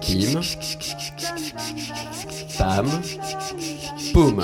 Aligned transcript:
Pim. 0.00 0.40
Pam. 2.58 2.86
Poum. 4.12 4.42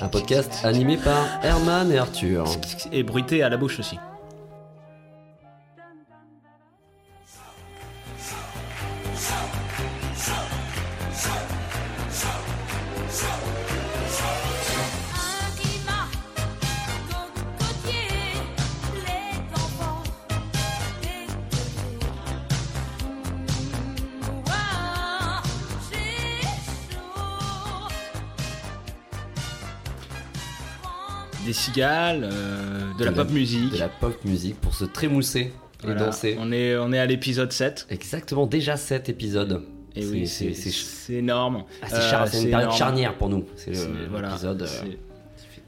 Un 0.00 0.08
podcast 0.08 0.60
animé 0.64 0.96
par 0.96 1.26
Herman 1.42 1.90
et 1.90 1.98
Arthur. 1.98 2.44
Et 2.92 3.02
bruité 3.02 3.42
à 3.42 3.48
la 3.48 3.56
bouche 3.56 3.80
aussi. 3.80 3.98
Des 31.76 31.82
cigales, 31.82 32.24
euh, 32.32 32.80
de 32.98 33.04
la 33.04 33.10
De 33.10 33.16
pop 33.16 33.30
musique. 33.30 33.72
De 33.72 33.78
la 33.78 33.88
pop 33.88 34.24
musique 34.24 34.58
pour 34.60 34.74
se 34.74 34.84
trémousser 34.86 35.40
et 35.40 35.52
Voilà. 35.84 36.06
danser. 36.06 36.36
On 36.40 36.50
est, 36.50 36.74
on 36.76 36.90
est 36.92 36.98
à 36.98 37.04
l'épisode 37.06 37.52
7. 37.52 37.86
Exactement, 37.90 38.46
déjà 38.46 38.76
7 38.78 39.08
épisodes. 39.10 39.62
Et 39.94 40.04
oui, 40.06 40.26
c'est 40.26 40.52
c'est- 40.54 40.70
c'est 40.70 41.14
énorme. 41.14 41.64
ah, 41.82 41.86
c'est 41.88 41.96
Euh, 41.96 42.10
char- 42.10 42.28
c'est 42.28 42.38
une 42.38 42.44
période 42.50 42.62
énorme. 42.68 42.78
charnière 42.78 43.14
pour 43.16 43.28
nous. 43.28 43.44
C'est 43.56 43.74
C'est- 43.74 43.86
le- 43.88 44.06
voilà, 44.10 44.28
l'épisode. 44.28 44.62
euh, 44.62 44.66
c'est- 44.66 44.98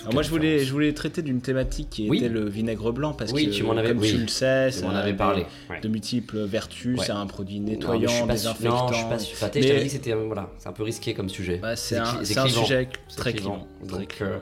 Alors 0.03 0.15
moi, 0.15 0.23
je 0.23 0.31
voulais, 0.31 0.61
je 0.61 0.73
voulais 0.73 0.93
traiter 0.95 1.21
d'une 1.23 1.41
thématique 1.43 1.89
qui 1.91 2.09
Oui. 2.09 2.19
était 2.19 2.29
le 2.31 2.49
vinaigre 2.49 2.93
blanc 2.93 3.13
parce 3.15 3.33
Oui, 3.33 3.47
que, 3.47 3.51
tu 3.53 3.63
m'en 3.65 3.77
avais- 3.77 3.89
comme 3.89 3.99
oui. 3.99 4.11
tu 4.13 4.19
le 4.19 4.29
sais, 4.29 4.71
ça 4.71 4.87
m'en 4.87 4.95
a 4.95 4.99
avais 5.01 5.13
des- 5.13 5.19
parlé. 5.19 5.45
ouais. 5.71 5.81
de 5.81 5.89
multiples 5.89 6.39
vertus. 6.45 6.99
Ouais. 6.99 7.05
C'est 7.05 7.13
un 7.13 7.27
produit 7.27 7.59
Non, 7.61 7.67
mais 7.67 7.73
je 7.73 7.77
nettoyant, 7.79 8.09
suis 8.09 8.27
pas 8.27 8.33
désinfectant. 8.33 8.87
Non, 8.87 8.89
je 8.93 8.95
suis 8.99 9.05
pas 9.09 9.19
sûr. 9.19 9.33
Enfin, 9.37 9.49
t'as- 9.49 9.61
je 9.61 9.65
Mais- 9.65 9.69
t'avais 9.71 9.81
dit 9.83 9.87
que 9.87 9.93
c'était 9.93 10.13
euh, 10.13 10.25
voilà, 10.27 10.49
c'est 10.59 10.69
un 10.69 10.73
peu 10.73 10.83
risqué 10.85 11.15
comme 11.15 11.29
sujet. 11.29 11.57
Bah, 11.61 11.75
c'est 11.77 11.97
un, 11.97 12.05
cli- 12.05 12.25
c'est 12.25 12.39
un 12.39 12.49
sujet 12.49 12.89
C'est 13.09 13.17
très 13.17 13.33
clivant. 13.33 13.67
clivant. 13.81 13.89
très 13.89 13.99
Donc, 13.99 14.09
clivant. 14.09 14.31
euh, 14.33 14.39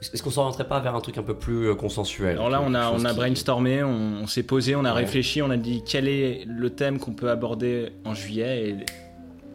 est-ce 0.00 0.22
qu'on 0.22 0.30
s'orienterait 0.30 0.66
pas 0.68 0.80
vers 0.80 0.94
un 0.94 1.00
truc 1.00 1.18
un 1.18 1.22
peu 1.22 1.34
plus 1.34 1.68
euh, 1.68 1.74
consensuel 1.74 2.32
Alors 2.36 2.48
là, 2.50 2.62
on 2.64 2.74
a, 2.74 2.90
on 2.90 3.04
a 3.04 3.10
qui- 3.10 3.16
brainstormé, 3.16 3.82
on, 3.82 4.22
on 4.22 4.26
s'est 4.26 4.42
posé, 4.42 4.74
on 4.76 4.84
a 4.84 4.92
Ouais. 4.94 5.00
réfléchi, 5.00 5.42
on 5.42 5.50
a 5.50 5.56
dit 5.56 5.82
quel 5.86 6.08
est 6.08 6.44
le 6.46 6.70
thème 6.70 6.98
qu'on 6.98 7.12
peut 7.12 7.30
aborder 7.30 7.92
en 8.04 8.14
juillet 8.14 8.68
et 8.70 8.76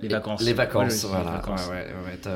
les 0.02 0.08
vacances. 0.10 0.42
Les 0.44 0.54
vacances, 0.54 1.04
Ouais, 1.04 1.10
voilà. 1.10 1.24
les 1.32 1.36
vacances. 1.38 1.70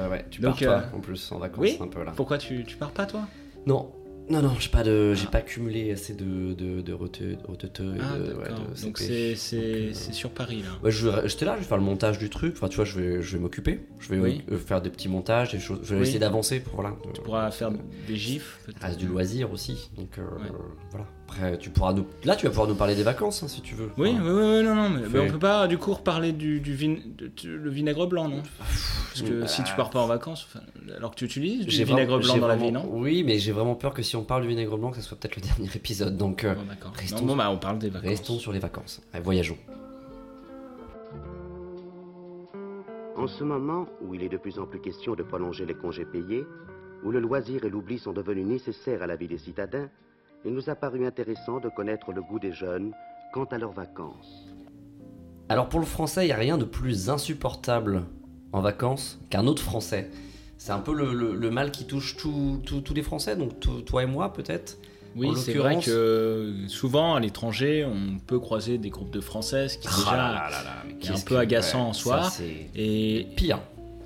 Ouais, 0.10 0.26
Tu 0.32 0.42
Donc, 0.42 0.60
pars 0.60 0.60
toi 0.82 0.84
euh, 0.94 0.98
en 0.98 1.00
plus 1.02 1.32
en 1.32 1.38
vacances 1.40 1.60
oui. 1.60 1.78
un 1.82 1.88
peu 1.88 2.04
là. 2.04 2.14
Pourquoi 2.16 2.38
tu, 2.38 2.64
tu 2.66 2.78
pars 2.78 2.92
pas 2.92 3.06
toi? 3.06 3.22
Non, 3.68 3.92
non, 4.30 4.42
non, 4.42 4.54
j'ai 4.60 4.70
pas 4.70 4.84
de, 4.84 5.14
j'ai 5.14 5.26
Ah. 5.28 5.32
pas 5.32 5.42
cumulé 5.42 5.92
assez 5.92 6.14
de 6.14 6.54
de 6.54 6.82
de 6.82 6.94
rete- 6.94 7.38
Ah 7.44 8.18
de, 8.18 8.34
ouais, 8.34 8.50
de 8.50 8.82
Donc 8.84 8.98
c'est 8.98 9.36
c'est 9.36 9.56
Donc, 9.58 9.66
euh, 9.66 9.90
c'est 9.94 10.14
sur 10.14 10.30
Paris 10.32 10.62
là. 10.64 10.70
Ouais, 10.84 10.92
je 10.92 11.10
j'étais 11.26 11.46
là, 11.46 11.56
je 11.56 11.62
vais 11.62 11.66
faire 11.68 11.78
le 11.78 11.84
montage 11.84 12.20
du 12.20 12.30
truc. 12.30 12.54
Enfin, 12.56 12.68
tu 12.68 12.76
vois, 12.76 12.86
je 12.86 13.00
vais, 13.00 13.22
je 13.22 13.36
vais 13.38 13.42
m'occuper. 13.42 13.82
Je 14.00 14.10
vais 14.10 14.20
Oui. 14.20 14.42
euh, 14.52 14.58
faire 14.58 14.82
des 14.82 14.90
petits 14.90 15.10
montages, 15.10 15.52
des 15.52 15.60
choses. 15.60 15.80
Je 15.84 15.90
vais 15.94 15.98
Oui. 15.98 16.04
essayer 16.04 16.20
d'avancer 16.20 16.60
pour 16.60 16.76
voilà. 16.76 16.96
Tu 17.14 17.22
pourras 17.22 17.50
faire 17.52 17.72
des 18.08 18.16
gifs. 18.16 18.60
peut-être. 18.66 18.78
Il 18.82 18.86
reste 18.86 19.00
du 19.00 19.08
loisir 19.08 19.52
aussi. 19.52 19.90
Donc 19.98 20.18
euh, 20.18 20.22
Ouais. 20.22 20.50
voilà. 20.92 21.08
Après, 21.32 21.58
tu 21.60 21.70
pourras 21.70 21.94
nous. 21.94 22.08
Là, 22.26 22.36
tu 22.36 22.46
vas 22.46 22.50
pouvoir 22.50 22.68
nous 22.68 22.76
parler 22.76 22.96
des 22.96 23.04
vacances 23.04 23.44
hein, 23.44 23.48
si 23.48 23.62
tu 23.62 23.76
veux. 23.76 23.90
Oui, 23.98 24.16
oui, 24.20 24.30
oui, 24.30 24.32
oui, 24.32 24.64
non, 24.64 24.74
non, 24.76 24.90
mais, 24.90 25.02
mais 25.08 25.20
on 25.20 25.28
peut 25.32 25.38
pas 25.40 25.68
du 25.68 25.78
coup 25.78 25.94
reparler 25.94 26.32
du, 26.32 26.60
du 26.60 26.74
vin- 26.76 26.98
de- 27.18 27.28
de- 27.28 27.50
le 27.50 27.70
vinaigre 27.70 28.08
blanc, 28.08 28.28
non? 28.28 28.42
Parce 28.58 29.22
que 29.22 29.42
Bah, 29.42 29.48
si 29.48 29.64
tu 29.64 29.74
pars 29.76 29.90
pas 29.92 30.00
en 30.00 30.08
vacances, 30.08 30.48
enfin, 30.50 30.66
alors 30.98 31.12
que 31.12 31.16
tu 31.18 31.26
utilises 31.26 31.66
du 31.66 31.72
J'ai 31.72 31.84
vinaigre 31.84 32.18
blanc 32.20 32.38
dans 32.38 32.48
la 32.48 32.56
vie, 32.56 32.72
non? 32.72 32.84
Oui, 32.92 33.24
mais 33.24 33.38
j'ai 33.38 33.52
vraiment 33.52 33.76
peur 33.76 33.94
que 33.94 34.02
si 34.02 34.16
on 34.16 34.24
parle 34.24 34.42
du 34.42 34.48
vinaigre 34.48 34.76
blanc, 34.78 34.90
que 34.90 34.98
ce 34.98 35.04
soit 35.04 35.18
peut-être 35.20 35.36
le 35.36 35.42
dernier 35.48 35.70
épisode. 35.76 36.18
Donc 36.18 36.44
euh, 36.44 36.56
Bon, 36.56 36.64
d'accord. 36.68 36.92
restons- 36.96 37.22
Non, 37.22 37.28
bon, 37.28 37.36
bah, 37.36 37.52
on 37.52 37.58
parle 37.58 37.78
des 37.80 37.90
vacances. 37.90 38.10
restons 38.10 38.40
sur 38.40 38.52
les 38.52 38.60
vacances. 38.60 39.02
Allez, 39.14 39.24
voyageons. 39.24 39.58
En 43.16 43.28
ce 43.28 43.44
moment 43.44 43.88
où 44.02 44.14
il 44.16 44.24
est 44.24 44.30
de 44.30 44.38
plus 44.38 44.60
en 44.60 44.66
plus 44.66 44.80
question 44.80 45.14
de 45.16 45.24
prolonger 45.24 45.66
les 45.66 45.74
congés 45.76 46.06
payés, 46.06 46.46
où 47.04 47.12
le 47.12 47.20
loisir 47.20 47.66
et 47.66 47.70
l'oubli 47.70 48.00
sont 48.00 48.14
devenus 48.14 48.46
nécessaires 48.46 49.04
à 49.04 49.08
la 49.08 49.16
vie 49.16 49.28
des 49.28 49.38
citadins, 49.38 49.90
il 50.46 50.54
nous 50.54 50.70
a 50.70 50.76
paru 50.76 51.06
intéressant 51.06 51.60
de 51.60 51.70
connaître 51.70 52.12
le 52.12 52.22
goût 52.22 52.40
des 52.40 52.52
jeunes 52.54 52.92
quant 53.34 53.46
à 53.46 53.58
leurs 53.58 53.72
vacances. 53.74 54.48
Alors 55.50 55.68
pour 55.70 55.80
le 55.80 55.86
français, 55.86 56.24
il 56.24 56.28
n'y 56.28 56.32
a 56.34 56.38
rien 56.38 56.58
de 56.58 56.66
plus 56.66 57.10
insupportable 57.10 58.04
en 58.52 58.62
vacances 58.62 59.20
qu'un 59.30 59.48
autre 59.48 59.64
français. 59.64 60.10
C'est 60.58 60.72
un 60.72 60.80
peu 60.80 60.94
le, 60.94 61.14
le- 61.14 61.36
le 61.36 61.52
mal 61.52 61.72
qui 61.72 61.86
touche 61.86 62.18
tous 62.18 62.62
tous- 62.66 62.82
tous 62.82 62.94
les 62.94 63.02
Français, 63.04 63.36
donc 63.38 63.60
to- 63.60 63.82
toi 63.82 64.04
et 64.04 64.06
moi 64.06 64.34
peut-être. 64.34 64.78
Oui, 65.16 65.30
c'est 65.36 65.54
vrai 65.54 65.80
que 65.80 66.54
souvent 66.68 67.16
à 67.16 67.20
l'étranger, 67.20 67.84
on 67.86 68.20
peut 68.20 68.40
croiser 68.40 68.78
des 68.78 68.90
groupes 68.90 69.10
de 69.12 69.22
Français, 69.22 69.68
ce 69.70 69.78
qui 69.80 69.88
Ah 69.90 69.96
déjà 71.00 71.14
est 71.14 71.18
un 71.18 71.22
peu 71.26 71.38
agaçant 71.38 71.88
en 71.88 71.94
soi. 71.94 72.24
Ça, 72.24 72.44
Et, 72.76 73.26
pire. 73.36 73.60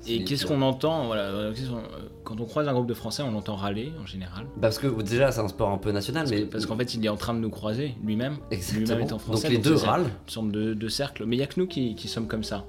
Et 0.06 0.24
qu'est-ce 0.24 0.46
qu'on 0.46 0.62
entend 0.62 1.06
voilà, 1.06 1.22
euh, 1.22 1.52
euh, 1.52 1.78
Quand 2.24 2.40
on 2.40 2.44
croise 2.44 2.66
un 2.68 2.72
groupe 2.72 2.86
de 2.86 2.94
Français, 2.94 3.22
on 3.22 3.30
l'entend 3.30 3.56
râler 3.56 3.92
en 4.02 4.06
général. 4.06 4.46
Parce 4.60 4.78
que 4.78 4.86
déjà 5.02 5.30
c'est 5.32 5.40
un 5.40 5.48
sport 5.48 5.70
un 5.70 5.78
peu 5.78 5.90
national, 5.92 6.24
Parce 6.24 6.30
mais 6.32 6.42
que- 6.46 6.52
parce 6.52 6.66
qu'en 6.66 6.76
fait, 6.76 6.94
il 6.94 7.04
est 7.04 7.08
en 7.08 7.16
train 7.16 7.34
de 7.34 7.38
nous 7.40 7.50
croiser 7.50 7.94
lui-même. 8.04 8.36
exactement. 8.50 8.86
Lui-même 8.86 9.00
étant 9.06 9.18
français. 9.18 9.48
donc 9.48 9.52
les 9.52 9.58
deux 9.58 9.74
râlent. 9.76 10.02
Une 10.02 10.28
sorte 10.32 10.50
de, 10.50 10.74
de 10.74 10.88
cercle. 10.88 11.24
Mais 11.26 11.36
il 11.36 11.38
n'y 11.38 11.44
a 11.44 11.48
que 11.48 11.58
nous 11.60 11.66
qui, 11.66 11.94
qui 11.94 12.08
sommes 12.08 12.26
comme 12.28 12.44
ça. 12.44 12.64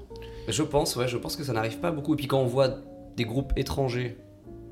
Je 0.48 0.62
pense, 0.62 0.94
ouais, 0.96 1.08
je 1.08 1.16
pense 1.16 1.36
que 1.36 1.42
ça 1.44 1.52
n'arrive 1.52 1.78
pas 1.78 1.90
beaucoup. 1.90 2.14
Et 2.14 2.16
puis 2.16 2.26
quand 2.26 2.38
on 2.40 2.46
voit 2.46 2.68
des 3.16 3.24
groupes 3.24 3.52
étrangers 3.56 4.16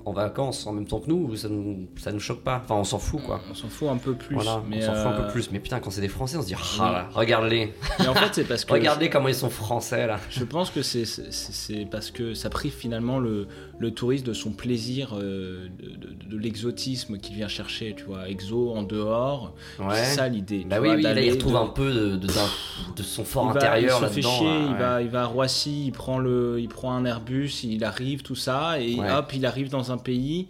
en 0.06 0.12
vacances 0.12 0.66
en 0.66 0.72
même 0.72 0.87
temps 0.87 1.00
que 1.00 1.09
nous, 1.09 1.34
ça 1.37 1.48
nous, 1.48 1.88
ça 1.97 2.12
nous 2.12 2.20
choque 2.20 2.42
pas. 2.42 2.60
Enfin, 2.65 2.75
on 2.76 2.84
s'en 2.84 2.98
fout 2.98 3.22
quoi. 3.22 3.41
On 3.50 3.54
s'en 3.54 3.69
fout 3.69 3.88
un 3.88 3.97
peu 3.97 4.15
plus. 4.15 4.34
Voilà, 4.34 4.62
mais, 4.69 4.78
on 4.78 4.81
s'en 4.87 4.94
fout 4.94 5.06
un 5.06 5.12
euh, 5.15 5.22
peu 5.26 5.32
plus. 5.32 5.50
Mais 5.50 5.60
putain, 5.60 5.81
quand 5.81 5.91
c'est 5.91 6.00
des 6.00 6.09
Français, 6.09 6.37
on 6.37 6.42
se 6.42 6.47
dit, 6.48 6.54
ah 6.81 7.09
regarde-les, 7.15 7.72
Mais 8.00 8.09
en 8.09 8.15
fait, 8.15 8.28
c'est 8.32 8.44
parce 8.44 8.65
que. 8.66 8.72
regardez 8.72 9.09
comment 9.10 9.28
ils 9.28 9.34
sont 9.34 9.50
français 9.50 10.06
là. 10.06 10.19
Je 10.31 10.44
pense 10.44 10.70
que 10.70 10.82
c'est- 10.82 11.04
c'est 11.06 11.87
parce 11.91 12.10
que 12.10 12.34
ça 12.34 12.50
prive 12.50 12.72
finalement 12.75 13.19
le, 13.19 13.47
le 13.78 13.91
touriste 13.92 14.26
de 14.26 14.32
son 14.32 14.50
plaisir, 14.53 15.15
euh, 15.19 15.69
de, 15.78 15.91
de- 15.91 16.15
de 16.31 16.36
l'exotisme 16.38 17.19
qu'il 17.19 17.36
vient 17.36 17.48
chercher, 17.48 17.94
tu 17.97 18.04
vois, 18.04 18.28
exo 18.28 18.72
en 18.75 18.82
dehors. 18.82 19.54
Ouais. 19.78 19.94
C'est 19.97 20.16
ça 20.16 20.28
l'idée. 20.28 20.65
Bah 20.69 20.76
oui, 20.81 20.88
vois, 20.88 20.97
oui, 20.97 21.03
là 21.03 21.21
il 21.21 21.31
retrouve 21.32 21.53
de- 21.53 21.56
un 21.59 21.66
peu 21.69 21.92
de, 22.19 23.03
son 23.03 23.25
fort 23.25 23.47
il 23.50 23.53
va- 23.54 23.60
intérieur 23.60 24.00
il 24.03 24.09
se 24.09 24.12
fait 24.12 24.22
chier, 24.22 24.60
il, 24.69 24.75
va, 24.76 25.03
il 25.03 25.09
va 25.09 25.22
à 25.22 25.26
Roissy, 25.26 25.86
il 25.86 25.92
prend, 25.92 26.19
le, 26.19 26.59
il 26.60 26.69
prend 26.69 26.92
un 26.92 27.04
Airbus, 27.04 27.50
il 27.65 27.84
arrive, 27.84 28.22
tout 28.22 28.34
ça, 28.34 28.81
et 28.81 28.94
Ouais. 28.97 29.10
hop, 29.12 29.32
il 29.34 29.44
arrive 29.47 29.71
dans 29.71 29.92
un 29.92 29.94
pays, 29.99 30.49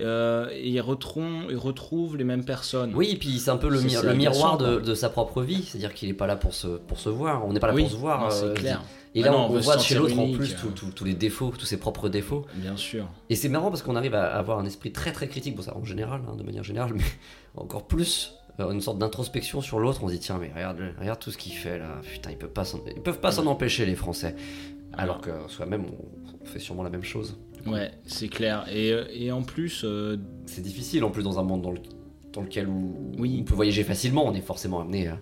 euh, 0.00 0.48
et 0.52 0.70
il 0.70 0.80
retrouve, 0.80 1.24
il 1.50 1.56
retrouve 1.56 2.16
les 2.16 2.24
mêmes 2.24 2.44
personnes. 2.44 2.92
Oui, 2.94 3.10
et 3.12 3.16
puis 3.16 3.38
c'est 3.38 3.50
un 3.50 3.56
peu 3.56 3.68
le, 3.68 3.80
mi- 3.80 3.94
miroir 4.16 4.58
de, 4.58 4.94
sa 4.94 5.08
propre 5.08 5.42
vie, 5.42 5.62
c'est-à-dire 5.62 5.94
qu'il 5.94 6.08
est 6.08 6.14
pas 6.14 6.26
là 6.26 6.36
pour 6.36 6.52
se, 6.54 6.66
pour 6.66 6.98
se 6.98 7.08
voir, 7.08 7.46
on 7.46 7.52
n'est 7.52 7.60
pas 7.60 7.68
là 7.68 7.74
oui, 7.74 7.82
pour 7.82 7.90
se 7.92 7.96
voir. 7.96 8.22
non, 8.22 8.30
c'est 8.30 8.44
euh, 8.46 8.54
clair. 8.54 8.82
Et 9.16 9.22
Ah 9.22 9.26
là, 9.26 9.30
non, 9.32 9.38
on, 9.46 9.54
on 9.56 9.60
voit 9.60 9.78
chez 9.78 9.94
l'autre 9.94 10.18
en 10.18 10.32
plus 10.32 10.56
tous- 10.96 11.04
les 11.04 11.14
défauts, 11.14 11.52
tous 11.56 11.66
ses 11.66 11.76
propres 11.76 12.08
défauts. 12.08 12.44
Bien 12.56 12.76
sûr. 12.76 13.06
Et 13.30 13.36
c'est 13.36 13.48
marrant 13.48 13.68
parce 13.70 13.82
qu'on 13.82 13.94
arrive 13.94 14.16
à 14.16 14.24
avoir 14.36 14.58
un 14.58 14.64
esprit 14.64 14.90
très 14.90 15.12
très 15.12 15.28
critique, 15.28 15.54
bon 15.54 15.62
ça 15.62 15.76
en 15.76 15.84
général, 15.84 16.22
hein, 16.28 16.34
de 16.34 16.42
manière 16.42 16.64
générale, 16.64 16.90
mais 16.96 17.04
encore 17.54 17.86
plus 17.86 18.34
euh, 18.58 18.72
une 18.72 18.80
sorte 18.80 18.98
d'introspection 18.98 19.60
sur 19.60 19.78
l'autre. 19.78 20.02
On 20.02 20.08
se 20.08 20.14
dit 20.14 20.18
tiens 20.18 20.38
mais 20.40 20.50
regarde, 20.52 20.80
regarde 20.98 21.20
tout 21.20 21.30
ce 21.30 21.38
qu'il 21.38 21.52
fait 21.52 21.78
là, 21.78 22.00
putain 22.02 22.32
ils 22.32 22.36
peuvent 22.38 22.50
pas 22.50 22.64
s'en, 22.64 22.80
ils 22.96 23.00
peuvent 23.00 23.20
pas 23.20 23.30
s'en 23.30 23.46
empêcher 23.46 23.86
les 23.86 23.94
Français. 23.94 24.34
Alors 24.96 25.20
que 25.20 25.30
soi-même 25.46 25.84
on 25.86 26.44
fait 26.44 26.58
sûrement 26.58 26.82
la 26.82 26.90
même 26.90 27.04
chose. 27.04 27.36
Ouais, 27.66 27.92
c'est 28.06 28.28
clair. 28.28 28.66
Et, 28.70 28.92
euh, 28.92 29.04
et 29.12 29.32
en 29.32 29.42
plus, 29.42 29.82
euh, 29.84 30.16
C'est 30.46 30.62
difficile 30.62 31.04
en 31.04 31.10
plus 31.10 31.22
dans 31.22 31.38
un 31.38 31.42
monde 31.42 31.62
dans, 31.62 31.70
le- 31.72 31.80
dans 32.32 32.42
lequel 32.42 32.68
où 32.68 32.94
Oui. 33.18 33.38
on 33.40 33.44
peut 33.44 33.54
voyager 33.54 33.84
facilement, 33.84 34.24
on 34.26 34.34
est 34.34 34.40
forcément 34.40 34.80
amené 34.80 35.08
à, 35.08 35.18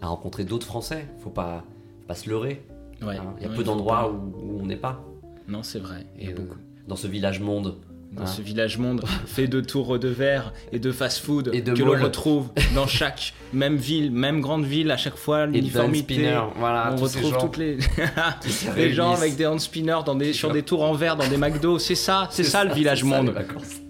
à 0.00 0.06
rencontrer 0.08 0.44
d'autres 0.44 0.66
Français. 0.66 1.06
Faut 1.18 1.30
pas, 1.30 1.64
faut 2.00 2.06
pas 2.08 2.14
se 2.14 2.30
leurrer. 2.30 2.62
ouais, 3.02 3.16
hein. 3.16 3.34
Il 3.38 3.42
y 3.42 3.46
a 3.46 3.50
ouais, 3.50 3.56
peu 3.56 3.64
d'endroits 3.64 4.10
où, 4.10 4.16
où 4.38 4.60
on 4.60 4.66
n'est 4.66 4.76
pas. 4.76 5.04
Non, 5.48 5.62
c'est 5.62 5.80
vrai. 5.80 6.06
Il 6.16 6.24
y 6.24 6.26
a 6.28 6.30
Et, 6.30 6.32
euh, 6.32 6.36
beaucoup. 6.36 6.58
Dans 6.88 6.96
ce 6.96 7.06
village 7.06 7.40
monde. 7.40 7.76
Dans 8.12 8.24
hein. 8.24 8.26
ce 8.26 8.42
village 8.42 8.76
monde 8.76 9.02
fait 9.26 9.46
de 9.46 9.62
tours 9.62 9.98
de 9.98 10.08
verre 10.08 10.52
et 10.70 10.78
de 10.78 10.92
fast-food 10.92 11.48
Et 11.54 11.62
de 11.62 11.72
que 11.72 11.82
l'on 11.82 11.98
retrouve 12.02 12.48
dans 12.74 12.86
chaque 12.86 13.32
même 13.54 13.76
ville, 13.76 14.10
même 14.10 14.42
grande 14.42 14.66
ville, 14.66 14.90
à 14.90 14.98
chaque 14.98 15.16
fois 15.16 15.46
l'uniformité. 15.46 16.14
spinner, 16.14 16.42
voilà, 16.56 16.92
On 16.92 16.96
retrouve 16.96 17.38
toutes 17.38 17.56
les, 17.56 17.78
gens 18.92 19.14
avec 19.14 19.36
des 19.36 19.46
hand 19.46 19.58
spinners 19.60 20.00
dans 20.04 20.14
des, 20.14 20.34
sur 20.34 20.52
des 20.52 20.62
tours 20.62 20.82
en 20.82 20.92
verre 20.92 21.16
dans 21.16 21.26
des 21.26 21.38
McDo. 21.38 21.78
C'est 21.78 21.94
ça, 21.94 22.28
c'est 22.30 22.44
ça, 22.44 22.64
le 22.64 22.74
village 22.74 23.00
ça, 23.00 23.06
monde. 23.06 23.28
les 23.28 23.32
vacances. 23.32 23.80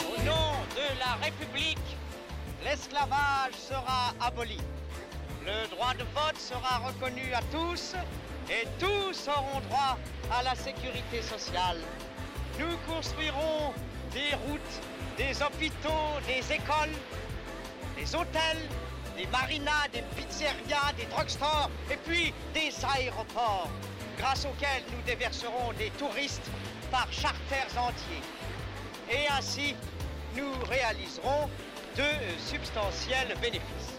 Au 0.00 0.24
nom 0.24 0.54
de 0.74 0.98
la 1.00 1.22
République, 1.22 1.78
l'esclavage 2.64 3.52
sera 3.58 4.14
aboli. 4.26 4.58
Le 5.44 5.68
droit 5.76 5.92
de 5.92 6.04
vote 6.14 6.38
sera 6.38 6.78
reconnu 6.78 7.34
à 7.34 7.42
tous 7.52 7.94
et 8.48 8.66
tous 8.78 9.28
auront 9.28 9.60
droit 9.68 9.98
à 10.32 10.42
la 10.42 10.54
sécurité 10.54 11.20
sociale. 11.20 11.76
Nous 12.58 12.76
construirons 12.86 13.72
des 14.12 14.34
routes, 14.46 14.60
des 15.16 15.42
hôpitaux, 15.42 16.20
des 16.26 16.54
écoles, 16.54 16.94
des 17.96 18.14
hôtels, 18.14 18.62
des 19.16 19.26
marinas, 19.26 19.88
des 19.92 20.02
pizzerias, 20.16 20.92
des 20.96 21.06
drugstores 21.06 21.70
et 21.90 21.96
puis 21.96 22.32
des 22.52 22.72
aéroports, 22.84 23.68
grâce 24.18 24.44
auxquels 24.44 24.84
nous 24.92 25.02
déverserons 25.04 25.72
des 25.78 25.90
touristes 25.98 26.48
par 26.92 27.12
charters 27.12 27.70
entiers. 27.76 28.22
Et 29.10 29.28
ainsi, 29.36 29.74
nous 30.36 30.52
réaliserons 30.68 31.48
de 31.96 32.10
substantiels 32.38 33.34
bénéfices. 33.40 33.98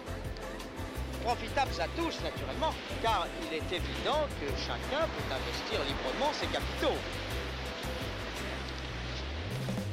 profitables 1.24 1.82
à 1.82 1.88
tous, 1.98 2.22
naturellement, 2.22 2.74
car 3.02 3.26
il 3.42 3.58
est 3.58 3.72
évident 3.74 4.28
que 4.40 4.48
chacun 4.62 5.04
peut 5.08 5.34
investir 5.34 5.80
librement 5.88 6.32
ses 6.34 6.46
capitaux. 6.48 7.00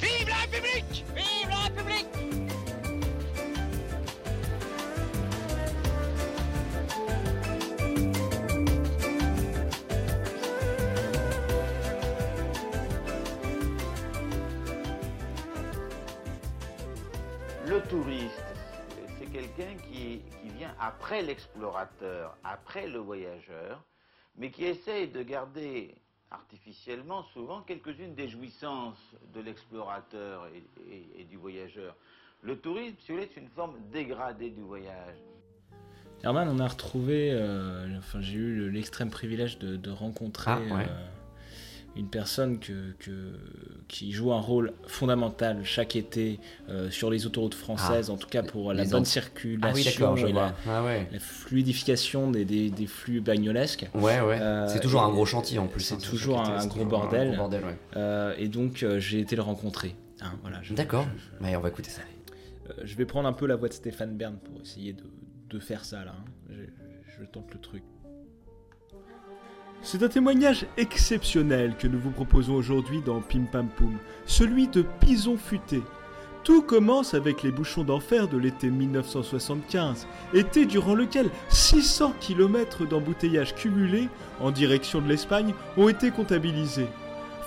Vive 0.03 0.29
la 0.29 0.35
République! 0.35 1.05
Vive 1.15 1.49
la 1.49 1.57
République! 1.59 2.07
Le 17.65 17.81
touriste, 17.83 18.43
c'est 19.19 19.27
quelqu'un 19.27 19.77
qui, 19.85 20.21
qui 20.43 20.49
vient 20.59 20.75
après 20.81 21.23
l'explorateur, 21.23 22.37
après 22.43 22.89
le 22.89 22.99
voyageur, 22.99 23.85
mais 24.35 24.51
qui 24.51 24.65
essaye 24.65 25.07
de 25.07 25.23
garder 25.23 25.95
artificiellement 26.33 27.23
souvent 27.35 27.61
quelques-unes 27.63 28.15
des 28.15 28.29
jouissances 28.29 28.99
de 29.35 29.41
l'explorateur 29.41 30.47
et, 30.49 30.65
et- 30.93 31.21
et 31.21 31.25
du 31.25 31.37
voyageur. 31.37 31.95
Le 32.43 32.59
tourisme, 32.59 32.97
si 33.01 33.13
vous 33.13 33.19
voulez, 33.19 33.31
c'est 33.35 33.41
une 33.41 33.49
forme 33.51 33.75
dégradée 33.93 34.51
du 34.51 34.63
voyage. 34.63 35.17
Herman, 36.25 36.49
on 36.49 36.59
a 36.61 36.69
retrouvé, 36.69 37.31
euh, 37.33 37.99
enfin 37.99 38.21
j'ai 38.21 38.35
eu 38.39 38.55
le- 38.57 38.69
l'extrême 38.69 39.11
privilège 39.11 39.59
de, 39.59 39.77
de 39.77 39.91
rencontrer 39.91 40.51
Ah, 40.53 40.59
ouais. 40.61 40.87
euh, 40.89 41.09
une 41.95 42.09
personne 42.09 42.59
que, 42.59 42.93
que- 42.99 43.35
qui 43.89 44.13
joue 44.13 44.33
un 44.33 44.41
rôle 44.41 44.73
fondamental 44.87 45.63
chaque 45.65 45.95
été 45.97 46.41
euh, 46.71 46.91
sur 46.91 47.11
les 47.11 47.27
autoroutes 47.27 47.55
françaises, 47.55 48.09
en 48.09 48.17
tout 48.17 48.29
cas 48.29 48.43
pour 48.43 48.73
la 48.73 48.85
bonne 48.85 49.05
circulation 49.05 50.07
Ah 50.07 50.13
oui, 50.15 50.23
je 50.23 50.27
et 50.29 50.33
la. 50.33 50.55
Ah 50.67 50.83
ouais. 50.85 51.07
la 51.13 51.19
fluidification 51.19 52.31
des, 52.31 52.45
des- 52.45 52.71
des 52.71 52.87
flux 52.87 53.21
bagnolesques. 53.21 53.89
Ouais, 53.95 54.21
ouais. 54.21 54.39
Euh, 54.41 54.67
c'est 54.69 54.81
toujours 54.81 55.03
un 55.03 55.11
gros 55.11 55.27
chantier 55.27 55.59
en 55.59 55.67
plus. 55.67 55.83
c'est 55.83 55.95
hein, 55.95 55.99
toujours 56.03 56.41
un 56.41 56.67
gros 56.67 56.85
bordel. 56.85 57.29
gros 57.29 57.37
bordel, 57.37 57.65
ouais. 57.65 57.77
Euh, 57.97 58.35
et 58.39 58.49
donc 58.49 58.83
euh, 58.83 58.99
j'ai 58.99 59.21
été 59.21 59.37
le 59.37 59.43
rencontrer. 59.43 59.95
Hein, 60.23 60.33
voilà, 60.43 60.61
D'accord. 60.71 61.07
on 61.43 61.61
va 61.61 61.69
écouter 61.69 61.91
ça. 61.91 62.01
euh, 62.71 62.73
je 62.85 62.95
vais 62.97 63.05
prendre 63.05 63.29
un 63.29 63.33
peu 63.33 63.47
la 63.47 63.57
voix 63.57 63.69
de 63.69 63.75
Stéphane 63.75 64.17
Bern 64.17 64.37
pour 64.39 64.61
essayer 64.63 64.93
de, 64.93 65.03
de 65.51 65.59
faire 65.59 65.85
ça 65.85 66.05
là. 66.05 66.15
hein. 66.19 66.25
Je, 66.49 66.63
je 67.21 67.27
tente 67.27 67.53
le 67.53 67.61
truc. 67.61 67.83
C'est 69.85 70.05
un 70.05 70.09
témoignage 70.09 70.65
exceptionnel 70.77 71.75
que 71.77 71.89
nous 71.89 71.99
vous 71.99 72.13
proposons 72.13 72.55
aujourd'hui 72.55 73.03
dans 73.03 73.21
Pim 73.21 73.47
Pam 73.51 73.67
Poum, 73.67 73.99
celui 74.27 74.69
de 74.69 74.83
Pison 75.01 75.37
Futé. 75.37 75.83
Tout 76.45 76.63
commence 76.63 77.15
avec 77.15 77.43
les 77.43 77.51
bouchons 77.51 77.83
d'enfer 77.83 78.29
de 78.29 78.39
l'été 78.39 78.71
1975, 78.71 80.07
été 80.35 80.67
durant 80.67 80.95
lequel 80.95 81.31
600 81.49 82.15
km 82.21 82.87
d'embouteillages 82.87 83.57
cumulés 83.57 84.09
en 84.41 84.53
direction 84.53 85.01
de 85.01 85.09
l'Espagne 85.09 85.53
ont 85.77 85.89
été 85.89 86.13
comptabilisés. 86.13 86.89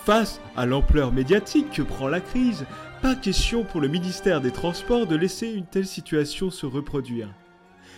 Face 0.04 0.42
à 0.58 0.66
l'ampleur 0.66 1.14
médiatique 1.14 1.72
que 1.72 1.82
prend 1.84 2.10
la 2.10 2.20
crise, 2.20 2.66
pas 3.02 3.16
question 3.16 3.64
pour 3.64 3.80
le 3.80 3.88
ministère 3.88 4.42
des 4.42 4.52
Transports 4.52 5.08
de 5.08 5.16
laisser 5.16 5.48
une 5.48 5.66
telle 5.66 5.88
situation 5.88 6.52
se 6.52 6.66
reproduire. 6.66 7.30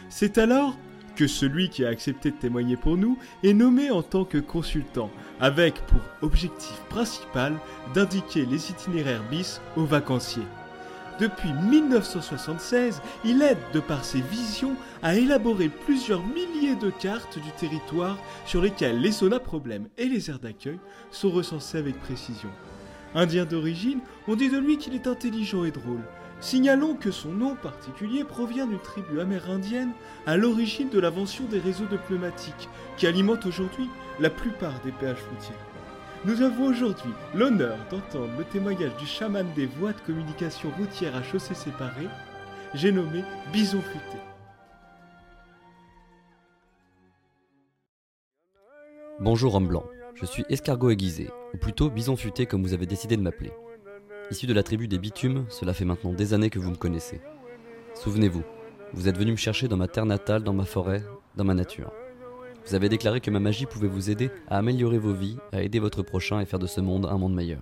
C'est 0.10 0.38
alors 0.38 0.78
que 1.18 1.28
celui 1.28 1.70
qui 1.70 1.84
a 1.84 1.90
accepté 1.90 2.30
de 2.32 2.38
témoigner 2.38 2.78
pour 2.78 2.96
nous 2.96 3.18
est 3.44 3.54
nommé 3.54 3.90
en 3.90 4.04
tant 4.04 4.24
que 4.24 4.38
consultant, 4.38 5.10
avec 5.40 5.74
pour 5.88 6.00
objectif 6.22 6.80
principal 6.90 7.56
d'indiquer 7.94 8.46
les 8.46 8.70
itinéraires 8.70 9.24
bis 9.30 9.60
aux 9.76 9.86
vacanciers. 9.86 10.48
Depuis 11.20 11.52
1976, 11.52 13.02
il 13.26 13.42
aide, 13.42 13.58
de 13.74 13.80
par 13.80 14.06
ses 14.06 14.22
visions, 14.22 14.76
à 15.02 15.16
élaborer 15.16 15.70
plusieurs 15.70 16.24
milliers 16.24 16.76
de 16.76 16.92
cartes 16.92 17.40
du 17.40 17.50
territoire 17.60 18.18
sur 18.46 18.62
lesquelles 18.62 19.02
les 19.02 19.12
zones 19.12 19.34
à 19.34 19.42
et 19.98 20.06
les 20.06 20.30
aires 20.30 20.38
d'accueil 20.38 20.78
sont 21.10 21.32
recensées 21.32 21.80
avec 21.80 22.00
précision. 22.00 22.50
Indien 23.16 23.46
d'origine, 23.46 24.02
on 24.28 24.36
dit 24.36 24.50
de 24.50 24.60
lui 24.60 24.78
qu'il 24.78 24.94
est 24.94 25.08
intelligent 25.08 25.64
et 25.64 25.72
drôle. 25.72 26.04
Signalons 26.40 26.94
que 26.94 27.10
son 27.10 27.32
nom 27.32 27.56
particulier 27.56 28.24
provient 28.24 28.68
d'une 28.68 28.80
tribu 28.80 29.20
amérindienne 29.20 29.92
à 30.28 30.38
l'origine 30.38 30.90
de 30.90 31.00
l'invention 31.00 31.46
des 31.46 31.60
réseaux 31.60 31.88
de 31.88 31.98
pneumatiques 31.98 32.70
qui 32.96 33.08
alimentent 33.08 33.48
aujourd'hui 33.48 33.90
la 34.20 34.30
plupart 34.30 34.80
des 34.82 34.92
péages 34.92 35.24
routiers. 35.32 35.56
Nous 36.26 36.44
avons 36.44 36.66
aujourd'hui 36.66 37.12
l'honneur 37.34 37.78
d'entendre 37.90 38.30
le 38.38 38.44
témoignage 38.44 38.96
du 38.98 39.08
chaman 39.08 39.48
des 39.56 39.66
voies 39.66 39.94
de 39.94 40.02
communication 40.02 40.70
routière 40.78 41.16
à 41.16 41.24
chaussées 41.24 41.56
séparées, 41.56 42.10
j'ai 42.76 42.92
nommé 42.92 43.24
Bison 43.52 43.82
Futé. 43.82 44.18
Bonjour 49.20 49.56
homme 49.56 49.68
blanc, 49.68 49.86
je 50.14 50.28
suis 50.28 50.46
escargot 50.50 50.92
aiguisé, 50.92 51.32
ou 51.56 51.58
plutôt 51.58 51.90
bison 51.90 52.16
futé 52.16 52.46
comme 52.46 52.62
vous 52.62 52.74
avez 52.74 52.86
décidé 52.86 53.18
de 53.18 53.22
m'appeler. 53.22 53.52
Issu 54.30 54.46
de 54.46 54.54
la 54.54 54.64
tribu 54.64 54.90
des 54.90 54.98
bitumes, 54.98 55.46
cela 55.50 55.74
fait 55.74 55.86
maintenant 55.86 56.12
des 56.12 56.34
années 56.34 56.50
que 56.50 56.60
vous 56.60 56.70
me 56.70 56.76
connaissez. 56.76 57.22
Souvenez-vous, 57.96 58.44
vous 58.94 59.08
êtes 59.08 59.18
venu 59.18 59.32
me 59.32 59.38
chercher 59.38 59.70
dans 59.70 59.78
ma 59.78 59.88
terre 59.88 60.06
natale, 60.06 60.44
dans 60.44 60.54
ma 60.54 60.66
forêt, 60.66 61.02
dans 61.38 61.46
ma 61.46 61.54
nature. 61.54 61.94
Vous 62.66 62.76
avez 62.76 62.90
déclaré 62.90 63.22
que 63.22 63.32
ma 63.32 63.40
magie 63.40 63.66
pouvait 63.66 63.88
vous 63.88 64.10
aider 64.10 64.30
à 64.50 64.58
améliorer 64.58 64.98
vos 64.98 65.14
vies, 65.14 65.38
à 65.54 65.62
aider 65.62 65.80
votre 65.80 66.04
prochain 66.04 66.42
et 66.42 66.46
faire 66.46 66.60
de 66.60 66.68
ce 66.68 66.82
monde 66.82 67.06
un 67.06 67.18
monde 67.18 67.34
meilleur. 67.36 67.62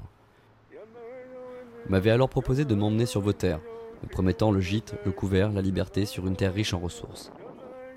Vous 0.71 1.91
m'avez 1.91 2.09
alors 2.09 2.29
proposé 2.29 2.65
de 2.65 2.73
m'emmener 2.73 3.06
sur 3.06 3.21
vos 3.21 3.33
terres, 3.33 3.62
me 4.01 4.09
promettant 4.09 4.51
le 4.51 4.59
gîte, 4.59 4.95
le 5.06 5.12
couvert, 5.12 5.51
la 5.51 5.62
liberté 5.62 6.06
sur 6.06 6.25
une 6.25 6.35
terre 6.35 6.56
riche 6.56 6.73
en 6.73 6.79
ressources. 6.79 7.31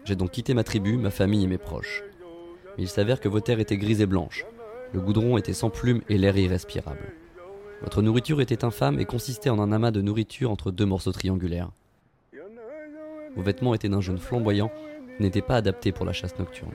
J'ai 0.05 0.15
donc 0.15 0.33
quitté 0.33 0.53
ma 0.53 0.65
tribu, 0.65 0.99
ma 0.99 1.11
famille 1.11 1.45
et 1.45 1.49
mes 1.49 1.57
proches. 1.57 2.05
Mais 2.77 2.85
il 2.85 2.89
s'avère 2.89 3.21
que 3.21 3.31
vos 3.31 3.41
terres 3.41 3.61
étaient 3.61 3.79
grises 3.79 4.03
et 4.03 4.07
blanches. 4.07 4.45
Le 4.93 5.01
goudron 5.01 5.39
était 5.39 5.55
sans 5.55 5.71
plumes 5.71 6.03
et 6.11 6.19
l'air 6.19 6.37
irrespirable. 6.37 7.15
Votre 7.83 8.03
nourriture 8.03 8.41
était 8.41 8.65
infâme 8.65 8.99
et 8.99 9.05
consistait 9.05 9.51
en 9.51 9.61
un 9.61 9.71
amas 9.71 9.93
de 9.93 10.03
nourriture 10.03 10.51
entre 10.51 10.71
deux 10.71 10.87
morceaux 10.87 11.13
triangulaires. 11.13 11.71
Vos 13.37 13.43
vêtements 13.43 13.75
étaient 13.75 13.89
d'un 13.89 14.01
jaune 14.01 14.19
flamboyant 14.19 14.73
et 15.19 15.23
n'étaient 15.23 15.43
pas 15.43 15.57
adaptés 15.57 15.93
pour 15.93 16.05
la 16.05 16.13
chasse 16.13 16.39
nocturne. 16.39 16.73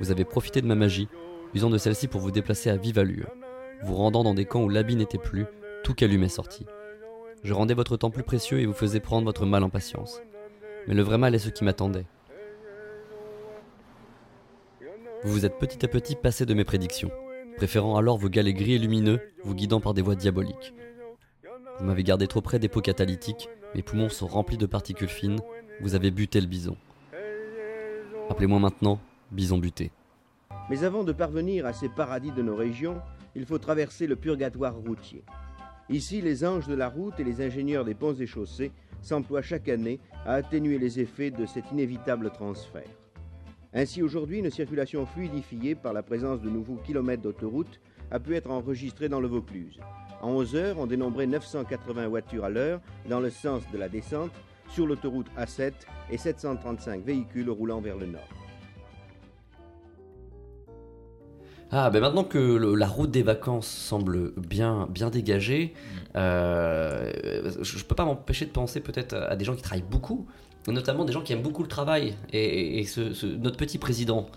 Vous 0.00 0.10
avez 0.10 0.24
profité 0.24 0.60
de 0.60 0.66
ma 0.66 0.74
magie, 0.74 1.08
usant 1.54 1.70
de 1.70 1.78
celle-ci 1.78 2.08
pour 2.08 2.20
vous 2.20 2.30
déplacer 2.30 2.68
à 2.68 2.76
vive 2.76 2.98
allure, 2.98 3.30
vous 3.82 3.94
rendant 3.94 4.22
dans 4.22 4.34
des 4.34 4.44
camps 4.44 4.62
où 4.62 4.68
l'habit 4.68 4.96
n'était 4.96 5.18
plus, 5.18 5.46
tout 5.82 5.94
calumet 5.94 6.28
sorti. 6.28 6.66
Je 7.42 7.54
rendais 7.54 7.74
votre 7.74 7.96
temps 7.96 8.10
plus 8.10 8.22
précieux 8.22 8.60
et 8.60 8.66
vous 8.66 8.74
faisais 8.74 9.00
prendre 9.00 9.24
votre 9.24 9.46
mal 9.46 9.62
en 9.62 9.70
patience. 9.70 10.20
Mais 10.86 10.94
le 10.94 11.02
vrai 11.02 11.18
mal 11.18 11.34
est 11.34 11.38
ce 11.38 11.50
qui 11.50 11.64
m'attendait. 11.64 12.06
Vous 15.24 15.32
vous 15.32 15.46
êtes 15.46 15.58
petit 15.58 15.84
à 15.84 15.88
petit 15.88 16.16
passé 16.16 16.46
de 16.46 16.54
mes 16.54 16.64
prédictions, 16.64 17.10
préférant 17.58 17.96
alors 17.96 18.18
vos 18.18 18.28
galets 18.28 18.54
gris 18.54 18.74
et 18.74 18.78
lumineux, 18.78 19.20
vous 19.42 19.52
guidant 19.52 19.80
par 19.80 19.92
des 19.92 20.00
voies 20.00 20.14
diaboliques. 20.14 20.72
Vous 21.80 21.84
m'avez 21.84 22.04
gardé 22.04 22.28
trop 22.28 22.40
près 22.40 22.60
des 22.60 22.68
pots 22.68 22.80
catalytiques, 22.80 23.48
mes 23.74 23.82
poumons 23.82 24.08
sont 24.08 24.28
remplis 24.28 24.56
de 24.56 24.64
particules 24.64 25.08
fines, 25.08 25.40
vous 25.80 25.96
avez 25.96 26.12
buté 26.12 26.40
le 26.40 26.46
bison. 26.46 26.76
Appelez-moi 28.30 28.60
maintenant 28.60 29.00
bison 29.32 29.58
buté. 29.58 29.90
Mais 30.70 30.84
avant 30.84 31.02
de 31.02 31.10
parvenir 31.10 31.66
à 31.66 31.72
ces 31.72 31.88
paradis 31.88 32.30
de 32.30 32.42
nos 32.42 32.54
régions, 32.54 33.00
il 33.34 33.44
faut 33.44 33.58
traverser 33.58 34.06
le 34.06 34.14
purgatoire 34.14 34.76
routier. 34.76 35.24
Ici, 35.90 36.20
les 36.20 36.44
anges 36.44 36.68
de 36.68 36.76
la 36.76 36.88
route 36.88 37.18
et 37.18 37.24
les 37.24 37.44
ingénieurs 37.44 37.84
des 37.84 37.94
ponts 37.94 38.14
et 38.14 38.26
chaussées 38.26 38.70
s'emploient 39.02 39.42
chaque 39.42 39.68
année 39.68 39.98
à 40.24 40.34
atténuer 40.34 40.78
les 40.78 41.00
effets 41.00 41.32
de 41.32 41.44
cet 41.44 41.72
inévitable 41.72 42.30
transfert. 42.30 42.86
Ainsi, 43.74 44.02
aujourd'hui, 44.02 44.38
une 44.38 44.50
circulation 44.50 45.04
fluidifiée 45.06 45.74
par 45.74 45.92
la 45.92 46.02
présence 46.02 46.40
de 46.40 46.48
nouveaux 46.48 46.76
kilomètres 46.76 47.22
d'autoroute 47.22 47.80
a 48.10 48.18
pu 48.18 48.34
être 48.34 48.50
enregistrée 48.50 49.08
dans 49.08 49.20
le 49.20 49.28
Vaucluse. 49.28 49.78
En 50.22 50.30
11 50.30 50.56
heures, 50.56 50.78
on 50.78 50.86
dénombrait 50.86 51.26
980 51.26 52.08
voitures 52.08 52.44
à 52.44 52.48
l'heure 52.48 52.80
dans 53.08 53.20
le 53.20 53.30
sens 53.30 53.62
de 53.72 53.78
la 53.78 53.88
descente 53.88 54.32
sur 54.70 54.86
l'autoroute 54.86 55.26
A7 55.38 55.72
et 56.10 56.16
735 56.18 57.04
véhicules 57.04 57.50
roulant 57.50 57.80
vers 57.80 57.96
le 57.96 58.06
nord. 58.06 58.28
Ah, 61.70 61.90
ben 61.90 62.00
maintenant 62.00 62.24
que 62.24 62.38
le- 62.38 62.74
la 62.74 62.86
route 62.86 63.10
des 63.10 63.22
vacances 63.22 63.66
semble 63.68 64.32
bien, 64.38 64.88
bien 64.90 65.10
dégagée, 65.10 65.74
euh, 66.16 67.12
je, 67.62 67.76
je 67.78 67.84
peux 67.84 67.94
pas 67.94 68.06
m'empêcher 68.06 68.46
de 68.46 68.50
penser 68.50 68.80
peut-être 68.80 69.12
à, 69.12 69.24
à 69.26 69.36
des 69.36 69.44
gens 69.44 69.54
qui 69.54 69.60
travaillent 69.60 69.82
beaucoup, 69.88 70.26
notamment 70.72 71.04
des 71.04 71.12
gens 71.12 71.22
qui 71.22 71.32
aiment 71.32 71.42
beaucoup 71.42 71.62
le 71.62 71.68
travail. 71.68 72.14
Et, 72.32 72.38
et- 72.42 72.78
et 72.80 72.84
ce, 72.84 73.12
ce- 73.14 73.26
notre 73.26 73.56
petit 73.56 73.78
président. 73.78 74.28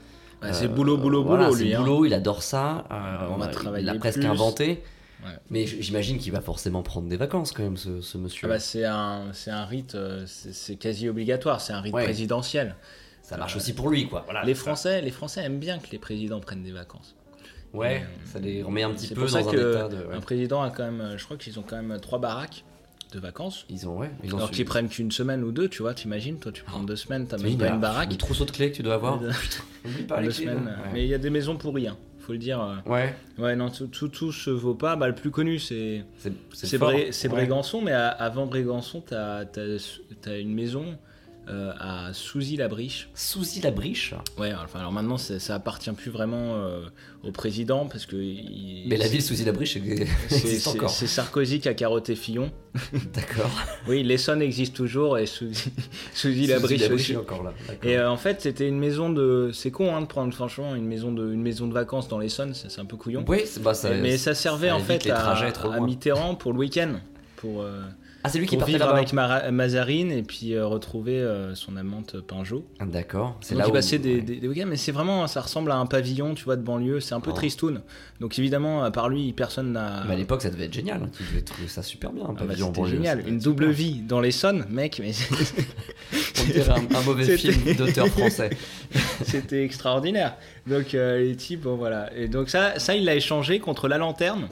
Ouais, 0.41 0.53
c'est 0.53 0.65
euh, 0.65 0.67
boulot, 0.69 0.97
boulot, 0.97 1.23
voilà, 1.23 1.50
boulot, 1.50 1.57
lui, 1.61 1.73
hein. 1.73 1.81
boulot, 1.81 2.05
il 2.05 2.13
adore 2.13 2.41
ça. 2.43 2.85
euh, 2.91 3.27
On 3.29 3.38
va 3.38 3.45
a- 3.45 3.79
il 3.79 3.85
l'a 3.85 3.95
presque 3.95 4.19
plus. 4.19 4.27
inventé. 4.27 4.83
Ouais. 5.23 5.29
Mais 5.51 5.67
j'imagine 5.67 6.17
qu'il 6.17 6.31
va 6.31 6.41
forcément 6.41 6.81
prendre 6.81 7.07
des 7.07 7.15
vacances 7.17 7.51
quand 7.51 7.61
même, 7.61 7.77
ce, 7.77 8.01
ce 8.01 8.17
monsieur. 8.17 8.47
Ah 8.47 8.53
bah, 8.53 8.59
c'est 8.59 8.85
un, 8.85 9.25
c'est 9.33 9.51
un 9.51 9.65
rite, 9.65 9.93
euh, 9.93 10.23
c'est 10.25 10.77
quasi 10.77 11.07
obligatoire, 11.07 11.61
c'est 11.61 11.73
un 11.73 11.81
rite 11.81 11.93
Ouais. 11.93 12.03
présidentiel. 12.05 12.75
ça 13.21 13.38
marche 13.38 13.55
aussi 13.55 13.73
pour 13.73 13.89
lui, 13.89 14.07
quoi. 14.07 14.23
Voilà, 14.25 14.43
les, 14.43 14.55
ça. 14.55 14.61
Français, 14.61 15.00
les 15.01 15.11
Français 15.11 15.41
aiment 15.43 15.59
bien 15.59 15.77
que 15.77 15.89
les 15.91 16.00
présidents 16.00 16.39
prennent 16.39 16.63
des 16.63 16.71
vacances. 16.71 17.15
Ouais, 17.71 18.01
Euh, 18.03 18.25
ça 18.25 18.39
les 18.39 18.63
remet 18.63 18.81
un 18.83 18.89
petit 18.91 19.07
peu 19.09 19.15
pour 19.21 19.25
dans 19.25 19.29
ça 19.43 19.47
un 19.47 19.51
que 19.51 19.71
état 19.75 19.88
de. 19.89 19.95
ouais. 20.07 20.15
un 20.15 20.19
président 20.21 20.61
a 20.63 20.71
quand 20.71 20.83
même, 20.83 21.00
euh, 21.01 21.17
je 21.19 21.23
crois 21.23 21.38
qu'ils 21.38 21.57
ont 21.59 21.63
quand 21.65 21.81
même 21.81 21.97
trois 22.01 22.19
baraques 22.19 22.65
de 23.11 23.19
vacances. 23.19 23.65
Ils 23.69 23.87
ont, 23.87 23.97
ouais. 23.97 24.09
Ils 24.23 24.33
ont 24.33 24.37
Alors 24.37 24.51
qu'ils 24.51 24.65
prennent 24.65 24.87
qu'une 24.89 25.11
semaine 25.11 25.43
ou 25.43 25.51
deux, 25.51 25.67
tu 25.67 25.81
vois, 25.81 25.93
t'imagines, 25.93 26.39
toi 26.39 26.51
tu 26.51 26.63
prends 26.63 26.81
deux 26.83 26.95
semaines, 26.95 27.27
t'as 27.27 27.37
même 27.37 27.57
pas 27.57 27.67
une 27.69 27.79
baraque. 27.79 28.11
Le 28.11 28.17
trousseau 28.17 28.45
de 28.45 28.51
clés 28.51 28.71
que 28.71 28.77
tu 28.77 28.83
dois 28.83 28.95
avoir. 28.95 29.19
Deux- 29.21 29.29
Putain, 29.29 29.63
oublie 29.85 30.03
pas 30.03 30.21
les 30.21 30.27
deux 30.27 30.33
clés. 30.33 30.45
semaines. 30.45 30.75
Mais 30.93 31.03
il 31.03 31.09
y 31.09 31.13
a 31.13 31.17
des 31.17 31.29
maisons 31.29 31.57
pourries, 31.57 31.87
hein, 31.87 31.97
faut 32.19 32.31
le 32.31 32.37
dire. 32.37 32.61
euh. 32.61 32.75
Ouais, 32.89 33.15
Ouais, 33.37 33.55
non, 33.55 33.69
tout, 33.69 33.87
tout, 33.87 34.07
tout 34.07 34.31
se 34.31 34.49
vaut 34.49 34.75
pas. 34.75 34.95
Bah, 34.95 35.07
le 35.07 35.15
plus 35.15 35.31
connu, 35.31 35.59
c'est 35.59 36.03
c'est. 36.53 37.27
Brégançon, 37.29 37.81
mais 37.81 37.91
à- 37.91 38.09
avant 38.09 38.45
Brégançon, 38.45 39.01
t'as 39.05 39.41
as, 39.43 40.37
une 40.37 40.53
maison 40.53 40.97
euh, 41.50 41.71
à 41.79 42.13
Souzy-la-Briche. 42.13 43.10
Souzy 43.15 43.62
la 43.62 43.71
briche. 43.71 44.13
Ouais, 44.38 44.53
enfin, 44.63 44.79
alors 44.79 44.91
maintenant, 44.91 45.17
ça, 45.17 45.39
ça 45.39 45.55
appartient 45.55 45.91
plus 45.91 46.12
vraiment 46.12 46.55
euh, 46.55 46.81
au 47.24 47.31
président 47.31 47.88
parce 47.88 48.05
que. 48.05 48.15
il- 48.15 48.86
Mais 48.88 48.95
la 48.95 49.07
ville 49.07 49.21
Souzy 49.24 49.43
la 49.43 49.51
briche 49.51 49.74
c'est- 49.74 49.79
existe 50.36 50.67
encore. 50.67 50.89
c'est 50.91 51.07
Sarkozy 51.07 51.60
qui 51.60 51.67
a 51.67 51.74
carotté 51.74 52.15
Fillon. 52.15 52.51
D'accord. 53.13 53.50
Oui, 53.88 54.03
l'Essonne 54.03 54.41
existe 54.41 54.75
toujours 54.75 55.17
et 55.17 55.25
Souzy- 55.25 55.71
Souzy-la-Briche 56.13 56.79
Souzy-la-Briche 56.79 57.01
aussi. 57.01 57.12
est 57.13 57.17
encore 57.17 57.43
là. 57.43 57.53
Et 57.83 57.98
euh, 57.98 58.10
en 58.10 58.17
fait, 58.17 58.41
c'était 58.41 58.67
une 58.67 58.79
maison 58.79 59.10
de. 59.10 59.50
C'est 59.53 59.71
con 59.71 59.95
hein, 59.95 60.01
de 60.01 60.05
prendre 60.07 60.33
franchement 60.33 60.75
une 60.75 60.86
maison 60.86 61.12
de, 61.12 61.31
une 61.33 61.41
maison 61.41 61.67
de 61.67 61.74
vacances 61.74 62.07
dans 62.07 62.19
l'Essonne, 62.19 62.53
c'est 62.53 62.79
un 62.79 62.86
peu 62.86 62.98
couillon. 62.98 63.25
Oui, 63.27 63.39
c'est- 63.45 63.62
bah, 63.62 63.74
ça, 63.74 63.89
mais 63.95 64.17
ça 64.17 64.36
servait 64.36 64.71
en 64.71 64.79
fait 64.79 65.10
à, 65.10 65.31
à. 65.31 65.79
Mitterrand 65.81 66.36
pour 66.36 66.53
le 66.53 66.60
week-end. 66.60 66.93
Pour, 67.38 67.63
Ah, 68.23 68.29
c'est 68.29 68.37
lui 68.39 68.45
qui 68.45 68.55
pour 68.55 68.59
partait 68.59 68.73
vivre 68.73 68.85
là-bas. 68.85 68.97
avec 68.97 69.13
Mara- 69.13 69.49
Mazarine 69.51 70.11
et 70.11 70.21
puis 70.23 70.53
euh, 70.53 70.65
retrouver 70.67 71.19
euh, 71.19 71.55
son 71.55 71.75
amante 71.77 72.19
Pinjot. 72.21 72.63
Ah, 72.79 72.85
D'accord. 72.85 73.37
C'est 73.41 73.55
là 73.55 73.63
il 73.65 73.69
où. 73.71 73.73
passait 73.73 73.97
des, 73.97 74.15
ouais. 74.15 74.21
des- 74.21 74.35
des 74.37 74.47
week-ends, 74.47 74.67
mais 74.67 74.77
c'est 74.77 74.91
vraiment, 74.91 75.25
ça 75.27 75.41
ressemble 75.41 75.71
à 75.71 75.77
un 75.77 75.85
pavillon, 75.87 76.35
tu 76.35 76.43
vois, 76.43 76.55
de 76.55 76.61
banlieue. 76.61 76.99
C'est 76.99 77.15
un 77.15 77.19
peu 77.19 77.31
Oh. 77.31 77.35
tristoun. 77.35 77.81
Donc 78.19 78.37
évidemment, 78.37 78.83
à 78.83 78.91
part 78.91 79.09
lui, 79.09 79.33
personne 79.33 79.71
n'a. 79.71 80.03
Mais 80.07 80.13
à 80.13 80.17
l'époque, 80.17 80.41
ça 80.43 80.49
devait 80.51 80.65
être 80.65 80.73
génial. 80.73 81.01
hein. 81.03 81.09
Tu 81.17 81.23
devais 81.23 81.41
trouver 81.41 81.67
ça 81.67 81.81
super 81.81 82.11
bien. 82.11 82.23
Un 82.25 82.27
Ah 82.29 82.33
bah, 82.33 82.45
pavillon 82.47 82.67
en 82.67 82.69
C'était 82.69 82.81
banlieue, 82.81 82.93
génial, 82.95 83.27
une 83.27 83.39
double 83.39 83.63
super. 83.65 83.77
vie 83.77 84.01
dans 84.01 84.19
l'Essonne, 84.19 84.65
mec, 84.69 84.99
mais 85.03 85.11
On 86.41 86.45
dirait 86.45 86.69
un, 86.71 86.95
un 86.95 87.01
mauvais 87.03 87.37
film 87.37 87.75
d'auteur 87.75 88.07
français. 88.07 88.49
c'était 89.23 89.63
extraordinaire. 89.63 90.35
Donc 90.67 90.93
euh, 90.93 91.19
les 91.23 91.35
types, 91.35 91.61
bon 91.61 91.75
voilà. 91.75 92.15
Et 92.15 92.27
donc 92.27 92.49
ça, 92.49 92.77
ça 92.79 92.95
il 92.95 93.05
l'a 93.05 93.15
échangé 93.15 93.59
contre 93.59 93.87
la 93.87 93.97
lanterne 93.97 94.47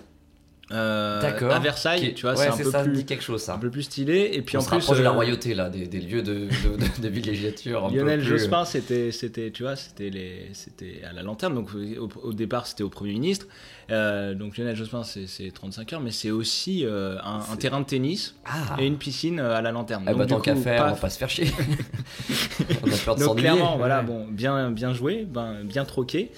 euh, 0.72 1.50
à 1.50 1.60
Versailles, 1.60 2.00
Qui- 2.00 2.14
tu 2.14 2.22
vois, 2.24 2.36
ouais, 2.36 2.46
c'est 2.46 2.62
un 2.62 2.64
peu 2.64 2.72
ça, 2.72 2.84
plus, 2.84 3.04
quelque 3.04 3.24
chose 3.24 3.42
ça. 3.42 3.56
un 3.56 3.58
peu 3.58 3.70
plus 3.72 3.84
stylé. 3.84 4.30
Et 4.34 4.42
puis 4.42 4.56
on 4.58 4.60
en 4.60 4.64
se 4.64 4.68
plus, 4.70 4.78
rapproche 4.78 4.98
de 5.00 5.04
la 5.04 5.10
euh, 5.10 5.14
royauté 5.14 5.56
là, 5.56 5.70
des, 5.70 5.88
des 5.88 6.00
lieux 6.00 6.22
de, 6.22 6.34
de, 6.34 6.78
de, 6.78 7.02
de 7.02 7.08
villégiature. 7.08 7.90
Lionel 7.90 8.20
plus- 8.22 8.34
euh, 8.34 8.38
Jospin, 8.38 8.66
c'était, 8.66 9.12
c'était, 9.12 9.52
tu 9.52 9.64
vois, 9.64 9.76
c'était 9.76 10.10
les, 10.10 10.50
c'était 10.54 11.02
à 11.10 11.14
la 11.14 11.24
lanterne. 11.24 11.56
Donc 11.56 11.70
au, 11.74 12.10
au 12.22 12.34
départ, 12.34 12.68
c'était 12.68 12.84
au 12.84 12.90
Premier 12.90 13.14
ministre. 13.14 13.48
Euh, 13.92 14.36
donc 14.36 14.58
Lionel 14.58 14.76
Jospin, 14.76 15.04
c'est, 15.04 15.26
c'est 15.26 15.52
35 15.52 15.94
heures, 15.94 16.02
mais 16.02 16.12
c'est 16.12 16.30
aussi 16.30 16.86
euh, 16.86 17.18
un, 17.24 17.56
terrain 17.56 17.80
de 17.82 17.86
tennis 17.86 18.36
Ah, 18.46 18.76
et 18.80 18.86
une 18.86 18.98
piscine 18.98 19.40
euh, 19.40 19.56
à 19.56 19.62
la 19.64 19.72
lanterne. 19.72 20.04
Ah 20.06 20.12
donc 20.12 20.20
bah 20.20 20.26
tant 20.28 20.40
qu'à 20.40 20.56
faire, 20.56 20.84
on 20.86 20.90
va 20.92 20.96
pas 20.96 21.10
se 21.10 21.18
faire 21.18 21.30
chier. 21.30 21.48
on 22.84 22.92
a 22.92 22.98
peur 23.04 23.16
de 23.16 23.24
Donc 23.26 23.38
clairement, 23.40 23.78
voilà, 23.78 24.00
Ouais. 24.02 24.06
bon, 24.06 24.28
bien, 24.30 24.70
bien 24.72 24.94
joué, 24.94 25.26
ben, 25.28 25.64
bien 25.64 25.86
troqué. 25.86 26.32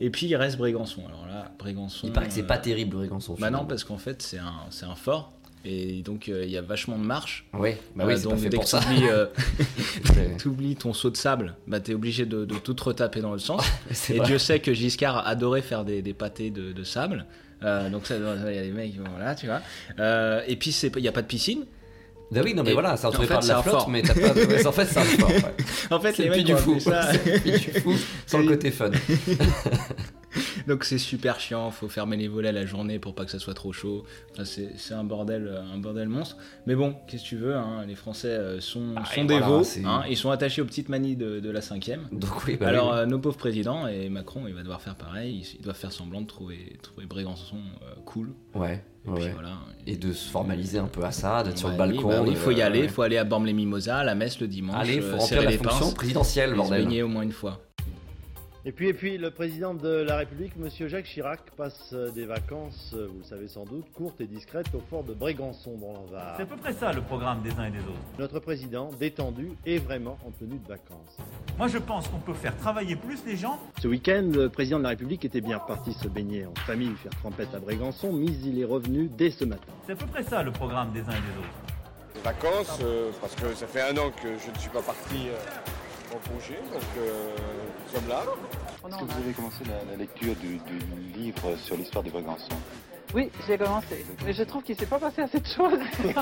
Et 0.00 0.10
puis 0.10 0.26
il 0.26 0.36
reste 0.36 0.56
Brégançon. 0.58 1.02
Alors 1.06 1.26
là, 1.26 1.50
Brégançon. 1.58 2.06
Il 2.06 2.12
paraît 2.12 2.28
que 2.28 2.32
c'est 2.32 2.42
euh, 2.42 2.46
pas 2.46 2.58
terrible, 2.58 2.96
Brégançon. 2.96 3.36
Bah 3.38 3.50
non, 3.50 3.64
parce 3.64 3.84
qu'en 3.84 3.98
fait, 3.98 4.22
c'est 4.22 4.38
un, 4.38 4.54
c'est 4.70 4.86
un 4.86 4.94
fort. 4.94 5.32
Et 5.64 6.02
donc 6.02 6.28
euh, 6.28 6.44
il 6.44 6.50
y 6.50 6.56
a 6.56 6.62
vachement 6.62 6.96
de 6.98 7.04
marche. 7.04 7.46
Oui, 7.52 7.72
bah 7.96 8.04
Euh, 8.04 8.06
oui, 8.08 8.16
c'est 8.16 8.22
donc 8.24 8.32
pas 8.34 8.38
fait 8.38 8.48
dès 8.48 8.56
pour 8.56 8.64
que 8.64 8.70
ça. 8.70 8.80
t'oublies, 8.80 9.08
euh, 9.08 9.26
t'oublies 10.38 10.76
ton 10.76 10.92
saut 10.92 11.10
de 11.10 11.16
sable, 11.16 11.56
bah 11.66 11.80
t'es 11.80 11.94
obligé 11.94 12.26
de, 12.26 12.44
de 12.44 12.54
tout 12.54 12.76
retaper 12.80 13.20
dans 13.20 13.32
le 13.32 13.38
sens. 13.40 13.64
Et 14.10 14.14
vrai. 14.18 14.26
Dieu 14.26 14.38
sait 14.38 14.60
que 14.60 14.72
Giscard 14.72 15.26
adorait 15.26 15.62
faire 15.62 15.84
des, 15.84 16.00
des 16.00 16.14
pâtés 16.14 16.50
de, 16.50 16.72
de 16.72 16.84
sable. 16.84 17.26
Euh, 17.64 17.90
donc 17.90 18.08
il 18.08 18.54
y 18.54 18.58
a 18.58 18.62
des 18.62 18.70
mecs, 18.70 18.94
voilà, 18.98 19.34
tu 19.34 19.46
vois. 19.46 19.60
Euh, 19.98 20.42
et 20.46 20.54
puis 20.54 20.70
il 20.70 21.02
n'y 21.02 21.08
a 21.08 21.12
pas 21.12 21.22
de 21.22 21.26
piscine. 21.26 21.64
Bah 22.30 22.40
oui, 22.44 22.52
non 22.54 22.62
mais 22.62 22.70
Et 22.70 22.74
voilà, 22.74 22.96
c'est 22.96 23.06
en 23.06 23.12
fait, 23.12 23.26
par 23.26 23.40
de 23.42 23.48
la 23.48 23.62
flotte, 23.62 23.74
fort. 23.74 23.88
mais 23.88 24.02
t'as 24.02 24.14
pas. 24.14 24.34
ouais, 24.34 24.66
en 24.66 24.72
fait, 24.72 24.84
c'est 24.84 24.98
un 25.00 25.04
fort. 25.04 25.30
ouais. 25.30 25.42
En 25.90 25.98
fait, 26.00 26.12
C'est 26.12 26.24
les 26.24 26.30
mecs 26.30 26.44
du 26.44 26.54
fou. 26.56 26.78
ça. 26.78 27.10
C'est 27.12 27.24
le 27.32 27.40
puits 27.40 27.50
du 27.52 27.80
fou, 27.80 27.94
sans 28.26 28.38
le 28.40 28.46
côté 28.48 28.70
fun. 28.70 28.90
Donc 30.66 30.84
c'est 30.84 30.98
super 30.98 31.40
chiant, 31.40 31.70
faut 31.70 31.88
fermer 31.88 32.16
les 32.18 32.28
volets 32.28 32.52
la 32.52 32.66
journée 32.66 32.98
pour 32.98 33.14
pas 33.14 33.24
que 33.24 33.30
ça 33.30 33.38
soit 33.38 33.54
trop 33.54 33.72
chaud. 33.72 34.04
Enfin, 34.32 34.44
c'est 34.44 34.68
c'est 34.76 34.92
un 34.92 35.02
bordel, 35.02 35.48
euh, 35.48 35.62
un 35.74 35.78
bordel 35.78 36.08
monstre. 36.08 36.36
Mais 36.66 36.74
bon, 36.74 36.94
qu'est-ce 37.06 37.22
que 37.24 37.28
tu 37.28 37.36
veux, 37.36 37.56
hein, 37.56 37.84
les 37.88 37.94
Français 37.94 38.28
euh, 38.28 38.60
sont, 38.60 38.92
Ah, 38.96 39.04
sont 39.06 39.24
voilà, 39.24 39.64
c'est- 39.64 39.84
hein, 39.84 40.02
ils 40.08 40.16
sont 40.18 40.30
attachés 40.30 40.60
aux 40.60 40.66
petites 40.66 40.90
manies 40.90 41.16
de, 41.16 41.40
de 41.40 41.50
la 41.50 41.62
cinquième. 41.62 42.02
Donc 42.12 42.44
oui, 42.46 42.56
bah 42.60 42.68
Alors 42.68 42.92
oui. 42.92 42.98
euh, 42.98 43.06
nos 43.06 43.18
pauvres 43.18 43.38
présidents 43.38 43.86
et 43.88 44.10
Macron, 44.10 44.42
il 44.46 44.54
va 44.54 44.60
devoir 44.60 44.82
faire 44.82 44.96
pareil. 44.96 45.38
Ils, 45.54 45.56
ils 45.60 45.62
doivent 45.62 45.76
faire 45.78 45.92
semblant 45.92 46.20
de 46.20 46.26
trouver, 46.26 46.76
trouver 46.82 47.06
Brégançon 47.06 47.56
euh, 47.82 47.94
cool. 48.04 48.34
ouais, 48.54 48.84
Et 49.08 49.10
ouais, 49.10 49.16
puis 49.16 49.24
ouais. 49.26 49.32
voilà. 49.32 49.50
Et 49.86 49.96
de 49.96 50.12
se 50.12 50.28
formaliser 50.28 50.78
un 50.78 50.86
peu 50.86 51.02
à 51.02 51.12
ça, 51.12 51.42
d'être 51.42 51.56
sur 51.56 51.68
le 51.68 51.76
balcon. 51.76 52.08
bah 52.08 52.20
oui, 52.22 52.30
il 52.32 52.36
faut 52.36 52.50
y 52.50 52.60
aller, 52.60 52.80
il 52.80 52.88
faut 52.90 53.02
aller 53.02 53.16
à 53.16 53.24
Bormes-les-Mimosas, 53.24 53.98
à 53.98 54.04
la 54.04 54.14
messe 54.14 54.38
le 54.38 54.46
dimanche. 54.46 54.76
Aller, 54.78 55.00
euh, 55.00 55.12
faut 55.12 55.18
remplir 55.18 55.42
la 55.42 55.50
fonction 55.52 55.86
pinces, 55.86 55.94
présidentielle, 55.94 56.50
et 56.50 56.52
se 56.52 56.56
bordel. 56.56 56.82
baigner 56.82 57.02
au 57.02 57.08
moins 57.08 57.22
une 57.22 57.32
fois. 57.32 57.60
Et 58.68 58.72
puis, 58.72 58.88
et 58.88 58.92
puis, 58.92 59.16
le 59.16 59.30
président 59.30 59.72
de 59.72 59.88
la 59.88 60.18
République, 60.18 60.54
Monsieur 60.58 60.88
Jacques 60.88 61.06
Chirac, 61.06 61.40
passe 61.56 61.94
euh, 61.94 62.10
des 62.10 62.26
vacances, 62.26 62.92
euh, 62.94 63.06
vous 63.10 63.20
le 63.20 63.24
savez 63.24 63.48
sans 63.48 63.64
doute, 63.64 63.86
courtes 63.94 64.20
et 64.20 64.26
discrètes 64.26 64.66
au 64.74 64.80
fort 64.90 65.04
de 65.04 65.14
Brégançon 65.14 65.78
dans 65.78 66.02
le 66.02 66.12
Var. 66.12 66.34
C'est 66.36 66.42
à 66.42 66.46
peu 66.46 66.56
près 66.58 66.74
ça 66.74 66.92
le 66.92 67.00
programme 67.00 67.40
des 67.40 67.50
uns 67.52 67.64
et 67.64 67.70
des 67.70 67.78
autres. 67.78 67.98
Notre 68.18 68.40
président, 68.40 68.90
détendu, 69.00 69.52
est 69.64 69.78
vraiment 69.78 70.18
en 70.22 70.32
tenue 70.32 70.58
de 70.58 70.68
vacances. 70.68 71.16
Moi 71.56 71.68
je 71.68 71.78
pense 71.78 72.08
qu'on 72.08 72.18
peut 72.18 72.34
faire 72.34 72.54
travailler 72.58 72.94
plus 72.94 73.24
les 73.24 73.38
gens. 73.38 73.58
Ce 73.80 73.88
week-end, 73.88 74.28
le 74.34 74.50
président 74.50 74.76
de 74.76 74.82
la 74.82 74.90
République 74.90 75.24
était 75.24 75.40
bien 75.40 75.56
reparti 75.56 75.94
se 75.94 76.06
baigner 76.06 76.44
en 76.44 76.54
famille, 76.66 76.94
faire 76.96 77.12
trempette 77.20 77.54
à 77.54 77.60
Brégançon, 77.60 78.12
mais 78.12 78.26
il 78.26 78.60
est 78.60 78.66
revenu 78.66 79.08
dès 79.08 79.30
ce 79.30 79.46
matin. 79.46 79.72
C'est 79.86 79.92
à 79.92 79.96
peu 79.96 80.06
près 80.08 80.24
ça 80.24 80.42
le 80.42 80.52
programme 80.52 80.92
des 80.92 81.00
uns 81.00 81.04
et 81.04 81.06
des 81.06 81.38
autres. 81.38 82.12
Des 82.16 82.20
vacances, 82.20 82.78
euh, 82.82 83.12
parce 83.22 83.34
que 83.34 83.54
ça 83.54 83.66
fait 83.66 83.80
un 83.80 83.96
an 83.96 84.10
que 84.10 84.28
je 84.28 84.50
ne 84.50 84.58
suis 84.58 84.70
pas 84.70 84.82
parti 84.82 85.28
euh, 85.28 86.14
en 86.14 86.18
congé, 86.28 86.56
donc 86.70 86.82
euh, 86.98 87.34
nous 87.88 87.98
sommes 88.00 88.08
là. 88.08 88.22
Est-ce 88.88 88.96
que 88.96 89.04
vous 89.04 89.18
avez 89.18 89.32
commencé 89.32 89.64
la, 89.64 89.90
la 89.90 89.96
lecture 89.96 90.34
du, 90.36 90.56
du 90.58 91.18
livre 91.18 91.56
sur 91.56 91.76
l'histoire 91.76 92.04
de 92.04 92.10
Brégançon 92.10 92.48
Oui, 93.14 93.30
j'ai 93.46 93.58
commencé. 93.58 94.04
Mais 94.24 94.32
je 94.32 94.42
trouve 94.42 94.62
qu'il 94.62 94.74
ne 94.74 94.80
s'est 94.80 94.86
pas 94.86 94.98
passé 94.98 95.22
assez 95.22 95.40
de 95.40 95.46
choses. 95.46 95.78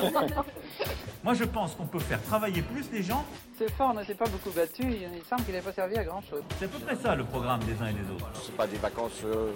Moi 1.23 1.33
je 1.33 1.43
pense 1.43 1.75
qu'on 1.75 1.85
peut 1.85 1.99
faire 1.99 2.21
travailler 2.23 2.61
plus 2.61 2.85
les 2.91 3.03
gens. 3.03 3.25
Ce 3.59 3.67
fort 3.69 3.93
ne 3.93 4.03
s'est 4.03 4.15
pas 4.15 4.27
beaucoup 4.27 4.51
battu. 4.51 4.83
Il 4.83 5.23
semble 5.29 5.43
qu'il 5.43 5.53
n'ait 5.53 5.61
pas 5.61 5.73
servi 5.73 5.97
à 5.97 6.03
grand 6.03 6.21
chose. 6.21 6.41
C'est 6.59 6.65
à 6.65 6.67
peu 6.69 6.79
près 6.79 6.95
ça 6.95 7.15
le 7.15 7.23
programme 7.23 7.59
des 7.63 7.81
uns 7.81 7.87
et 7.87 7.93
des 7.93 8.09
autres. 8.11 8.29
Ce 8.41 8.51
pas 8.51 8.67
des 8.67 8.77
vacances 8.77 9.21
euh, 9.25 9.51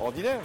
ordinaires. 0.00 0.40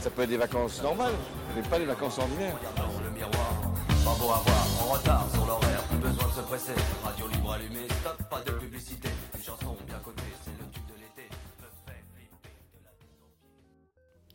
Ça 0.00 0.10
peut 0.10 0.22
être 0.22 0.30
des 0.30 0.36
vacances 0.38 0.82
normales, 0.82 1.12
mais 1.54 1.62
pas 1.62 1.78
des 1.78 1.84
vacances 1.84 2.18
ordinaires. 2.18 2.56
le 3.04 3.10
miroir. 3.10 3.70
Pas 4.02 4.14
beau 4.18 4.30
à 4.32 4.38
voir, 4.38 4.66
en 4.82 4.92
retard 4.94 5.26
sur 5.30 5.44
l'horaire, 5.44 5.82
plus 5.90 5.98
besoin 5.98 6.26
de 6.26 6.32
se 6.32 6.40
presser. 6.40 6.72
Radio 7.04 7.28
libre 7.28 7.52
allumée, 7.52 7.86
stop, 8.00 8.16
pas 8.30 8.40
de 8.40 8.52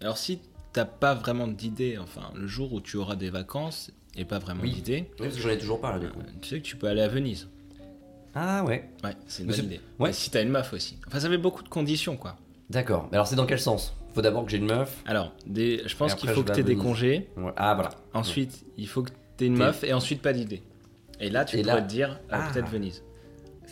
Alors 0.06 0.18
si 0.20 0.40
t'as 0.72 0.86
pas 0.86 1.16
vraiment 1.16 1.48
d'idée, 1.48 1.98
enfin 1.98 2.30
le 2.36 2.46
jour 2.46 2.72
où 2.74 2.80
tu 2.80 2.96
auras 2.98 3.16
des 3.16 3.32
vacances 3.32 3.90
et 4.16 4.24
pas 4.24 4.38
vraiment 4.38 4.62
Oui. 4.62 4.72
d'idée, 4.72 5.06
Oui, 5.10 5.16
parce 5.26 5.36
que 5.36 5.42
j'en 5.42 5.50
ai 5.50 5.58
toujours 5.58 5.82
pas 5.82 5.92
là 5.94 5.98
du 6.00 6.08
coup. 6.10 6.20
euh, 6.20 6.24
tu 6.42 6.50
sais 6.50 6.60
que 6.60 6.66
tu 6.66 6.76
peux 6.76 6.86
aller 6.88 7.02
à 7.02 7.08
Venise. 7.08 7.50
Ah 8.36 8.64
ouais. 8.66 8.88
Ouais, 9.04 9.16
c'est 9.28 9.42
une 9.44 9.50
bonne 9.50 9.66
idée. 9.66 9.82
ouais. 9.98 10.12
Et 10.12 10.14
si 10.14 10.30
t'as 10.30 10.44
une 10.44 10.50
meuf 10.50 10.74
aussi. 10.74 10.98
Enfin 11.08 11.20
ça 11.20 11.28
fait 11.28 11.40
beaucoup 11.40 11.64
de 11.64 11.70
conditions 11.70 12.18
quoi. 12.18 12.36
D'accord. 12.70 13.08
Mais 13.12 13.16
alors 13.18 13.26
c'est 13.26 13.36
dans 13.36 13.48
quel 13.48 13.60
sens? 13.60 13.96
Faut 14.14 14.22
d'abord 14.22 14.46
que 14.46 14.52
j'ai 14.52 14.58
une 14.58 14.68
meuf. 14.68 15.02
Alors, 15.08 15.34
des, 15.48 15.82
je 15.88 15.96
pense 15.98 16.14
qu'il 16.16 16.30
faut 16.30 16.44
que 16.44 16.52
t'aies 16.54 16.64
des 16.64 16.76
congés. 16.78 17.28
Ouais. 17.36 17.52
Ah 17.58 17.74
voilà. 17.74 17.90
Ensuite, 18.14 18.64
il 18.78 18.88
faut 18.88 19.02
que 19.04 19.10
t'aies 19.38 19.48
une 19.48 19.58
meuf 19.58 19.84
et 19.84 19.92
ensuite 19.92 20.22
pas 20.22 20.32
d'idée. 20.34 20.62
Et 21.20 21.30
là, 21.30 21.44
tu 21.46 21.58
Et 21.58 21.62
pourrais 21.64 21.76
là- 21.76 21.82
te 21.82 21.88
dire 21.90 22.12
euh, 22.12 22.28
Ah. 22.32 22.50
peut-être 22.54 22.70
Venise. 22.70 23.04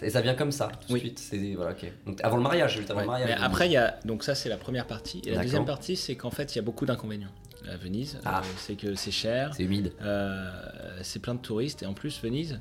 Et 0.04 0.10
ça 0.10 0.22
vient 0.22 0.36
comme 0.36 0.52
ça, 0.52 0.70
tout 0.82 0.88
de 0.90 0.94
Oui. 0.94 1.00
suite. 1.00 1.20
C'est 1.20 1.54
voilà, 1.56 1.72
ok. 1.72 1.92
Donc 2.06 2.20
avant 2.24 2.38
le 2.38 2.44
mariage, 2.44 2.76
juste 2.78 2.92
avant 2.92 3.00
Ouais. 3.00 3.06
le 3.06 3.12
mariage. 3.12 3.30
Mais 3.40 3.46
après, 3.46 3.68
il 3.68 3.72
y 3.72 3.78
a 3.78 3.98
donc 4.06 4.24
ça 4.24 4.36
c'est 4.36 4.50
la 4.50 4.58
première 4.58 4.86
partie. 4.88 5.22
Et 5.26 5.32
la 5.32 5.42
deuxième 5.42 5.66
partie, 5.66 5.96
c'est 5.96 6.16
qu'en 6.16 6.32
fait, 6.32 6.54
il 6.54 6.58
y 6.58 6.60
a 6.60 6.64
beaucoup 6.64 6.86
d'inconvénients. 6.86 7.32
À 7.72 7.78
Venise, 7.78 8.20
Ah. 8.26 8.40
euh, 8.40 8.42
c'est 8.58 8.76
que 8.76 8.94
c'est 8.96 9.12
cher, 9.12 9.54
c'est 9.56 9.64
humide. 9.64 9.94
euh, 10.02 10.52
c'est 11.02 11.20
plein 11.20 11.34
de 11.34 11.40
touristes 11.40 11.82
et 11.82 11.86
en 11.86 11.94
plus 11.94 12.20
Venise, 12.22 12.60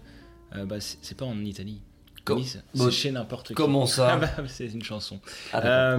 euh, 0.55 0.65
bah, 0.65 0.77
c'est 0.79 1.17
pas 1.17 1.25
en 1.25 1.37
Italie. 1.45 1.81
Com- 2.25 2.37
Venise, 2.37 2.63
Bon, 2.77 2.85
c'est 2.85 2.91
chez 2.93 3.11
n'importe 3.11 3.49
qui. 3.49 3.55
comment 3.55 3.85
ça 3.87 4.13
Ah 4.37 4.43
bah, 4.43 4.45
C'est 4.47 4.67
une 4.69 4.85
chanson. 4.85 5.19
Ah. 5.53 5.67
Euh, 5.67 5.99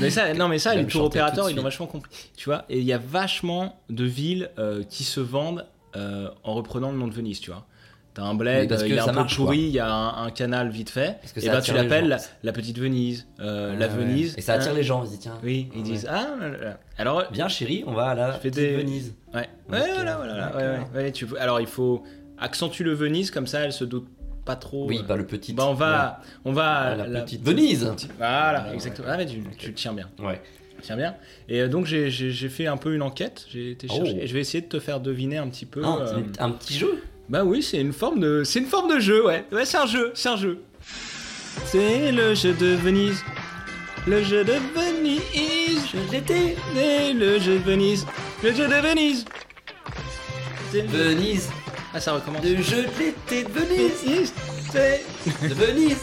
mais 0.00 0.08
ça, 0.08 0.32
non, 0.32 0.48
mais 0.48 0.58
ça, 0.58 0.74
les 0.74 0.86
tout 0.86 1.00
opérateurs, 1.00 1.44
ils 1.44 1.52
suite. 1.52 1.60
ont 1.60 1.64
vachement 1.64 1.86
compris. 1.86 2.10
Tu 2.34 2.46
vois, 2.46 2.64
et 2.70 2.78
il 2.78 2.84
y 2.86 2.94
a 2.94 2.98
vachement 2.98 3.78
de 3.90 4.04
villes 4.04 4.50
qui 4.88 5.04
se 5.04 5.20
vendent 5.20 5.66
en 5.94 6.54
reprenant 6.54 6.92
le 6.92 6.96
nom 6.98 7.08
de 7.08 7.14
Venise, 7.14 7.40
tu 7.40 7.50
vois. 7.50 7.66
T'as 8.14 8.22
un 8.22 8.34
bled, 8.34 8.68
parce 8.68 8.82
euh, 8.82 8.86
que 8.86 8.90
il 8.92 8.96
est 8.96 9.00
un 9.00 9.06
ça 9.06 9.12
peu 9.12 9.24
pourri, 9.26 9.58
il 9.58 9.70
y 9.70 9.80
a 9.80 9.92
un, 9.92 10.26
un 10.26 10.30
canal 10.30 10.70
vite 10.70 10.88
fait, 10.90 11.18
et 11.36 11.48
ben 11.48 11.60
tu 11.60 11.72
les 11.72 11.82
l'appelles 11.82 12.06
la, 12.08 12.18
la 12.44 12.52
petite 12.52 12.78
Venise, 12.78 13.26
euh, 13.40 13.76
la 13.76 13.86
Ah 13.86 13.88
ouais. 13.88 14.04
Venise. 14.04 14.34
Et 14.38 14.40
ça 14.40 14.54
attire 14.54 14.70
hein. 14.70 14.74
les 14.76 14.84
gens. 14.84 15.02
Ils 15.04 15.08
disent 15.10 15.18
tiens. 15.18 15.38
Oui, 15.42 15.68
ils 15.74 15.78
Ouais. 15.78 15.82
disent 15.82 16.06
ah. 16.08 16.26
là, 16.40 16.48
là. 16.48 16.78
Alors 16.96 17.24
Viens 17.32 17.48
chérie, 17.48 17.82
on 17.88 17.92
va 17.92 18.10
à 18.10 18.14
la 18.14 18.32
petite 18.34 18.54
des- 18.54 18.76
Venise. 18.76 19.14
Ouais, 19.34 19.48
ouais, 19.68 19.80
Ok, 19.80 19.86
voilà, 19.94 20.16
voilà. 20.16 20.56
ouais, 20.56 20.62
ouais, 20.62 21.02
ouais, 21.02 21.12
tu... 21.12 21.26
Alors 21.40 21.60
il 21.60 21.66
faut 21.66 22.04
accentuer 22.38 22.84
le 22.84 22.92
Venise 22.94 23.32
comme 23.32 23.48
ça, 23.48 23.60
elle 23.60 23.72
se 23.72 23.82
doute 23.84 24.06
pas 24.44 24.54
trop. 24.54 24.86
Oui, 24.86 25.00
euh, 25.02 25.06
pas 25.06 25.16
le 25.16 25.26
petit. 25.26 25.52
Bah 25.52 25.66
on 25.66 25.74
va, 25.74 26.20
on 26.44 26.52
va 26.52 26.70
Ah, 26.70 26.88
à 26.90 26.94
la 27.08 27.22
petite 27.22 27.44
Venise. 27.44 27.90
Voilà, 28.18 28.66
Ouais, 28.68 28.74
exactement. 28.74 29.08
Ah 29.10 29.16
mais 29.16 29.26
tu, 29.26 29.42
tu 29.58 29.68
le 29.68 29.74
tiens 29.74 29.92
bien. 29.92 30.08
Ouais. 30.20 30.40
Tiens 30.82 30.96
bien. 30.96 31.16
Et 31.48 31.62
euh, 31.62 31.68
donc 31.68 31.86
j'ai- 31.86 32.10
fait 32.10 32.66
un 32.68 32.76
peu 32.76 32.94
une 32.94 33.02
enquête, 33.02 33.46
j'ai 33.50 33.72
été 33.72 33.88
chercher, 33.88 34.14
Oh. 34.18 34.22
et 34.22 34.26
je 34.28 34.34
vais 34.34 34.40
essayer 34.40 34.60
de 34.60 34.68
te 34.68 34.78
faire 34.78 35.00
deviner 35.00 35.38
un 35.38 35.48
petit 35.48 35.66
peu. 35.66 35.82
Ah, 35.84 35.96
euh, 36.00 36.20
un 36.38 36.50
petit 36.50 36.74
jeu? 36.74 37.02
Bah 37.28 37.42
oui, 37.44 37.62
c'est 37.62 37.80
une 37.80 37.92
forme 37.92 38.20
de, 38.20 38.42
c'est 38.44 38.58
une 38.60 38.66
forme 38.66 38.94
de 38.94 39.00
jeu, 39.00 39.24
ouais. 39.26 39.44
Ouais, 39.50 39.64
c'est 39.64 39.78
un 39.78 39.86
jeu, 39.86 40.12
c'est 40.14 40.28
un 40.28 40.36
jeu. 40.36 40.62
C'est 41.66 42.12
le 42.12 42.34
jeu 42.34 42.52
de 42.52 42.74
Venise. 42.74 43.22
Le 44.06 44.22
jeu 44.22 44.44
de 44.44 44.52
Venise. 44.74 45.22
Et 46.76 47.12
le 47.14 47.38
jeu 47.38 47.54
de 47.58 47.62
Venise. 47.64 48.06
Le 48.42 48.52
jeu 48.52 48.68
de 48.68 48.74
Venise. 48.74 49.24
C'est- 50.70 50.82
Venise 50.86 51.48
Ah, 51.94 52.00
ça 52.00 52.12
recommence. 52.12 52.44
Le 52.44 52.60
jeu 52.60 52.82
de 52.82 52.88
l'été 52.98 53.44
de 53.44 53.48
Venise 53.50 54.02
Venise. 54.04 54.32
C'est. 54.70 55.04
De 55.48 55.54
Venise 55.54 55.98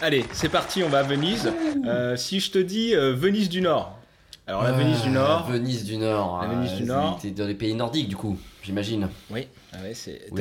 Allez, 0.00 0.24
c'est 0.32 0.48
parti, 0.48 0.82
on 0.84 0.88
va 0.88 1.00
à 1.00 1.02
Venise. 1.02 1.52
Euh, 1.86 2.16
si 2.16 2.40
je 2.40 2.50
te 2.50 2.58
dis 2.58 2.94
euh, 2.94 3.12
Venise 3.14 3.48
du 3.48 3.60
Nord. 3.60 3.98
Alors 4.46 4.62
la 4.62 4.72
Venise 4.72 5.02
du 5.02 5.08
Ah, 5.08 5.12
Nord. 5.12 5.50
Venise 5.50 5.84
du 5.84 5.96
Nord. 5.98 6.38
La 6.42 6.48
Venise 6.48 6.70
ah, 6.72 6.76
du 6.76 6.82
c'est- 6.82 6.88
Nord. 6.88 7.18
T'es 7.20 7.30
dans 7.30 7.46
les 7.46 7.54
pays 7.54 7.74
nordiques, 7.74 8.08
du 8.08 8.16
coup, 8.16 8.38
j'imagine. 8.66 9.08
Oui, 9.30 9.46
ah 9.72 9.76
ouais, 9.82 9.92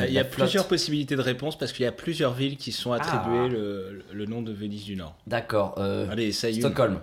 il 0.07 0.13
y 0.13 0.17
a 0.19 0.23
flotte. 0.25 0.39
plusieurs 0.39 0.67
possibilités 0.67 1.15
de 1.15 1.21
réponse 1.21 1.57
parce 1.57 1.71
qu'il 1.71 1.83
y 1.83 1.87
a 1.87 1.91
plusieurs 1.91 2.33
villes 2.33 2.57
qui 2.57 2.71
sont 2.71 2.91
attribuées 2.91 3.45
Ah. 3.45 3.47
le, 3.47 4.03
le 4.11 4.25
nom 4.25 4.41
de 4.41 4.51
Venise 4.51 4.83
du 4.83 4.95
Nord. 4.95 5.15
D'accord. 5.27 5.75
euh, 5.77 6.09
Allez, 6.09 6.31
ça 6.31 6.49
y 6.49 6.57
est. 6.57 6.59
Stockholm. 6.59 6.99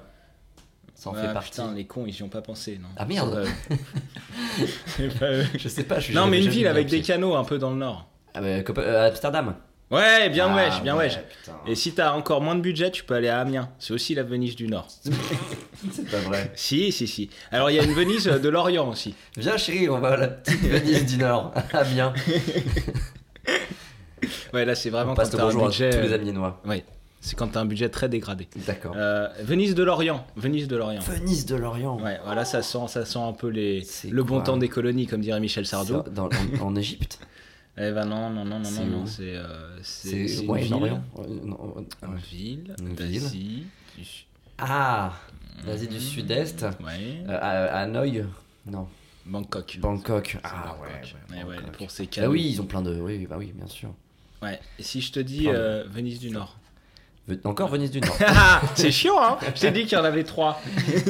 Ça 0.95 1.11
en 1.11 1.15
Ah, 1.17 1.23
fait 1.27 1.33
partie. 1.33 1.51
Putain, 1.51 1.75
les 1.75 1.85
cons, 1.87 2.05
ils 2.07 2.15
y 2.17 2.23
ont 2.23 2.29
pas 2.29 2.43
pensé, 2.43 2.79
non 2.81 2.89
Ah, 2.97 3.05
merde. 3.07 3.47
Pas 5.19 5.33
eux. 5.33 5.45
Je 5.59 5.69
sais 5.69 5.85
pas, 5.85 5.99
je 5.99 6.05
suis 6.07 6.15
Non, 6.15 6.27
mais 6.27 6.43
une 6.45 6.51
ville 6.51 6.67
avec 6.67 6.89
des 6.89 7.03
canaux 7.03 7.35
un 7.35 7.45
peu 7.45 7.59
dans 7.59 7.71
le 7.71 7.77
nord. 7.77 8.09
Ah, 8.35 8.41
bah, 8.41 8.63
Copa- 8.63 8.83
euh, 8.83 9.09
Amsterdam. 9.09 9.55
Ouais, 9.93 10.31
bien 10.31 10.47
Ah, 10.51 10.57
wesh, 10.57 10.83
bien 10.83 10.97
ouais, 10.97 11.05
wesh. 11.05 11.19
putain. 11.19 11.53
Et 11.67 11.75
si 11.75 11.93
t'as 11.93 12.13
encore 12.13 12.41
moins 12.41 12.55
de 12.55 12.61
budget, 12.63 12.91
tu 12.91 13.05
peux 13.05 13.15
aller 13.15 13.29
à 13.29 13.41
Amiens. 13.41 13.69
C'est 13.79 13.93
aussi 13.93 14.15
la 14.15 14.23
Venise 14.23 14.57
du 14.57 14.67
Nord. 14.67 14.89
C'est 15.93 16.11
pas 16.11 16.17
vrai. 16.19 16.51
si, 16.57 16.91
si, 16.93 17.07
si. 17.07 17.29
Alors 17.51 17.71
il 17.71 17.77
y 17.77 17.79
a 17.79 17.83
une 17.85 17.93
Venise 17.93 18.25
de 18.25 18.49
l'Orient 18.49 18.89
aussi. 18.89 19.15
Viens, 19.37 19.57
chérie, 19.59 19.89
on 19.91 20.01
va 20.01 20.09
à 20.13 20.17
la 20.17 20.29
petite 20.29 20.63
Venise 20.63 21.05
du 21.07 21.19
Nord. 21.19 21.53
Ah, 21.73 21.85
bien. 21.85 22.13
Ouais, 24.53 24.65
là 24.65 24.75
c'est 24.75 24.91
vraiment 24.91 25.13
On 25.13 25.15
passe 25.15 25.31
quand 25.31 25.39
t'as 25.39 25.43
un 25.45 25.47
bonjour 25.47 25.65
à 25.65 25.69
budget. 25.69 25.91
tous 25.91 25.97
les 26.03 26.13
euh, 26.13 26.17
Amiénois. 26.17 26.61
Ouais, 26.67 26.85
c'est 27.21 27.37
quand 27.37 27.49
t'as 27.49 27.61
un 27.61 27.65
budget 27.65 27.89
très 27.89 28.09
dégradé. 28.09 28.49
D'accord. 28.67 28.93
Euh, 28.97 29.29
Venise 29.43 29.75
de 29.75 29.83
l'Orient. 29.83 30.25
Venise 30.37 30.69
de 30.69 30.77
l'Orient. 30.77 31.01
Venise 31.01 31.47
de 31.47 31.57
l'Orient. 31.57 31.99
Ouais, 32.01 32.21
voilà, 32.25 32.45
ça 32.45 32.63
sent, 32.63 32.87
ça 32.89 33.05
sent 33.05 33.19
un 33.19 33.33
peu 33.33 33.49
les, 33.49 33.83
le 34.11 34.23
bon 34.23 34.41
temps 34.43 34.59
des 34.59 34.69
colonies, 34.69 35.07
comme 35.07 35.23
dirait 35.23 35.41
Michel 35.41 35.67
Sardou. 35.67 36.03
Dans, 36.11 36.27
en, 36.61 36.67
en 36.67 36.77
Égypte. 36.77 37.19
Eh 37.79 37.91
ben 37.91 38.05
non, 38.05 38.29
non, 38.31 38.45
non, 38.45 38.59
non, 38.59 38.65
C'est 38.65 38.85
non, 38.85 39.07
c'est 39.07 39.35
euh, 39.37 39.79
c'est 39.83 40.09
C'est 40.09 40.29
c'est 40.29 40.43
une 40.45 40.51
ouais, 40.51 40.61
ville. 40.61 40.71
non, 40.73 40.81
ouais. 40.83 40.91
Une 42.03 42.17
ville 42.17 42.75
Une 42.81 42.89
ville. 42.95 42.97
d'Asie. 42.97 43.67
du 43.97 44.05
Sud- 44.05 44.27
Ah, 44.59 45.13
l'Asie 45.67 45.89
du 45.89 45.99
Sud-Est. 45.99 46.63
Ouais. 46.85 47.25
Euh, 47.29 47.69
Hanoï. 47.73 48.25
Non. 48.67 48.87
Bangkok. 49.25 49.79
Bangkok. 49.81 50.37
Ah 50.45 50.77
ouais. 50.83 50.89
Bangkok. 50.89 51.15
ouais, 51.31 51.37
Ouais, 51.39 51.45
ouais, 51.45 51.57
Bangkok. 51.57 51.77
pour 51.79 51.91
ces 51.91 52.05
Bah 52.05 52.09
canaux. 52.13 52.33
oui, 52.33 52.47
ils 52.51 52.61
ont 52.61 52.67
plein 52.67 52.83
de. 52.83 52.95
Oui, 53.01 53.27
bah 53.29 53.37
oui, 53.39 53.53
bien 53.55 53.67
sûr. 53.69 53.95
Ouais. 54.43 54.61
Et 54.79 54.83
si 54.83 55.01
je 55.01 55.13
te 55.13 55.21
dis 55.21 55.49
euh, 55.49 55.85
Venise 55.89 56.19
du 56.19 56.31
Nord? 56.31 56.57
Encore 57.45 57.69
Venise 57.69 57.91
du 57.93 58.01
Nord. 58.01 58.19
c'est 58.75 58.91
chiant, 58.91 59.15
hein 59.23 59.39
Je 59.55 59.61
t'ai 59.61 59.71
dit 59.71 59.85
qu'il 59.85 59.97
y 59.97 60.01
en 60.01 60.05
avait 60.05 60.25
trois. 60.25 60.61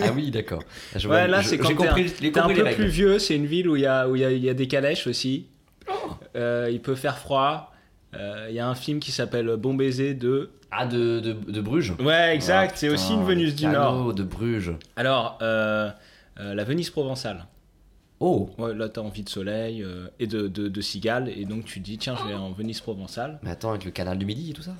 ah 0.02 0.12
oui, 0.14 0.30
d'accord. 0.30 0.62
Je 0.94 1.08
Ouais, 1.08 1.16
vois- 1.22 1.26
là 1.26 1.40
je- 1.40 1.48
c'est 1.48 1.58
quand 1.58 1.68
j'ai 1.70 1.74
t'es 1.76 1.82
un, 1.82 1.86
compris, 1.88 2.02
un 2.04 2.30
compris 2.30 2.54
peu 2.54 2.62
règles. 2.62 2.76
plus 2.76 2.88
vieux, 2.88 3.18
c'est 3.18 3.34
une 3.34 3.46
ville 3.46 3.68
où 3.68 3.74
il 3.76 3.82
y 3.82 3.86
a, 3.86 4.06
où 4.08 4.14
il 4.14 4.20
y 4.20 4.24
a, 4.24 4.30
il 4.30 4.44
y 4.44 4.50
a 4.50 4.54
des 4.54 4.68
calèches 4.68 5.06
aussi. 5.06 5.46
Oh. 5.90 6.10
Euh, 6.36 6.68
il 6.72 6.80
peut 6.80 6.94
faire 6.94 7.18
froid. 7.18 7.72
Euh, 8.14 8.46
Il 8.50 8.54
y 8.54 8.60
a 8.60 8.68
un 8.68 8.74
film 8.74 9.00
qui 9.00 9.10
s'appelle 9.12 9.56
Bon 9.56 9.74
baiser 9.74 10.14
de. 10.14 10.50
Ah, 10.70 10.86
de, 10.86 11.20
de, 11.20 11.32
de 11.32 11.60
Bruges 11.60 11.92
Ouais, 12.00 12.34
exact, 12.34 12.72
Ah, 12.74 12.76
c'est 12.78 12.88
aussi 12.88 13.12
une 13.12 13.24
Venise 13.24 13.54
du 13.54 13.66
Nord. 13.66 14.14
de 14.14 14.22
Bruges. 14.22 14.72
Alors, 14.96 15.38
euh, 15.42 15.90
la 16.38 16.64
Venise 16.64 16.88
provençale. 16.90 17.46
Oh 18.20 18.48
Ouais, 18.56 18.72
là 18.74 18.88
t'as 18.88 19.00
envie 19.00 19.22
de 19.24 19.28
soleil 19.28 19.84
et 20.20 20.26
de, 20.26 20.46
de, 20.48 20.68
de 20.68 20.80
cigales, 20.80 21.28
et 21.28 21.44
donc 21.44 21.64
tu 21.64 21.80
dis 21.80 21.98
tiens, 21.98 22.14
je 22.16 22.26
vais 22.28 22.34
en 22.34 22.52
Venise 22.52 22.80
provençale. 22.80 23.38
Mais 23.42 23.50
attends, 23.50 23.70
avec 23.70 23.84
le 23.84 23.90
canal 23.90 24.16
du 24.16 24.24
Midi 24.24 24.50
et 24.50 24.52
tout 24.54 24.62
ça 24.62 24.74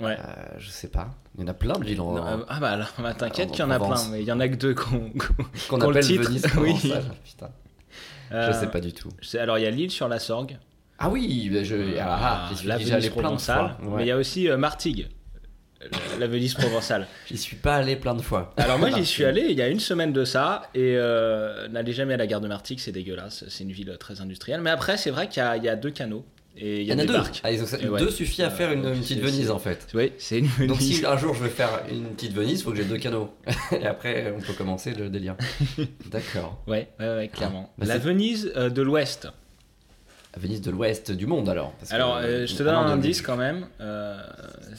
Ouais. 0.00 0.16
Euh, 0.18 0.34
je 0.58 0.68
sais 0.68 0.88
pas. 0.88 1.10
Il 1.36 1.40
y 1.40 1.44
en 1.44 1.48
a 1.48 1.54
plein 1.54 1.76
de 1.78 1.84
villes 1.84 2.00
en. 2.00 2.16
Euh, 2.16 2.36
ah 2.48 2.60
bah, 2.60 2.76
là, 2.76 2.86
bah, 2.98 3.14
t'inquiète 3.14 3.50
qu'il 3.50 3.60
y 3.60 3.62
en 3.62 3.70
a 3.70 3.78
plein, 3.78 4.08
mais 4.10 4.20
il 4.22 4.26
y 4.26 4.32
en 4.32 4.38
a 4.40 4.48
que 4.48 4.54
deux 4.56 4.74
qu'on 4.74 5.10
Qu'on 5.68 5.76
le 5.78 5.86
appelle 5.88 6.04
titre. 6.04 6.24
Venise 6.28 6.44
Oui. 6.56 6.72
provençale. 6.74 7.04
Putain. 7.24 7.50
Euh, 8.32 8.52
Je 8.52 8.58
sais 8.58 8.66
pas 8.68 8.80
du 8.80 8.92
tout. 8.92 9.08
Alors 9.38 9.58
il 9.58 9.62
y 9.62 9.66
a 9.66 9.70
l'île 9.70 9.90
sur 9.90 10.06
la 10.08 10.18
Sorgue. 10.18 10.58
Ah 10.98 11.08
oui, 11.08 11.48
bah, 11.52 11.62
je. 11.62 11.76
Ah, 12.00 12.48
ah, 12.50 12.50
plein 13.14 13.32
de 13.32 13.38
fois. 13.40 13.76
Ouais. 13.82 13.96
Mais 13.98 14.02
il 14.04 14.08
y 14.08 14.10
a 14.10 14.16
aussi 14.16 14.48
euh, 14.48 14.56
Martigues, 14.56 15.08
la 16.18 16.26
Venise 16.26 16.54
provençale. 16.54 17.06
J'y 17.28 17.38
suis 17.38 17.56
pas 17.56 17.76
allé 17.76 17.94
plein 17.96 18.14
de 18.14 18.22
fois. 18.22 18.52
Alors 18.56 18.78
moi 18.80 18.90
j'y 18.90 19.06
suis 19.06 19.24
allé 19.24 19.46
il 19.48 19.56
y 19.56 19.62
a 19.62 19.68
une 19.68 19.78
semaine 19.80 20.12
de 20.12 20.24
ça 20.24 20.62
et 20.74 20.94
euh, 20.96 21.68
n'allez 21.68 21.92
jamais 21.92 22.14
à 22.14 22.16
la 22.16 22.26
gare 22.26 22.40
de 22.40 22.48
Martigues, 22.48 22.80
c'est 22.80 22.90
dégueulasse, 22.92 23.44
c'est 23.48 23.62
une 23.64 23.70
ville 23.72 23.96
très 24.00 24.20
industrielle. 24.20 24.60
Mais 24.60 24.70
après 24.70 24.96
c'est 24.96 25.10
vrai 25.10 25.28
qu'il 25.28 25.40
y, 25.42 25.46
a- 25.46 25.56
il 25.56 25.62
y 25.62 25.68
a 25.68 25.76
deux 25.76 25.90
canaux 25.92 26.24
et 26.56 26.80
il 26.80 26.86
y 26.88 26.90
a 26.90 26.96
en 26.96 26.98
a 26.98 27.04
deux. 27.04 27.14
Ah, 27.44 27.52
ils 27.52 27.62
ont- 27.62 27.66
Et 27.80 27.88
ouais. 27.88 28.00
Deux 28.00 28.10
suffit 28.10 28.42
à 28.42 28.50
faire 28.50 28.72
une, 28.72 28.84
Euh, 28.86 28.94
une 28.94 29.00
petite 29.00 29.20
Venise 29.20 29.52
en 29.52 29.60
fait. 29.60 29.86
Oui, 29.94 30.12
c'est 30.18 30.40
une 30.40 30.48
Donc 30.66 30.80
si 30.80 31.06
un 31.06 31.16
jour 31.16 31.32
je 31.34 31.44
veux 31.44 31.48
faire 31.48 31.82
une 31.88 32.06
petite 32.08 32.32
Venise, 32.32 32.58
il 32.58 32.64
faut 32.64 32.72
que 32.72 32.76
j'ai 32.78 32.84
deux 32.84 32.98
canaux. 32.98 33.32
Et 33.80 33.86
après, 33.86 34.34
on 34.36 34.40
peut 34.40 34.54
commencer 34.54 34.92
le 34.94 35.08
délire. 35.08 35.36
D'accord. 36.10 36.60
Ouais, 36.66 36.88
ouais, 36.98 37.14
ouais, 37.14 37.28
clairement. 37.28 37.72
Bah, 37.78 37.86
la 37.86 37.98
Venise 37.98 38.50
euh, 38.56 38.68
de 38.68 38.82
l'Ouest. 38.82 39.28
Venise 40.38 40.60
de 40.62 40.70
l'Ouest 40.70 41.10
du 41.10 41.26
monde 41.26 41.48
alors. 41.48 41.72
parce 41.72 41.92
Alors 41.92 42.16
euh, 42.16 42.22
euh, 42.22 42.46
je 42.46 42.54
te 42.54 42.62
donne 42.62 42.74
un 42.74 42.86
indice 42.86 43.20
quand 43.22 43.36
même. 43.36 43.66
Euh, 43.80 44.22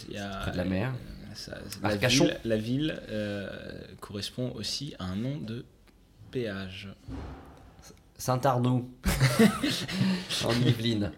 y 0.10 0.18
a, 0.18 0.30
Près 0.42 0.52
de 0.52 0.58
la 0.58 0.66
mer. 0.66 0.94
ça- 1.36 1.58
la 1.84 1.96
ville, 1.96 2.38
la 2.46 2.58
ville 2.58 3.00
correspond 4.00 4.52
aussi 4.56 4.96
à 5.00 5.06
un 5.06 5.16
nom 5.16 5.38
de 5.38 5.66
péage. 6.32 6.90
Saint-Arnoux. 8.18 8.90
en 10.46 10.52
Yvelines. 10.66 11.12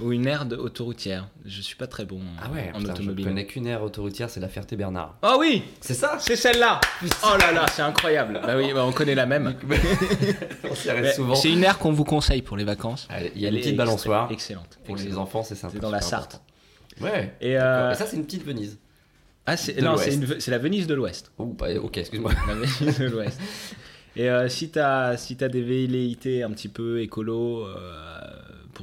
Ou 0.00 0.12
une 0.12 0.26
aire 0.26 0.46
de 0.46 0.56
autoroutière. 0.56 1.28
Je 1.44 1.60
suis 1.60 1.76
pas 1.76 1.86
très 1.86 2.04
bon 2.04 2.16
en, 2.16 2.42
Ah 2.42 2.50
ouais, 2.50 2.70
en 2.74 2.78
putain, 2.78 2.94
je 2.94 3.00
automobile. 3.00 3.24
connais 3.26 3.46
qu'une 3.46 3.66
aire 3.66 3.82
autoroutière, 3.82 4.30
c'est 4.30 4.40
la 4.40 4.48
Ferté-Bernard. 4.48 5.16
Oh 5.22 5.36
oui 5.40 5.62
C'est 5.80 5.94
ça 5.94 6.16
C'est 6.18 6.36
celle-là 6.36 6.80
Oh 7.02 7.36
là 7.38 7.52
là, 7.52 7.66
c'est 7.72 7.82
incroyable 7.82 8.40
Bah 8.44 8.54
oui, 8.56 8.72
bah 8.72 8.84
on 8.84 8.92
connaît 8.92 9.14
la 9.14 9.26
même. 9.26 9.54
On 10.70 10.74
s'y 10.74 10.90
arrête 10.90 11.14
souvent. 11.14 11.34
C'est 11.34 11.50
une 11.50 11.64
aire 11.64 11.78
qu'on 11.78 11.92
vous 11.92 12.04
conseille 12.04 12.42
pour 12.42 12.56
les 12.56 12.64
vacances. 12.64 13.08
Il 13.34 13.40
y 13.40 13.44
a 13.44 13.48
Elle 13.48 13.54
une 13.54 13.60
petite 13.60 13.76
balançoire. 13.76 14.30
Excellente. 14.30 14.78
Pour 14.84 14.96
les 14.96 15.16
enfants, 15.16 15.42
c'est 15.42 15.54
sympa. 15.54 15.74
C'est 15.74 15.80
dans 15.80 15.90
la 15.90 16.00
Sarthe. 16.00 16.40
Ouais. 17.00 17.34
Et, 17.40 17.56
euh, 17.58 17.92
Et 17.92 17.94
ça, 17.94 18.06
c'est 18.06 18.16
une 18.16 18.24
petite 18.24 18.44
Venise. 18.44 18.78
Ah, 19.46 19.56
c'est, 19.56 19.80
la 19.80 20.58
Venise 20.58 20.86
de 20.86 20.94
l'Ouest. 20.94 21.32
Oh, 21.38 21.46
bah, 21.58 21.66
ok, 21.82 21.98
excuse-moi. 21.98 22.32
La 22.46 22.54
Venise 22.54 22.98
de 22.98 23.06
l'Ouest. 23.06 23.40
Et 24.14 24.28
euh, 24.28 24.46
si 24.48 24.68
t'as 24.68 25.16
si 25.16 25.36
t'as 25.36 25.48
des 25.48 25.62
velléités 25.62 26.42
un 26.42 26.50
petit 26.50 26.68
peu 26.68 27.00
écolo 27.00 27.66
euh, 27.66 28.20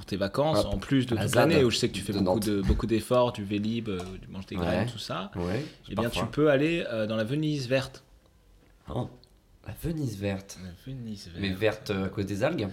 tes 0.10 0.18
vacances, 0.18 0.60
Hop, 0.66 0.74
en 0.74 0.78
plus 0.78 1.06
de 1.06 1.16
toute 1.16 1.36
l'année 1.36 1.64
où 1.64 1.70
je 1.70 1.78
sais 1.78 1.88
que 1.88 1.94
tu 1.94 2.02
fais 2.02 2.14
de 2.14 2.20
beaucoup, 2.20 2.40
de, 2.40 2.62
beaucoup 2.62 2.88
d'efforts, 2.88 3.32
du 3.32 3.44
vélib, 3.44 3.90
euh, 3.90 4.00
du 4.22 4.28
manges 4.28 4.46
des 4.48 4.56
Ouais. 4.58 4.66
graines, 4.66 4.90
tout 4.92 4.98
ça, 5.00 5.32
Ouais. 5.36 5.64
eh 5.90 5.96
bien 5.96 6.04
parfois. 6.06 6.24
tu 6.24 6.30
peux 6.30 6.50
aller 6.50 6.84
euh, 6.90 7.06
dans 7.08 7.16
la 7.16 7.24
Venise 7.24 7.68
verte. 7.68 8.04
Oh, 8.94 9.10
la 9.68 9.74
Venise 9.84 10.18
verte. 10.18 10.58
La 10.64 10.72
Venise 10.92 11.26
verte. 11.28 11.38
Mais 11.40 11.50
verte 11.54 11.90
euh, 11.92 12.06
à 12.06 12.10
cause 12.10 12.26
des 12.26 12.44
algues 12.44 12.68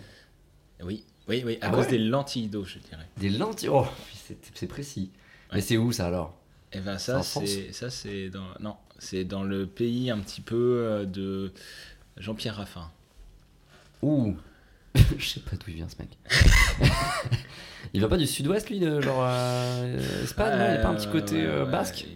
Oui, 0.82 1.04
oui, 1.28 1.42
oui, 1.44 1.58
à 1.60 1.66
Ah 1.66 1.70
cause 1.70 1.84
ouais 1.84 1.90
des 1.90 1.98
lentilles 1.98 2.48
d'eau, 2.48 2.64
je 2.64 2.78
dirais. 2.78 3.06
Des 3.18 3.28
lentilles 3.30 3.68
Oh, 3.70 3.86
c'est 4.54 4.66
précis. 4.66 5.10
Mais 5.52 5.60
c'est 5.60 5.76
où 5.76 5.92
ça 5.92 6.06
alors? 6.06 6.34
Et 6.72 6.80
ben 6.80 6.98
ça 6.98 7.22
c'est 7.22 7.72
ça 7.72 7.90
c'est 7.90 8.28
dans 8.28 8.48
non 8.60 8.74
c'est 8.98 9.24
dans 9.24 9.44
le 9.44 9.66
pays 9.66 10.10
un 10.10 10.18
petit 10.18 10.40
peu 10.40 11.06
de 11.08 11.52
Jean-Pierre 12.16 12.56
Raffin. 12.56 12.90
Ouh 14.02 14.34
Je 15.18 15.26
sais 15.28 15.40
pas 15.40 15.56
d'où 15.56 15.64
il 15.68 15.74
vient 15.74 15.88
ce 15.88 15.96
mec. 16.00 16.10
il 17.94 18.00
vient 18.00 18.08
pas 18.08 18.16
du 18.16 18.26
sud-ouest 18.26 18.68
lui, 18.70 18.80
de 18.80 19.00
genre 19.00 19.24
euh, 19.26 20.22
Espagne, 20.22 20.58
non? 20.58 20.64
Il 20.70 20.76
a 20.76 20.82
pas 20.82 20.88
un 20.88 20.94
petit 20.94 21.08
côté 21.08 21.36
Ouais, 21.36 21.46
euh, 21.46 21.64
ouais, 21.64 21.70
basque? 21.70 22.06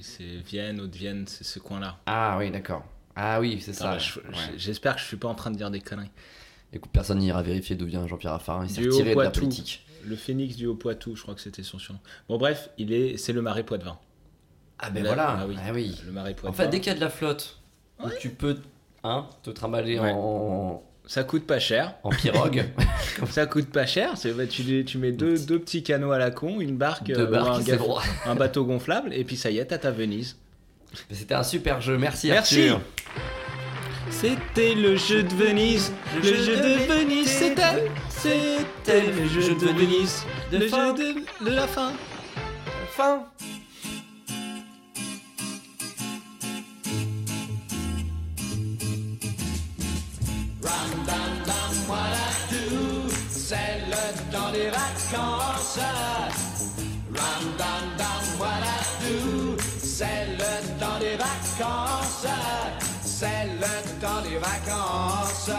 C'est 0.00 0.24
Vienne, 0.46 0.80
Haute-Vienne, 0.80 1.24
c'est 1.26 1.44
ce 1.44 1.58
coin-là. 1.58 1.98
Ah 2.06 2.36
oui, 2.38 2.50
d'accord. 2.50 2.84
Ah 3.14 3.40
oui, 3.40 3.60
c'est 3.60 3.72
ça. 3.72 3.94
Ouais. 3.94 4.32
J'espère 4.56 4.94
que 4.96 5.00
je 5.00 5.06
suis 5.06 5.16
pas 5.16 5.28
en 5.28 5.34
train 5.34 5.50
de 5.50 5.56
dire 5.56 5.70
des 5.70 5.80
conneries. 5.80 6.10
Écoute, 6.72 6.90
personne 6.92 7.18
n'ira 7.18 7.42
vérifier 7.42 7.76
d'où 7.76 7.86
vient 7.86 8.06
Jean-Pierre 8.06 8.32
Raffarin. 8.32 8.64
Il 8.64 8.70
s'est 8.70 8.80
retiré 8.80 9.02
de 9.14 9.20
la 9.20 9.28
Haut-Poitou. 9.28 9.40
politique. 9.40 9.86
Le 10.04 10.16
phénix 10.16 10.56
du 10.56 10.66
Haut-Poitou, 10.66 11.14
je 11.16 11.22
crois 11.22 11.34
que 11.34 11.40
c'était 11.40 11.62
son 11.62 11.78
surnom. 11.78 12.00
Bon 12.28 12.38
bref, 12.38 12.70
il 12.78 12.92
est 12.92 13.16
c'est 13.18 13.32
le 13.32 13.42
marais 13.42 13.62
Poitevin. 13.62 13.98
Ah 14.78 14.90
ben 14.90 15.02
Là- 15.04 15.10
voilà. 15.10 15.38
ah 15.40 15.46
oui. 15.46 15.56
Ah 15.58 15.70
oui. 15.72 16.00
Le 16.06 16.12
marais 16.12 16.34
En 16.44 16.52
fait, 16.52 16.68
dès 16.68 16.80
qu'il 16.80 16.88
y 16.88 16.94
a 16.94 16.96
de 16.96 17.00
la 17.00 17.10
flotte, 17.10 17.60
tu 18.18 18.30
peux 18.30 18.58
hein, 19.04 19.28
te 19.42 19.50
trimballer 19.50 19.98
en, 20.00 20.82
Ça 21.06 21.24
coûte 21.24 21.46
pas 21.46 21.58
cher. 21.58 21.94
en 22.04 22.10
pirogue. 22.10 22.64
Ça 23.30 23.46
coûte 23.46 23.68
pas 23.70 23.86
cher. 23.86 24.14
Bah, 24.36 24.46
tu, 24.46 24.84
tu 24.84 24.98
mets 24.98 25.12
deux, 25.12 25.38
deux 25.38 25.58
petits 25.58 25.82
canots 25.82 26.12
à 26.12 26.18
la 26.18 26.30
con, 26.30 26.60
une 26.60 26.76
barque, 26.76 27.10
euh, 27.10 27.26
barques, 27.26 27.68
un, 27.68 27.76
bon. 27.76 27.96
un 28.26 28.34
bateau 28.34 28.64
gonflable, 28.64 29.12
et 29.12 29.24
puis 29.24 29.36
ça 29.36 29.50
y 29.50 29.58
est, 29.58 29.66
t'as 29.66 29.78
ta 29.78 29.90
Venise. 29.90 30.36
C'était 31.10 31.34
un 31.34 31.42
super 31.42 31.80
jeu. 31.80 31.98
Merci, 31.98 32.28
Merci. 32.28 32.68
Arthur. 32.68 32.80
C'était 34.10 34.74
le 34.74 34.96
jeu 34.96 35.22
de 35.22 35.34
Venise, 35.34 35.92
le, 36.16 36.22
jeu, 36.22 36.56
de 36.56 36.92
Venise, 36.92 37.28
c'était, 37.28 37.90
c'était 38.08 39.06
le 39.10 39.26
jeu 39.28 39.54
de 39.54 39.72
Venise, 39.72 40.24
le 40.52 40.60
jeu 40.60 40.92
de, 40.92 41.44
de 41.44 41.50
la 41.50 41.66
fin. 41.66 41.92
Fin. 42.90 43.24
Dam 51.06 51.72
voilà 51.86 52.28
tout, 52.48 53.14
c'est 53.30 53.80
le 53.86 54.32
temps 54.32 54.52
des 54.52 54.70
vacances. 54.70 55.78
Ram 57.14 57.46
tout, 59.00 59.56
c'est 59.82 60.26
le 60.38 60.52
temps 60.80 60.98
des 60.98 61.16
vacances. 61.16 62.26
C'est 63.04 63.46
le 63.60 64.00
temps 64.00 64.22
des 64.22 64.38
vacances. 64.38 65.50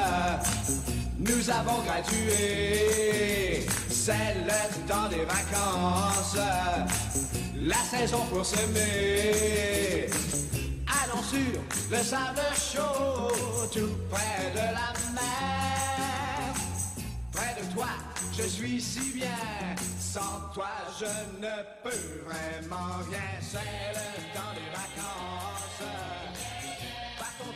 Nous 1.20 1.50
avons 1.50 1.82
gradué, 1.84 3.68
c'est 3.90 4.36
le 4.46 4.88
temps 4.88 5.08
des 5.10 5.26
vacances. 5.26 6.38
La 7.62 7.82
saison 7.98 8.26
pour 8.32 8.46
semer. 8.46 10.10
Le 11.34 11.98
sable 11.98 12.42
chaud, 12.56 13.32
tout 13.74 13.90
près 14.12 14.52
de 14.52 14.58
la 14.58 14.94
mer. 15.14 16.54
Près 17.32 17.56
de 17.60 17.74
toi, 17.74 17.88
je 18.38 18.44
suis 18.44 18.80
si 18.80 19.14
bien. 19.14 19.28
Sans 20.00 20.52
toi, 20.54 20.70
je 21.00 21.06
ne 21.42 21.56
peux 21.82 22.24
vraiment 22.26 22.98
rien. 23.10 23.20
C'est 23.42 23.58
le 23.58 24.34
temps 24.34 24.54
des 24.54 24.70
vacances. 24.72 25.84
Partons 27.18 27.54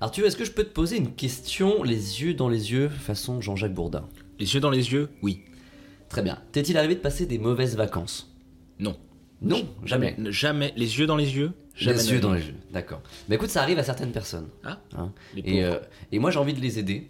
Arthur, 0.00 0.26
est-ce 0.26 0.36
que 0.36 0.44
je 0.44 0.52
peux 0.52 0.64
te 0.64 0.72
poser 0.72 0.96
une 0.96 1.12
question 1.14 1.82
les 1.82 2.22
yeux 2.22 2.34
dans 2.34 2.48
les 2.48 2.70
yeux, 2.72 2.88
façon 2.88 3.40
Jean-Jacques 3.40 3.74
Bourdin? 3.74 4.08
Les 4.38 4.54
yeux 4.54 4.60
dans 4.60 4.70
les 4.70 4.92
yeux? 4.92 5.08
Oui. 5.22 5.42
Très 6.08 6.22
bien. 6.22 6.38
T'est-il 6.52 6.76
arrivé 6.78 6.94
de 6.94 7.00
passer 7.00 7.26
des 7.26 7.38
mauvaises 7.38 7.76
vacances? 7.76 8.32
Non. 8.78 8.96
Non, 9.42 9.68
jamais. 9.84 10.16
Jamais. 10.30 10.72
Les 10.76 10.98
yeux 10.98 11.06
dans 11.06 11.16
les 11.16 11.36
yeux? 11.36 11.52
Jamais. 11.74 11.96
Les 11.98 12.12
yeux 12.12 12.20
dans 12.20 12.32
les 12.32 12.42
yeux, 12.46 12.54
d'accord. 12.72 13.02
Mais 13.28 13.36
écoute, 13.36 13.50
ça 13.50 13.62
arrive 13.62 13.78
à 13.78 13.84
certaines 13.84 14.10
personnes. 14.10 14.48
Ah, 14.64 14.80
Hein. 14.96 15.12
les 15.34 15.42
et, 15.44 15.64
euh, 15.64 15.78
et 16.10 16.18
moi, 16.18 16.30
j'ai 16.32 16.38
envie 16.40 16.54
de 16.54 16.60
les 16.60 16.78
aider. 16.78 17.08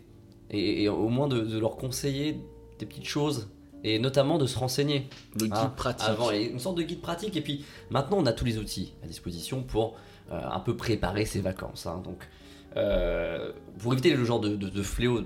Et, 0.50 0.82
et 0.84 0.88
au 0.88 1.08
moins 1.08 1.28
de, 1.28 1.40
de 1.40 1.58
leur 1.58 1.76
conseiller 1.76 2.38
des 2.78 2.84
petites 2.86 3.06
choses. 3.06 3.48
Et 3.84 3.98
notamment 3.98 4.36
de 4.38 4.46
se 4.46 4.58
renseigner. 4.58 5.08
Le 5.40 5.44
guide 5.46 5.54
Hein, 5.54 5.72
pratique. 5.76 6.08
Avant, 6.08 6.30
et 6.30 6.44
une 6.44 6.58
sorte 6.58 6.76
de 6.76 6.82
guide 6.82 7.00
pratique. 7.00 7.36
Et 7.36 7.40
puis 7.40 7.64
maintenant, 7.90 8.18
on 8.18 8.26
a 8.26 8.32
tous 8.32 8.44
les 8.44 8.58
outils 8.58 8.92
à 9.02 9.06
disposition 9.06 9.62
pour 9.62 9.96
euh, 10.32 10.40
un 10.50 10.60
peu 10.60 10.76
préparer 10.76 11.24
ses 11.24 11.40
vacances. 11.40 11.86
hein. 11.86 12.02
Donc, 12.04 12.28
euh, 12.76 13.52
pour 13.78 13.92
éviter 13.92 14.14
le 14.14 14.24
genre 14.24 14.40
de, 14.40 14.56
de, 14.56 14.68
de 14.68 14.82
fléau 14.82 15.22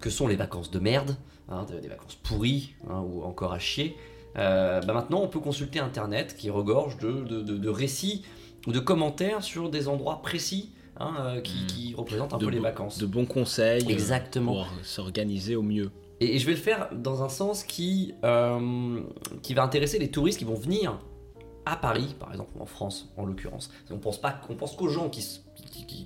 que 0.00 0.10
sont 0.10 0.26
les 0.26 0.36
vacances 0.36 0.70
de 0.70 0.78
merde, 0.78 1.16
hein, 1.48 1.64
de- 1.70 1.80
des 1.80 1.88
vacances 1.88 2.14
pourries 2.16 2.74
hein, 2.88 3.00
ou 3.00 3.22
encore 3.22 3.52
à 3.52 3.58
chier, 3.58 3.96
euh, 4.38 4.80
bah 4.82 4.92
maintenant 4.92 5.20
on 5.22 5.28
peut 5.28 5.40
consulter 5.40 5.78
Internet 5.80 6.36
qui 6.36 6.50
regorge 6.50 6.98
de, 6.98 7.68
récits 7.68 8.24
ou 8.66 8.72
de 8.72 8.78
commentaires 8.80 9.42
sur 9.42 9.70
des 9.70 9.88
endroits 9.88 10.20
précis 10.22 10.72
hein, 10.98 11.14
euh, 11.20 11.40
qui, 11.40 11.66
qui 11.66 11.94
représentent 11.94 12.34
un. 12.34 12.38
De 12.38 12.44
peu 12.44 12.50
les 12.50 12.58
vacances. 12.58 12.98
De 12.98 13.06
bons 13.06 13.26
conseils. 13.26 13.84
euh, 13.86 13.88
Exactement. 13.90 14.52
Pour 14.52 14.66
s'organiser 14.82 15.56
au 15.56 15.62
mieux. 15.62 15.90
Et, 16.20 16.34
et 16.36 16.38
je 16.38 16.46
vais 16.46 16.52
le 16.52 16.58
faire 16.58 16.88
dans 16.94 17.22
un 17.22 17.28
sens 17.28 17.62
qui, 17.64 18.14
euh, 18.24 19.00
qui 19.42 19.54
va 19.54 19.62
intéresser 19.62 19.98
les 19.98 20.10
touristes 20.10 20.38
qui 20.38 20.44
vont 20.44 20.54
venir 20.54 20.98
à 21.66 21.76
Paris, 21.76 22.14
par 22.18 22.30
exemple, 22.30 22.50
ou 22.56 22.62
en 22.62 22.66
France 22.66 23.12
en 23.16 23.24
l'occurrence. 23.26 23.70
On 23.90 23.98
pense 23.98 24.20
pas, 24.20 24.40
on 24.48 24.54
pense 24.54 24.76
qu'aux 24.76 24.88
gens 24.88 25.08
qui, 25.10 25.24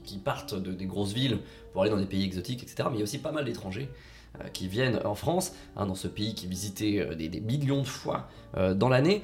qui, 0.05 0.19
partent 0.19 0.55
de, 0.55 0.73
des 0.73 0.87
grosses 0.87 1.13
villes 1.13 1.39
pour 1.73 1.83
aller 1.83 1.91
dans 1.91 1.97
des 1.97 2.07
pays 2.07 2.25
exotiques, 2.25 2.63
etc. 2.63 2.89
Mais 2.91 2.97
il 2.97 2.99
y 2.99 3.03
a 3.03 3.05
aussi 3.05 3.19
pas 3.19 3.33
mal 3.33 3.45
d'étrangers 3.45 3.89
euh, 4.41 4.49
qui 4.49 4.69
viennent 4.69 5.01
en 5.05 5.15
France, 5.15 5.53
hein, 5.77 5.87
dans 5.87 5.95
ce 5.95 6.09
pays 6.09 6.35
qui 6.35 6.47
est 6.47 6.49
visité 6.49 7.01
euh, 7.01 7.15
des, 7.15 7.29
des 7.29 7.41
millions 7.41 7.83
de 7.83 7.87
fois 7.87 8.29
euh, 8.57 8.75
dans 8.75 8.89
l'année. 8.89 9.23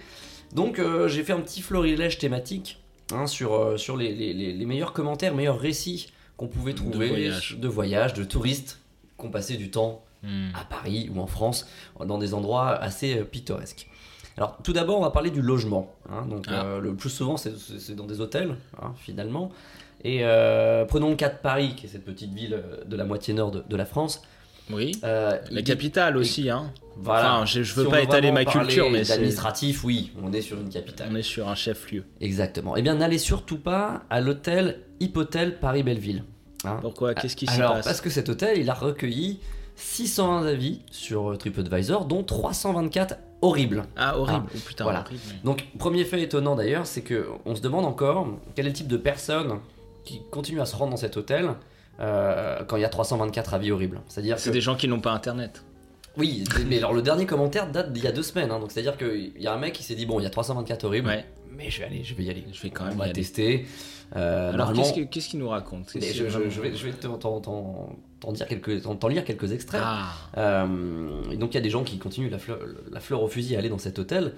Donc 0.55 0.81
j'ai 1.09 1.25
fait 1.25 1.33
un 1.33 1.41
petit 1.41 1.61
florilège 1.61 2.19
thématique 2.19 2.81
hein, 3.12 3.27
sur, 3.27 3.79
sur 3.79 3.97
les, 3.97 4.15
les- 4.15 4.65
meilleurs 4.65 4.93
commentaires, 4.93 5.35
meilleurs 5.35 5.59
récits 5.59 6.12
qu'on 6.37 6.47
pouvait 6.47 6.73
trouver 6.73 7.09
voyage. 7.09 7.57
de 7.61 7.67
voyages, 7.69 8.15
de 8.15 8.23
touristes 8.25 8.79
qui 9.19 9.27
ont 9.27 9.31
passé 9.31 9.57
du 9.57 9.71
temps 9.71 10.03
Hmm. 10.23 10.49
à 10.59 10.65
Paris 10.65 11.11
ou 11.15 11.21
en 11.21 11.27
France, 11.27 11.69
dans 12.05 12.17
des 12.17 12.33
endroits 12.33 12.71
assez 12.71 13.17
pittoresques. 13.17 13.87
Alors 14.39 14.57
tout 14.65 14.73
d'abord, 14.73 14.99
on 14.99 15.03
va 15.03 15.11
parler 15.11 15.31
du 15.31 15.43
logement. 15.43 15.95
hein. 16.11 16.25
donc 16.27 16.47
Ah. 16.49 16.65
euh, 16.65 16.81
le 16.81 16.95
plus 16.97 17.11
souvent, 17.11 17.37
c'est- 17.37 17.91
dans 17.95 18.07
des 18.07 18.21
hôtels, 18.23 18.57
hein, 18.83 18.93
finalement. 18.97 19.53
Et 20.05 20.21
euh, 20.23 20.85
prenons 20.85 21.11
le 21.11 21.17
cas 21.17 21.29
de 21.31 21.39
Paris, 21.39 21.75
qui 21.77 21.87
est 21.87 21.89
cette 21.89 22.05
petite 22.05 22.33
ville 22.33 22.55
euh, 22.55 22.85
de 22.85 22.97
la 22.97 23.05
moitié 23.05 23.35
nord 23.35 23.51
de, 23.51 23.63
de 23.69 23.77
la 23.77 23.85
France. 23.87 24.23
Oui. 24.71 24.93
Euh, 25.05 25.39
La 25.51 25.63
capitale 25.63 26.17
aussi, 26.17 26.51
hein. 26.51 26.73
Voilà. 26.97 27.37
Enfin, 27.37 27.47
je, 27.47 27.63
je 27.63 27.75
veux 27.75 27.85
Si 27.85 27.91
pas 27.91 28.01
étaler 28.03 28.33
ma 28.33 28.45
culture, 28.45 28.91
mais 28.91 29.05
c'est. 29.05 29.15
d'administratif, 29.15 29.85
oui, 29.85 30.13
on 30.23 30.33
est 30.33 30.41
sur 30.41 30.59
une 30.61 30.69
capitale. 30.71 31.09
On 31.13 31.15
est 31.15 31.23
sur 31.23 31.49
un 31.49 31.55
chef-lieu. 31.55 32.05
Exactement. 32.21 32.77
Eh 32.77 32.83
bien, 32.83 32.95
n'allez 32.97 33.19
surtout 33.19 33.59
pas 33.59 34.03
à 34.11 34.21
l'hôtel 34.21 34.81
Hippotel 35.01 35.59
Paris-Belleville. 35.61 36.25
hein. 36.65 36.79
Pourquoi? 36.81 37.15
Qu'est-ce 37.15 37.37
qui 37.37 37.47
s'y 37.47 37.53
Alors, 37.61 37.75
passe? 37.75 37.85
parce 37.85 38.01
que 38.01 38.11
cet 38.11 38.29
hôtel, 38.29 38.59
il 38.59 38.69
a 38.69 38.75
recueilli 38.75 39.39
601 39.77 40.45
avis 40.47 40.81
sur 40.91 41.37
TripAdvisor, 41.39 42.07
dont 42.07 42.25
324 42.25 43.19
horribles. 43.43 43.85
Ah, 43.97 44.19
horrible. 44.19 44.47
Oh, 44.53 44.59
putain, 44.67 44.85
voilà. 44.85 45.01
horrible. 45.03 45.21
Donc, 45.45 45.65
premier 45.79 46.05
fait 46.05 46.23
étonnant 46.23 46.57
d'ailleurs, 46.57 46.87
c'est 46.87 47.03
que 47.03 47.29
on 47.45 47.55
se 47.55 47.61
demande 47.61 47.85
encore 47.85 48.27
quel 48.57 48.67
est 48.67 48.71
le 48.71 48.75
type 48.75 48.89
de 48.89 48.97
personne 48.97 49.59
qui 50.07 50.23
continue 50.31 50.61
à 50.62 50.64
se 50.66 50.75
rendre 50.75 50.92
dans 50.92 50.97
cet 50.97 51.19
hôtel 51.19 51.51
euh, 52.01 52.62
quand 52.66 52.77
il 52.77 52.83
y 52.83 52.85
a 52.87 52.88
324 52.88 53.53
avis 53.55 53.71
horribles. 53.73 54.01
C'est-à-dire 54.09 54.38
C'est 54.38 54.49
que 54.51 54.55
des 54.55 54.61
gens 54.62 54.77
qui 54.77 54.88
n'ont 54.88 55.01
pas 55.01 55.12
internet. 55.12 55.62
oui, 56.16 56.45
mais 56.66 56.79
alors 56.79 56.95
le 56.95 57.03
dernier 57.03 57.27
commentaire 57.27 57.71
date 57.71 57.92
d'il 57.92 58.05
y 58.05 58.07
a 58.07 58.12
deux 58.12 58.23
semaines, 58.23 58.51
hein, 58.51 58.59
donc 58.61 58.73
c'est-à-dire 58.73 58.97
qu'il 58.97 59.33
y 59.38 59.47
a 59.47 59.53
un 59.53 59.59
mec 59.59 59.75
qui 59.75 59.83
s'est 59.83 59.95
dit 59.95 60.07
bon, 60.07 60.19
il 60.19 60.23
y 60.23 60.27
a 60.27 60.31
324 60.31 60.85
horribles, 60.85 61.09
Ouais. 61.09 61.25
mais 61.55 61.69
je 61.71 61.81
vais 61.81 61.85
aller, 61.87 62.05
je 62.05 62.14
vais 62.14 62.23
y 62.25 62.31
aller. 62.31 62.45
Je 62.53 62.62
vais 62.62 62.71
quand 62.71 62.85
On 62.85 62.88
même 62.88 62.97
va 62.99 63.07
y 63.07 63.11
aller. 63.11 63.21
tester. 63.21 63.66
Euh, 64.14 64.53
Alors, 64.53 64.69
normalement- 64.69 64.83
qu'est-ce 64.85 64.95
que- 64.95 65.11
qu'est-ce 65.11 65.29
qu'il 65.29 65.40
nous 65.40 65.49
raconte? 65.49 65.90
je, 65.95 65.99
vais, 65.99 66.75
je 66.75 66.87
vais 66.87 66.92
t'en, 66.92 67.19
t'en- 67.19 67.40
t'en 68.21 68.33
dire 68.33 68.47
quelques, 68.47 68.83
t'en- 68.83 68.95
t'en 68.95 69.09
lire 69.09 69.25
quelques 69.25 69.51
extraits. 69.53 69.81
Ah. 69.85 70.12
Euh, 70.38 70.66
et 71.33 71.37
donc 71.37 71.53
il 71.53 71.57
y 71.57 71.59
a 71.59 71.62
des 71.62 71.71
gens 71.71 71.83
qui 71.83 71.99
continuent 71.99 72.31
la 72.31 72.38
fleur, 72.38 72.59
la 72.92 73.01
fleur 73.01 73.23
au 73.23 73.29
fusil 73.29 73.57
à 73.57 73.59
aller 73.59 73.69
dans 73.69 73.79
cet 73.79 73.99
hôtel. 73.99 74.35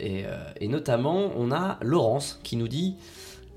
Et, 0.00 0.24
et 0.60 0.68
notamment, 0.68 1.30
on 1.36 1.52
a 1.52 1.78
Laurence 1.82 2.40
qui 2.42 2.56
nous 2.56 2.68
dit 2.68 2.96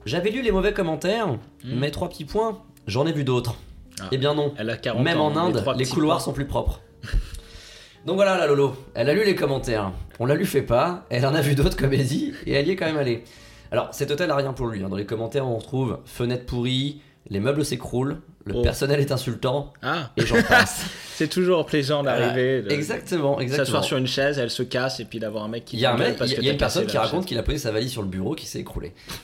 J'avais 0.07 0.29
lu 0.29 0.41
les 0.41 0.51
mauvais 0.51 0.71
commentaires, 0.71 1.37
mais 1.65 1.91
trois 1.91 2.07
petits 2.07 2.23
points, 2.23 2.61
j'en 2.87 3.05
ai 3.05 3.11
vu 3.11 3.25
d'autres. 3.25 3.51
Hmm. 3.51 4.03
Ah. 4.03 4.07
Eh 4.13 4.17
bien 4.17 4.33
non. 4.33 4.53
Elle 4.57 4.69
a 4.69 4.77
40 4.77 5.03
Même 5.03 5.19
ans, 5.19 5.25
en 5.25 5.49
les 5.49 5.57
Inde, 5.57 5.75
les, 5.77 5.85
couloirs 5.85 6.17
points. 6.17 6.25
sont 6.25 6.31
plus 6.31 6.45
propres. 6.45 6.79
Donc 8.05 8.15
voilà 8.15 8.37
la 8.37 8.47
Lolo, 8.47 8.73
elle 8.93 9.09
a 9.09 9.13
lu 9.13 9.25
les 9.25 9.35
commentaires, 9.35 9.91
on 10.19 10.25
la 10.25 10.35
lui 10.35 10.45
fait 10.45 10.61
pas, 10.61 11.05
elle 11.09 11.25
en 11.25 11.35
a 11.35 11.41
vu 11.41 11.55
d'autres 11.55 11.75
comme 11.75 11.91
elle 11.91 12.05
dit, 12.05 12.31
et 12.45 12.53
elle 12.53 12.65
y 12.65 12.71
est 12.71 12.75
quand 12.77 12.85
même 12.85 12.97
allée. 12.97 13.25
Alors 13.69 13.89
cet 13.91 14.11
hôtel 14.11 14.31
a 14.31 14.35
rien 14.37 14.53
pour 14.53 14.67
lui, 14.67 14.81
hein. 14.81 14.87
dans 14.87 14.95
les 14.95 15.05
commentaires 15.05 15.45
on 15.45 15.57
retrouve 15.57 15.99
fenêtre 16.05 16.45
pourrie, 16.45 17.01
les 17.29 17.39
meubles 17.39 17.63
s'écroulent, 17.65 18.17
le 18.45 18.53
Oh. 18.55 18.61
personnel 18.61 18.99
est 18.99 19.11
insultant, 19.11 19.73
Ah. 19.83 20.11
et 20.17 20.25
j'en 20.25 20.41
passe. 20.43 20.85
C'est 21.15 21.27
toujours 21.27 21.65
plaisant 21.65 22.03
d'arriver. 22.03 22.63
Exactement, 22.69 23.39
exactement. 23.39 23.65
S'asseoir 23.65 23.83
sur 23.83 23.97
une 23.97 24.07
chaise, 24.07 24.37
elle 24.37 24.49
se 24.51 24.63
casse, 24.63 24.99
et 24.99 25.05
puis 25.05 25.19
d'avoir 25.19 25.43
un 25.43 25.47
mec 25.47 25.65
qui. 25.65 25.75
Il 25.77 25.79
y 25.79 25.85
a, 25.85 25.93
un 25.93 25.97
mec, 25.97 26.15
parce 26.17 26.29
y 26.31 26.33
a- 26.33 26.37
que 26.37 26.41
il 26.41 26.45
y 26.45 26.49
a 26.49 26.51
t'as 26.51 26.53
une 26.53 26.59
personne 26.59 26.85
qui 26.85 26.97
raconte 26.97 27.25
qu'il 27.25 27.37
a 27.37 27.43
posé 27.43 27.57
sa 27.57 27.71
valise 27.71 27.91
sur 27.91 28.01
le 28.03 28.07
bureau 28.07 28.35
qui 28.35 28.45
s'est 28.45 28.59
écroulé. 28.59 28.93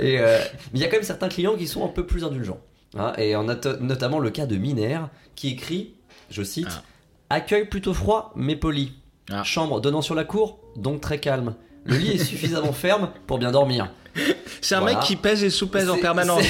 et 0.00 0.18
euh, 0.20 0.38
mais 0.72 0.78
il 0.78 0.80
y 0.80 0.84
a 0.84 0.88
quand 0.88 0.96
même 0.96 1.02
certains 1.04 1.28
clients 1.28 1.54
qui 1.56 1.66
sont 1.66 1.84
un 1.84 1.88
peu 1.88 2.04
plus 2.06 2.24
indulgents. 2.24 2.60
hein, 2.98 3.12
et 3.18 3.36
on 3.36 3.48
a 3.48 3.56
notamment 3.80 4.18
le 4.18 4.30
cas 4.30 4.46
de 4.46 4.56
Minaire 4.56 5.08
qui 5.34 5.48
écrit, 5.50 5.94
je 6.30 6.42
cite, 6.42 6.66
Ah. 6.70 6.82
Accueil 7.30 7.64
plutôt 7.66 7.94
froid 7.94 8.32
mais 8.36 8.54
poli. 8.56 8.92
Chambre 9.44 9.80
donnant 9.80 10.02
sur 10.02 10.14
la 10.14 10.24
cour, 10.24 10.58
donc 10.76 11.00
très 11.00 11.18
calme. 11.18 11.54
Le 11.84 11.96
lit 11.96 12.12
est 12.12 12.18
suffisamment 12.24 12.72
ferme 12.72 13.10
pour 13.26 13.38
bien 13.38 13.50
dormir. 13.52 13.90
C'est 14.64 14.76
un 14.76 14.80
Voilà. 14.80 14.96
mec 14.96 15.04
qui 15.04 15.16
pèse 15.16 15.44
et 15.44 15.50
sous-pèse 15.50 15.90
en 15.90 15.98
permanence. 15.98 16.42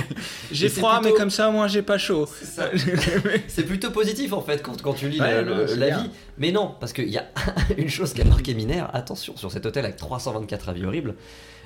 J'ai 0.52 0.68
froid, 0.68 1.00
mais 1.02 1.12
comme 1.12 1.30
ça, 1.30 1.50
moi, 1.50 1.68
j'ai 1.68 1.80
pas 1.82 1.96
chaud. 1.96 2.28
C'est 3.48 3.62
plutôt 3.64 3.90
positif 3.90 4.32
en 4.34 4.42
fait 4.42 4.62
quand, 4.62 4.80
quand 4.82 4.92
tu 4.92 5.08
lis 5.08 5.20
Ouais, 5.20 5.42
le- 5.42 5.64
bah, 5.66 5.74
le-. 5.74 6.10
Mais 6.38 6.52
non, 6.52 6.74
parce 6.78 6.92
qu'il 6.92 7.08
y 7.08 7.18
a 7.18 7.24
une 7.78 7.88
chose 7.88 8.12
qui 8.12 8.20
a 8.20 8.24
marqué 8.24 8.52
Minaire. 8.54 8.90
Attention, 8.92 9.36
sur 9.36 9.50
cet 9.50 9.64
hôtel 9.66 9.84
avec 9.84 9.96
324 9.96 10.68
avis 10.68 10.84
horribles, 10.84 11.14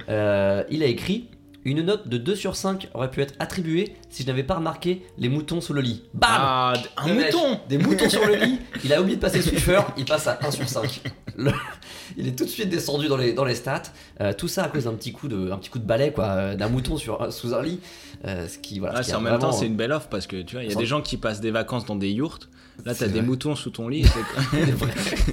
euh, 0.08 0.62
il 0.70 0.82
a 0.82 0.86
écrit 0.86 1.28
Une 1.64 1.82
note 1.82 2.06
de 2.06 2.18
2 2.18 2.36
sur 2.36 2.54
5 2.54 2.88
aurait 2.94 3.10
pu 3.10 3.20
être 3.22 3.34
attribuée 3.40 3.96
si 4.08 4.22
je 4.22 4.28
n'avais 4.28 4.44
pas 4.44 4.54
remarqué 4.54 5.04
les 5.18 5.28
moutons 5.28 5.60
sous 5.60 5.72
le 5.72 5.80
lit. 5.80 6.04
Bam 6.14 6.30
Ah, 6.32 6.72
un 6.98 7.08
mouton 7.14 7.60
Des 7.68 7.78
moutons 7.78 8.08
sur 8.08 8.24
le 8.24 8.36
lit, 8.36 8.60
il 8.84 8.92
a 8.92 9.00
oublié 9.00 9.16
de 9.16 9.20
passer 9.20 9.38
le 9.38 9.42
Swiffer, 9.42 9.80
il 9.96 10.04
passe 10.04 10.28
à 10.28 10.38
1 10.40 10.50
sur 10.52 10.68
5. 10.68 11.00
Le- 11.36 11.52
il 12.16 12.26
est 12.28 12.36
tout 12.38 12.44
de 12.44 12.48
suite 12.50 12.68
descendu 12.68 13.08
dans 13.08 13.16
les, 13.16 13.32
dans 13.32 13.44
les 13.44 13.54
stats. 13.54 13.82
Euh, 14.20 14.32
tout 14.32 14.48
ça 14.48 14.64
à 14.64 14.68
cause 14.68 14.84
d'un 14.84 14.94
petit 14.94 15.12
coup 15.12 15.28
de, 15.28 15.50
un 15.50 15.58
petit 15.58 15.70
coup 15.70 15.78
de 15.78 15.84
balai, 15.86 16.12
quoi, 16.12 16.24
euh, 16.26 16.54
d'un 16.54 16.68
mouton 16.68 16.96
sur, 16.96 17.32
sous 17.32 17.54
un 17.54 17.62
lit. 17.62 17.80
Euh, 18.24 18.48
ce 18.48 18.58
qui, 18.58 18.78
voilà, 18.78 18.96
Ah, 18.98 19.02
ce 19.02 19.10
qui 19.10 19.14
en 19.14 19.20
même 19.20 19.38
temps, 19.38 19.52
c'est 19.52 19.66
une 19.66 19.76
belle 19.76 19.92
offre 19.92 20.08
parce 20.08 20.26
que 20.26 20.40
tu 20.42 20.56
vois, 20.56 20.64
il 20.64 20.70
y 20.70 20.72
a 20.72 20.76
des 20.76 20.86
gens 20.86 21.02
qui 21.02 21.16
passent 21.16 21.40
des 21.40 21.50
vacances 21.50 21.84
dans 21.86 21.96
des 21.96 22.10
yurts. 22.10 22.48
Là, 22.84 22.94
t'as 22.94 23.08
des 23.08 23.22
moutons 23.22 23.54
sous 23.54 23.70
ton 23.70 23.88
lit. 23.88 24.04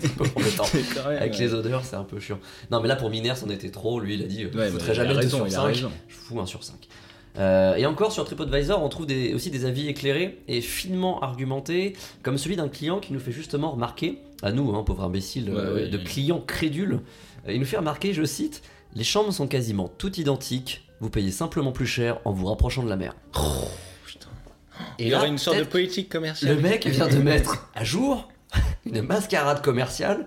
C'est 0.65 0.81
quand 0.95 1.09
même, 1.09 1.17
Avec 1.17 1.37
les 1.37 1.53
odeurs, 1.53 1.83
c'est 1.83 1.95
un 1.95 2.03
peu 2.03 2.19
chiant. 2.19 2.39
Non, 2.71 2.81
mais 2.81 2.87
là, 2.87 2.95
pour 2.95 3.09
Minaire, 3.09 3.37
c'en 3.37 3.49
était 3.49 3.69
trop. 3.69 3.99
Lui, 3.99 4.15
il 4.15 4.23
a 4.23 4.27
dit 4.27 4.45
Ouais, 4.45 4.51
Je 4.53 4.57
bah, 4.57 4.69
foutrais 4.69 4.91
a 4.91 4.93
jamais 4.93 5.09
2 5.13 5.15
raison, 5.17 5.37
sur 5.37 5.47
il 5.47 5.53
a 5.53 5.57
5. 5.57 5.63
raison. 5.65 5.91
Je 6.07 6.15
fous 6.15 6.39
1 6.39 6.45
sur 6.45 6.63
5. 6.63 6.75
Euh, 7.39 7.75
et 7.75 7.85
encore 7.85 8.11
sur 8.11 8.25
TripAdvisor, 8.25 8.81
on 8.83 8.89
trouve 8.89 9.07
des- 9.07 9.33
aussi 9.33 9.49
des 9.49 9.65
avis 9.65 9.87
éclairés 9.87 10.39
et 10.47 10.61
finement 10.61 11.19
argumentés, 11.21 11.93
comme 12.21 12.37
celui 12.37 12.55
d'un 12.55 12.69
client 12.69 12.99
qui 12.99 13.11
nous 13.11 13.19
fait 13.19 13.31
justement 13.31 13.71
remarquer, 13.71 14.19
à 14.43 14.51
nous, 14.51 14.75
hein, 14.75 14.83
pauvres 14.83 15.03
imbéciles, 15.03 15.49
Ouais, 15.49 15.57
euh, 15.57 15.89
de 15.89 15.97
clients 15.97 16.43
crédules, 16.45 16.99
il 17.47 17.59
nous 17.59 17.65
fait 17.65 17.77
remarquer, 17.77 18.13
je 18.13 18.23
cite, 18.23 18.61
les 18.93 19.03
chambres 19.03 19.31
sont 19.31 19.47
quasiment 19.47 19.87
toutes 19.87 20.17
identiques, 20.17 20.87
vous 20.99 21.09
payez 21.09 21.31
simplement 21.31 21.71
plus 21.71 21.87
cher 21.87 22.19
en 22.25 22.31
vous 22.31 22.45
rapprochant 22.45 22.83
de 22.83 22.89
la 22.89 22.95
mer. 22.95 23.15
Il 24.99 25.07
y 25.07 25.15
aurait 25.15 25.27
une 25.27 25.37
sorte 25.37 25.57
de 25.57 25.63
politique 25.63 26.09
commerciale. 26.09 26.55
Le 26.55 26.61
mec 26.61 26.85
vient 26.85 27.07
de 27.07 27.17
mettre 27.17 27.69
à 27.73 27.83
jour 27.83 28.29
une 28.85 29.01
mascarade 29.01 29.61
commerciale, 29.61 30.25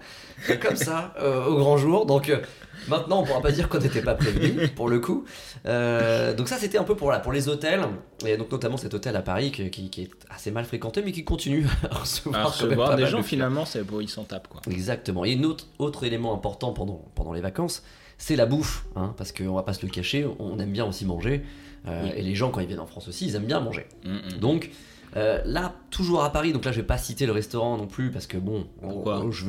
comme 0.61 0.77
ça, 0.77 1.15
euh, 1.21 1.45
au 1.45 1.57
grand 1.57 1.77
jour. 1.77 2.07
Donc 2.07 2.29
euh, 2.29 2.41
maintenant, 2.89 3.21
on 3.21 3.25
pourra 3.25 3.41
pas 3.41 3.53
dire 3.53 3.69
qu'on 3.69 3.79
n'était 3.79 4.03
pas 4.03 4.15
prévenu, 4.15 4.69
pour 4.69 4.89
le 4.89 5.01
coup. 5.01 5.25
Euh, 5.67 6.35
donc 6.35 6.49
ça, 6.49 6.57
c'était 6.57 6.79
un 6.79 6.85
peu 6.85 6.95
pour, 6.97 7.11
là, 7.11 7.19
pour 7.21 7.33
les 7.33 7.49
hôtels, 7.49 7.83
et 8.27 8.37
donc 8.37 8.51
notamment 8.51 8.77
cet 8.77 8.95
hôtel 8.95 9.17
à 9.17 9.23
Paris 9.23 9.51
qui, 9.53 9.71
qui- 9.71 9.91
qui 9.91 10.03
est 10.03 10.11
assez 10.31 10.51
mal 10.51 10.65
fréquenté, 10.65 11.03
mais 11.05 11.13
qui 11.13 11.25
continue 11.25 11.67
à 11.91 11.95
recevoir, 11.99 12.35
À 12.41 12.45
quand 12.45 12.51
même 12.61 12.69
recevoir 12.69 12.97
des 12.97 13.07
gens, 13.07 13.19
de 13.19 13.23
finalement, 13.23 13.65
c'est 13.65 13.83
bon, 13.85 14.01
ils 14.01 14.09
s'en 14.09 14.25
tapent 14.25 14.49
quoi. 14.49 14.61
Exactement. 14.71 15.25
Et 15.25 15.37
un 15.37 15.43
autre, 15.45 15.67
autre 15.79 16.05
élément 16.05 16.35
important 16.35 16.73
pendant, 16.73 17.05
pendant 17.15 17.33
les 17.33 17.41
vacances, 17.41 17.83
c'est 18.19 18.37
la 18.37 18.47
bouffe. 18.47 18.85
hein, 18.97 19.15
parce 19.17 19.33
qu'on 19.33 19.55
va 19.55 19.63
pas 19.63 19.73
se 19.75 19.85
le 19.85 19.91
cacher, 19.93 20.27
on 20.39 20.59
aime 20.59 20.73
bien 20.73 20.85
aussi 20.87 21.05
manger. 21.05 21.43
euh, 21.87 22.03
Oui. 22.05 22.11
Et 22.17 22.23
les 22.23 22.35
gens, 22.35 22.51
quand 22.51 22.61
ils 22.61 22.67
viennent 22.67 22.81
en 22.81 22.87
France 22.87 23.09
aussi, 23.09 23.27
ils 23.27 23.35
aiment 23.37 23.45
bien 23.47 23.61
manger. 23.61 23.87
Mm, 24.05 24.15
mm. 24.37 24.39
Donc, 24.41 24.71
euh, 25.17 25.41
là, 25.47 25.73
toujours 25.91 26.23
à 26.23 26.31
Paris, 26.33 26.53
donc 26.53 26.65
là, 26.65 26.73
je 26.73 26.77
vais 26.81 26.87
pas 26.87 26.99
citer 26.99 27.27
le 27.27 27.33
restaurant 27.33 27.77
non 27.77 27.87
plus, 27.87 28.11
parce 28.11 28.27
que 28.27 28.37
bon, 28.37 28.67
Pourquoi 28.81 29.21
on- 29.21 29.31
je 29.33 29.47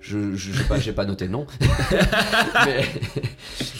je, 0.00 0.34
je, 0.34 0.52
je- 0.52 0.62
pas, 0.64 0.78
j'ai 0.78 0.92
pas 0.92 1.04
noté 1.04 1.26
le 1.26 1.30
nom. 1.32 1.46
Mais- 2.66 2.84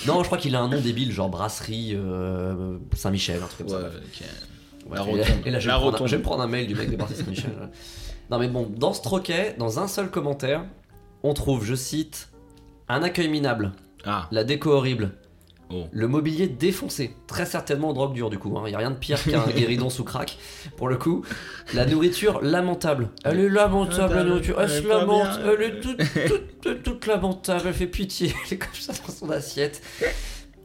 non, 0.07 0.20
je 0.20 0.26
crois 0.26 0.38
qu'il 0.38 0.55
a 0.57 0.61
un 0.61 0.68
nom 0.68 0.81
débile, 0.81 1.12
genre 1.12 1.29
Brasserie 1.31 1.92
euh, 1.94 2.76
Saint-Michel, 2.94 3.40
un 3.42 3.46
truc 3.46 3.66
comme 3.66 3.76
Ouais, 3.76 3.83
ça. 3.83 3.88
ok. 3.88 4.90
Ouais, 4.90 4.96
La 4.98 5.05
et 5.05 5.16
là- 5.16 5.24
et 5.46 5.50
là, 5.50 5.59
je 5.61 5.66
vais, 5.66 5.72
La 5.72 5.79
prendre, 5.79 6.07
je 6.07 6.11
vais 6.12 6.18
me 6.18 6.22
prendre 6.22 6.42
un 6.42 6.46
mail 6.48 6.66
du 6.66 6.74
mec 6.74 6.90
des 6.90 6.96
Brasseries 6.96 7.18
Saint-Michel. 7.24 7.50
Non, 8.31 8.38
mais 8.38 8.48
bon, 8.48 8.68
dans 8.76 8.92
ce 8.92 9.03
troquet, 9.03 9.55
dans 9.59 9.79
un 9.81 9.88
seul 9.88 10.11
commentaire, 10.11 10.64
on 11.22 11.35
trouve, 11.35 11.64
je 11.64 11.74
cite, 11.74 12.29
un 12.88 13.03
accueil 13.03 13.29
minable, 13.29 13.72
Ah. 14.05 14.29
la 14.31 14.44
déco 14.44 14.70
horrible, 14.70 15.12
Oh. 15.73 15.87
le 15.93 16.09
mobilier 16.09 16.49
défoncé, 16.49 17.15
très 17.29 17.47
certainement 17.47 17.91
en 17.91 17.93
drogue 17.93 18.13
dure 18.13 18.29
du 18.29 18.39
coup. 18.39 18.53
Il 18.67 18.71
n'y 18.71 18.75
a 18.75 18.79
rien 18.79 18.91
de 18.91 18.97
pire 18.97 19.23
qu'un 19.23 19.47
guéridon 19.57 19.89
sous 19.89 20.05
crack, 20.05 20.37
pour 20.77 20.89
le 20.89 20.97
coup. 20.97 21.25
La 21.75 21.87
nourriture 21.87 22.43
lamentable. 22.43 23.11
Elle 23.25 23.39
est 23.39 23.49
lamentable 23.49 24.15
la 24.15 24.25
nourriture. 24.25 24.61
Elle, 24.61 24.71
Elle 24.71 24.83
se 24.83 24.89
lamente. 24.89 25.39
bien. 25.39 25.53
Elle 25.53 25.63
est 25.63 25.81
toute, 25.81 25.99
toute, 26.27 26.61
toute, 26.61 26.83
toute 26.83 27.07
lamentable. 27.07 27.69
Elle 27.69 27.75
fait 27.75 27.87
pitié. 27.87 28.33
Elle 28.47 28.55
est 28.55 28.59
comme 28.59 28.75
ça 28.75 28.93
dans 29.07 29.13
son 29.13 29.31
assiette. 29.31 29.81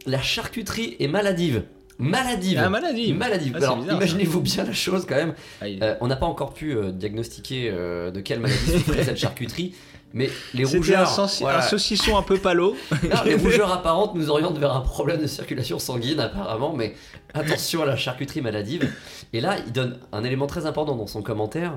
La 0.08 0.22
charcuterie 0.22 0.96
est 1.00 1.08
maladive. 1.08 1.64
Maladive. 1.98 2.60
Ah, 2.62 2.70
maladive. 2.70 3.16
Maladive. 3.16 3.58
Ah, 3.62 3.64
Alors, 3.64 3.86
imaginez-vous 3.86 4.42
bien 4.42 4.64
la 4.64 4.74
chose 4.74 5.06
quand 5.08 5.16
même. 5.16 5.34
Euh, 5.64 5.96
on 6.02 6.08
n'a 6.08 6.16
pas 6.18 6.26
encore 6.26 6.54
pu 6.54 6.76
euh, 6.76 6.92
diagnostiquer 6.92 7.70
euh, 7.72 8.12
de 8.12 8.20
quelle 8.22 8.40
maladie 8.40 8.72
souffrait 8.72 9.04
cette 9.04 9.18
charcuterie. 9.18 9.74
Mais 10.18 10.30
les 10.54 10.64
rougeurs. 10.64 11.20
un, 11.20 11.26
voilà. 11.42 11.58
un 11.60 11.62
saucisson 11.62 12.18
un 12.18 12.22
peu 12.24 12.38
palo. 12.38 12.76
Non, 13.04 13.24
les 13.26 13.36
rougeurs 13.44 13.72
apparentes 13.72 14.16
nous 14.16 14.30
orientent 14.30 14.58
vers 14.58 14.74
un 14.74 14.80
problème 14.82 15.22
de 15.22 15.28
circulation 15.28 15.78
sanguine 15.78 16.20
apparemment, 16.22 16.74
mais 16.74 16.96
attention 17.34 17.84
à 17.84 17.86
la 17.86 17.98
charcuterie 17.98 18.40
maladive. 18.42 18.90
Et 19.34 19.42
là, 19.42 19.58
il 19.68 19.74
donne 19.74 20.00
un 20.14 20.24
élément 20.24 20.48
très 20.48 20.66
important 20.66 20.96
dans 20.96 21.06
son 21.06 21.22
commentaire. 21.22 21.74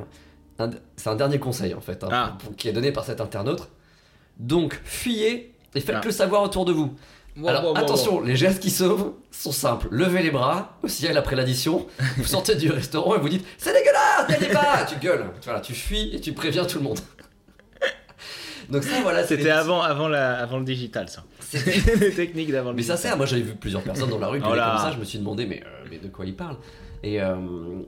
C'est 0.96 1.08
un 1.08 1.16
dernier 1.16 1.38
conseil 1.40 1.74
en 1.74 1.80
fait, 1.80 2.02
hein, 2.04 2.08
Ah. 2.12 2.36
pour- 2.38 2.54
qui 2.56 2.68
est 2.68 2.72
donné 2.72 2.92
par 2.92 3.04
cet 3.04 3.20
internaute. 3.20 3.68
Donc, 4.38 4.80
fuyez 4.84 5.54
et 5.74 5.80
faites 5.80 5.96
Ah. 5.98 6.04
le 6.04 6.10
savoir 6.12 6.42
autour 6.44 6.64
de 6.64 6.72
vous. 6.72 6.94
Alors 7.46 7.76
attention, 7.78 8.20
les 8.20 8.34
gestes 8.36 8.60
qui 8.60 8.70
sauvent 8.70 9.12
sont 9.30 9.52
simples. 9.52 9.86
Levez 9.92 10.22
les 10.22 10.30
bras 10.32 10.76
au 10.82 10.88
ciel 10.88 11.16
après 11.16 11.36
l'addition. 11.36 11.86
Vous 12.16 12.24
sortez 12.24 12.54
du 12.56 12.68
restaurant 12.70 13.14
et 13.14 13.18
vous 13.18 13.28
dites 13.28 13.44
C'est 13.58 13.72
dégueulasse, 13.72 14.88
Tu 14.88 14.96
gueules. 14.96 15.26
Voilà, 15.44 15.60
tu 15.60 15.74
fuis 15.74 16.10
et 16.14 16.20
tu 16.20 16.32
préviens 16.32 16.64
tout 16.64 16.78
le 16.78 16.84
monde. 16.84 16.98
Donc 18.70 18.84
ça, 18.84 19.00
voilà. 19.02 19.24
C'était 19.26 19.50
avant, 19.50 19.80
avant, 19.82 20.08
la, 20.08 20.38
avant 20.38 20.58
le 20.58 20.64
digital, 20.64 21.08
ça. 21.08 21.24
C'était- 21.40 21.96
les 22.00 22.12
techniques 22.12 22.52
d'avant 22.52 22.70
le 22.70 22.76
Mais 22.76 22.82
ça 22.82 22.94
digital. 22.94 23.10
sert, 23.12 23.16
moi 23.16 23.26
j'avais 23.26 23.42
vu 23.42 23.54
plusieurs 23.54 23.82
personnes 23.82 24.10
dans 24.10 24.18
la 24.18 24.28
rue 24.28 24.40
Oh 24.44 24.54
là. 24.54 24.74
comme 24.76 24.90
ça, 24.90 24.92
je 24.94 24.98
me 25.00 25.04
suis 25.04 25.18
demandé 25.18 25.46
mais, 25.46 25.62
euh, 25.64 25.86
mais 25.90 25.98
de 25.98 26.08
quoi 26.08 26.24
ils 26.26 26.36
parlent 26.36 26.56
et 27.04 27.22
euh, 27.22 27.36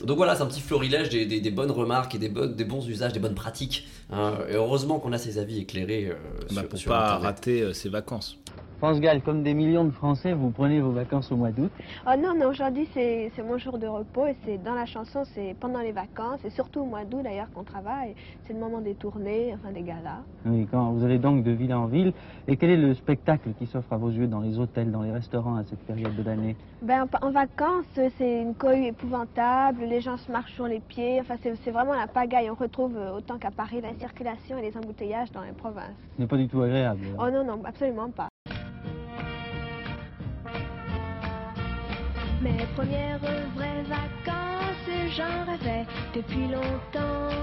donc 0.04 0.16
voilà, 0.18 0.36
c'est 0.36 0.42
un 0.42 0.46
petit 0.46 0.60
florilège 0.60 1.08
des, 1.08 1.26
des- 1.26 1.40
des 1.40 1.50
bonnes 1.50 1.72
remarques 1.72 2.14
et 2.14 2.18
des, 2.18 2.28
des 2.28 2.64
bons 2.64 2.86
usages, 2.88 3.12
des 3.12 3.18
bonnes 3.18 3.34
pratiques. 3.34 3.88
hein. 4.12 4.34
Et 4.48 4.54
heureusement 4.54 5.00
qu'on 5.00 5.12
a 5.12 5.18
ces 5.18 5.38
avis 5.38 5.58
éclairés 5.58 6.10
euh, 6.12 6.14
Bah, 6.52 6.60
sur, 6.60 6.68
pour 6.68 6.78
sur 6.78 6.90
pas 6.92 6.98
Internet. 7.16 7.22
rater 7.24 7.60
euh, 7.62 7.72
ses 7.72 7.88
vacances. 7.88 8.38
France 8.80 8.98
Gall, 8.98 9.20
comme 9.20 9.42
des 9.42 9.52
millions 9.52 9.84
de 9.84 9.90
Français, 9.90 10.32
vous 10.32 10.48
prenez 10.48 10.80
vos 10.80 10.90
vacances 10.90 11.30
au 11.30 11.36
mois 11.36 11.50
d'août. 11.50 11.70
Oh 12.06 12.16
non, 12.18 12.32
mais 12.34 12.46
aujourd'hui 12.46 12.88
c'est 12.94 13.30
mon 13.46 13.58
jour 13.58 13.76
de 13.76 13.86
repos 13.86 14.26
et 14.26 14.34
c'est 14.46 14.56
dans 14.56 14.74
la 14.74 14.86
chanson, 14.86 15.22
c'est 15.34 15.54
pendant 15.60 15.80
les 15.80 15.92
vacances 15.92 16.42
et 16.46 16.50
surtout 16.50 16.80
au 16.80 16.86
mois 16.86 17.04
d'août 17.04 17.20
d'ailleurs 17.22 17.50
qu'on 17.52 17.62
travaille. 17.62 18.14
C'est 18.46 18.54
le 18.54 18.58
moment 18.58 18.80
des 18.80 18.94
tournées, 18.94 19.52
enfin 19.54 19.70
des 19.70 19.82
galas. 19.82 20.22
Oui, 20.46 20.66
quand 20.70 20.92
vous 20.92 21.04
allez 21.04 21.18
donc 21.18 21.44
de 21.44 21.50
ville 21.50 21.74
en 21.74 21.88
ville. 21.88 22.14
Et 22.48 22.56
quel 22.56 22.70
est 22.70 22.78
le 22.78 22.94
spectacle 22.94 23.50
qui 23.58 23.66
s'offre 23.66 23.92
à 23.92 23.98
vos 23.98 24.08
yeux 24.08 24.26
dans 24.26 24.40
les 24.40 24.58
hôtels, 24.58 24.90
dans 24.90 25.02
les 25.02 25.12
restaurants 25.12 25.56
à 25.56 25.64
cette 25.64 25.80
période 25.80 26.16
de 26.16 26.22
l'année? 26.22 26.56
Ben, 26.80 27.06
en, 27.20 27.26
en 27.26 27.30
vacances, 27.32 27.84
c'est 28.16 28.40
une 28.40 28.54
cohue 28.54 28.86
épouvantable, 28.86 29.82
les 29.84 30.00
gens 30.00 30.16
se 30.16 30.32
marchent 30.32 30.54
sur 30.54 30.66
les 30.66 30.80
pieds, 30.80 31.20
enfin 31.20 31.34
c'est 31.42 31.54
c'est 31.56 31.70
vraiment 31.70 31.92
la 31.92 32.06
pagaille. 32.06 32.48
On 32.48 32.54
retrouve 32.54 32.96
euh, 32.96 33.18
autant 33.18 33.36
qu'à 33.36 33.50
Paris 33.50 33.82
la 33.82 33.92
circulation 33.98 34.56
et 34.56 34.62
les 34.62 34.74
embouteillages 34.74 35.30
dans 35.32 35.42
les 35.42 35.52
provinces. 35.52 35.92
Ce 36.16 36.22
n'est 36.22 36.26
pas 36.28 36.38
du 36.38 36.48
tout 36.48 36.62
agréable. 36.62 37.00
Oh 37.18 37.28
non, 37.30 37.44
non, 37.44 37.60
absolument 37.66 38.08
pas. 38.08 38.29
Mes 42.40 42.64
premières 42.74 43.18
vraies 43.54 43.82
vacances, 43.82 44.88
j'en 45.14 45.44
rêvais 45.44 45.84
depuis 46.14 46.46
longtemps. 46.48 47.36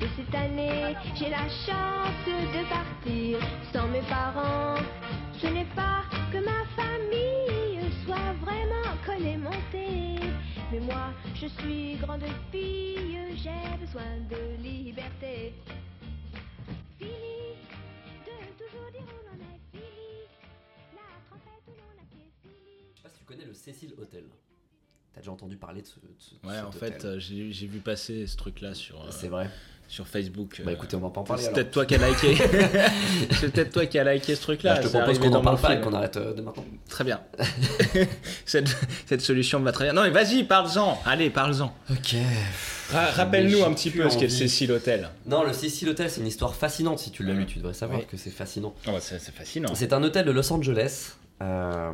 Et 0.00 0.08
cette 0.16 0.34
année, 0.34 0.96
j'ai 1.14 1.30
la 1.30 1.48
chance 1.48 2.26
de 2.26 2.68
partir 2.68 3.38
sans 3.72 3.86
mes 3.86 4.02
parents. 4.08 4.82
Ce 5.40 5.46
n'est 5.46 5.68
pas 5.76 6.02
que 6.32 6.38
ma 6.38 6.64
famille 6.74 7.88
soit 8.04 8.32
vraiment 8.40 8.96
collée 9.06 9.36
montée. 9.36 10.18
Mais 10.72 10.80
moi, 10.80 11.12
je 11.36 11.46
suis 11.46 11.96
grande 12.02 12.24
fille, 12.50 13.18
j'ai 13.36 13.78
besoin 13.78 14.10
de 14.28 14.60
liberté. 14.60 15.54
Philippe, 16.98 17.76
de 18.26 18.64
toujours 18.64 18.90
dire 18.90 19.31
connais 23.32 23.44
le 23.48 23.54
Cécile 23.54 23.92
Hotel. 24.00 24.24
T'as 25.14 25.20
déjà 25.20 25.30
entendu 25.32 25.56
parler 25.56 25.82
de 25.82 25.86
ce, 25.86 25.96
de 25.96 26.48
Ouais, 26.48 26.54
cet 26.56 26.64
en 26.64 26.72
fait, 26.72 27.04
euh, 27.04 27.18
j'ai 27.18 27.52
j'ai 27.52 27.66
vu 27.66 27.80
passer 27.80 28.26
ce 28.26 28.36
truc-là 28.36 28.74
sur. 28.74 28.96
euh, 29.02 29.08
C'est 29.10 29.28
vrai. 29.28 29.50
Sur 29.88 30.08
Facebook. 30.08 30.62
Bah, 30.64 30.70
euh, 30.70 30.74
écoutez, 30.74 30.96
on 30.96 31.00
va 31.00 31.10
pas 31.10 31.20
en 31.20 31.24
parler, 31.24 31.42
C'est 31.42 31.48
alors. 31.50 31.56
peut-être 31.56 31.70
toi 31.72 31.84
qui 31.84 31.94
as 31.96 32.08
liké. 32.08 32.34
c'est 33.38 33.52
peut-être 33.52 33.72
toi 33.72 33.84
qui 33.84 33.98
as 33.98 34.14
liké 34.14 34.34
ce 34.34 34.40
truc-là. 34.40 34.74
Bah, 34.76 34.80
je 34.80 34.86
te 34.86 34.92
c'est 34.92 34.98
propose 34.98 35.18
qu'on 35.18 35.32
en 35.34 35.42
parle 35.42 35.60
pas 35.60 35.74
et 35.74 35.80
qu'on 35.82 35.92
arrête 35.92 36.16
euh, 36.16 36.32
de 36.32 36.40
maintenant. 36.40 36.64
Très 36.88 37.04
bien. 37.04 37.20
cette, 38.46 38.74
cette 39.06 39.20
solution 39.20 39.60
me 39.60 39.64
va 39.66 39.72
très 39.72 39.84
bien. 39.84 39.92
Non, 39.92 40.02
mais 40.02 40.10
vas-y, 40.10 40.44
parle-en. 40.44 40.98
Allez, 41.04 41.28
parle-en. 41.28 41.74
Ok. 41.90 42.16
Ra- 42.90 43.10
Rappelle-nous 43.10 43.62
un 43.64 43.74
petit 43.74 43.90
peu 43.90 44.08
ce 44.08 44.16
qu'est 44.16 44.24
le. 44.24 44.30
Cécile 44.30 44.72
Hotel. 44.72 45.10
Non, 45.26 45.44
le 45.44 45.52
Cecil 45.52 45.88
Hotel, 45.90 46.08
c'est 46.08 46.20
une 46.22 46.26
histoire 46.26 46.54
fascinante. 46.54 46.98
Si 47.00 47.10
tu 47.10 47.22
l'as 47.22 47.34
lu, 47.34 47.44
tu 47.44 47.58
devrais 47.58 47.74
savoir 47.74 48.00
Oui. 48.00 48.06
que 48.10 48.16
c'est 48.16 48.30
fascinant. 48.30 48.74
Oh, 48.88 48.92
c'est 49.00 49.18
c'est 49.18 49.34
fascinant. 49.34 49.74
C'est 49.74 49.92
un 49.92 50.02
hôtel 50.02 50.24
de 50.24 50.30
Los 50.30 50.50
Angeles 50.52 51.16
euh, 51.42 51.90